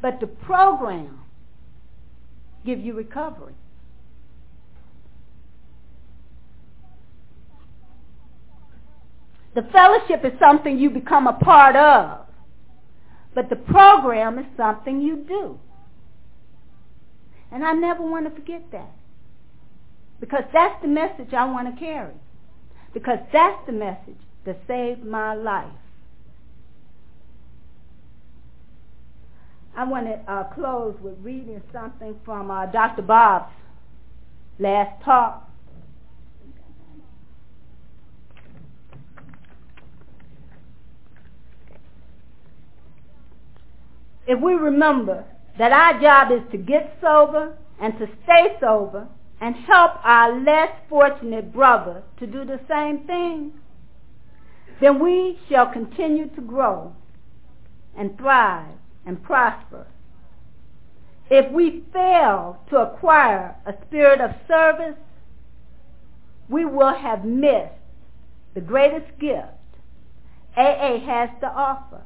But 0.03 0.21
the 0.21 0.27
program 0.27 1.24
gives 2.65 2.83
you 2.83 2.95
recovery. 2.95 3.55
The 9.55 9.63
fellowship 9.73 10.25
is 10.25 10.33
something 10.41 10.79
you 10.79 10.91
become 10.91 11.27
a 11.27 11.33
part 11.35 11.77
of. 11.77 12.27
But 13.35 13.51
the 13.51 13.57
program 13.57 14.39
is 14.39 14.47
something 14.57 15.01
you 15.01 15.25
do. 15.29 15.59
And 17.53 17.65
I 17.65 17.73
never 17.73 18.03
want 18.03 18.27
to 18.27 18.35
forget 18.35 18.63
that. 18.73 18.91
Because 20.21 20.45
that's 20.53 20.81
the 20.83 20.89
message 20.89 21.33
I 21.33 21.45
want 21.45 21.73
to 21.73 21.81
carry. 21.81 22.15
Because 22.93 23.19
that's 23.33 23.65
the 23.67 23.73
message 23.73 24.19
that 24.45 24.59
saved 24.67 25.05
my 25.05 25.35
life. 25.35 25.71
I 29.77 29.85
want 29.85 30.07
to 30.07 30.33
uh, 30.33 30.45
close 30.55 30.97
with 31.01 31.15
reading 31.21 31.61
something 31.73 32.15
from 32.25 32.51
uh, 32.51 32.67
Dr. 32.67 33.03
Bob's 33.03 33.53
last 34.59 35.03
talk. 35.05 35.45
if 44.27 44.41
we 44.41 44.55
remember 44.55 45.25
that 45.59 45.73
our 45.73 46.01
job 46.01 46.33
is 46.33 46.41
to 46.51 46.59
get 46.59 46.97
sober 47.01 47.57
and 47.81 47.99
to 47.99 48.09
stay 48.25 48.57
sober 48.61 49.07
and 49.41 49.55
help 49.55 49.93
our 50.05 50.41
less 50.41 50.71
fortunate 50.89 51.53
brother 51.53 52.03
to 52.19 52.27
do 52.27 52.45
the 52.45 52.61
same 52.69 53.01
thing, 53.07 53.53
then 54.81 54.99
we 55.03 55.39
shall 55.49 55.71
continue 55.73 56.29
to 56.31 56.41
grow 56.41 56.95
and 57.97 58.17
thrive 58.19 58.75
and 59.07 59.23
prosper. 59.23 59.87
If 61.31 61.51
we 61.53 61.85
fail 61.93 62.61
to 62.71 62.77
acquire 62.77 63.57
a 63.67 63.75
spirit 63.87 64.21
of 64.21 64.31
service, 64.47 64.99
we 66.49 66.65
will 66.65 66.95
have 66.95 67.25
missed 67.25 67.73
the 68.55 68.61
greatest 68.61 69.19
gift 69.19 69.49
AA 70.57 71.01
has 71.05 71.31
to 71.41 71.47
offer 71.47 72.03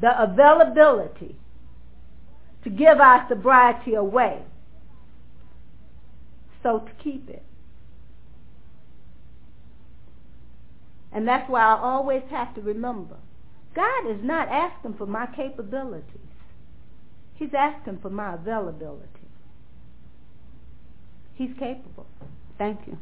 the 0.00 0.22
availability 0.22 1.36
to 2.64 2.70
give 2.70 3.00
our 3.00 3.26
sobriety 3.28 3.94
away. 3.94 4.42
So 6.62 6.80
to 6.80 6.92
keep 7.02 7.28
it. 7.30 7.42
And 11.12 11.26
that's 11.26 11.48
why 11.50 11.62
I 11.62 11.78
always 11.80 12.22
have 12.30 12.54
to 12.54 12.60
remember, 12.60 13.16
God 13.74 14.10
is 14.10 14.18
not 14.22 14.48
asking 14.48 14.94
for 14.94 15.06
my 15.06 15.26
capabilities. 15.34 16.04
He's 17.34 17.50
asking 17.56 17.98
for 18.02 18.10
my 18.10 18.34
availability. 18.34 19.06
He's 21.34 21.50
capable. 21.58 22.06
Thank 22.58 22.80
you. 22.86 22.98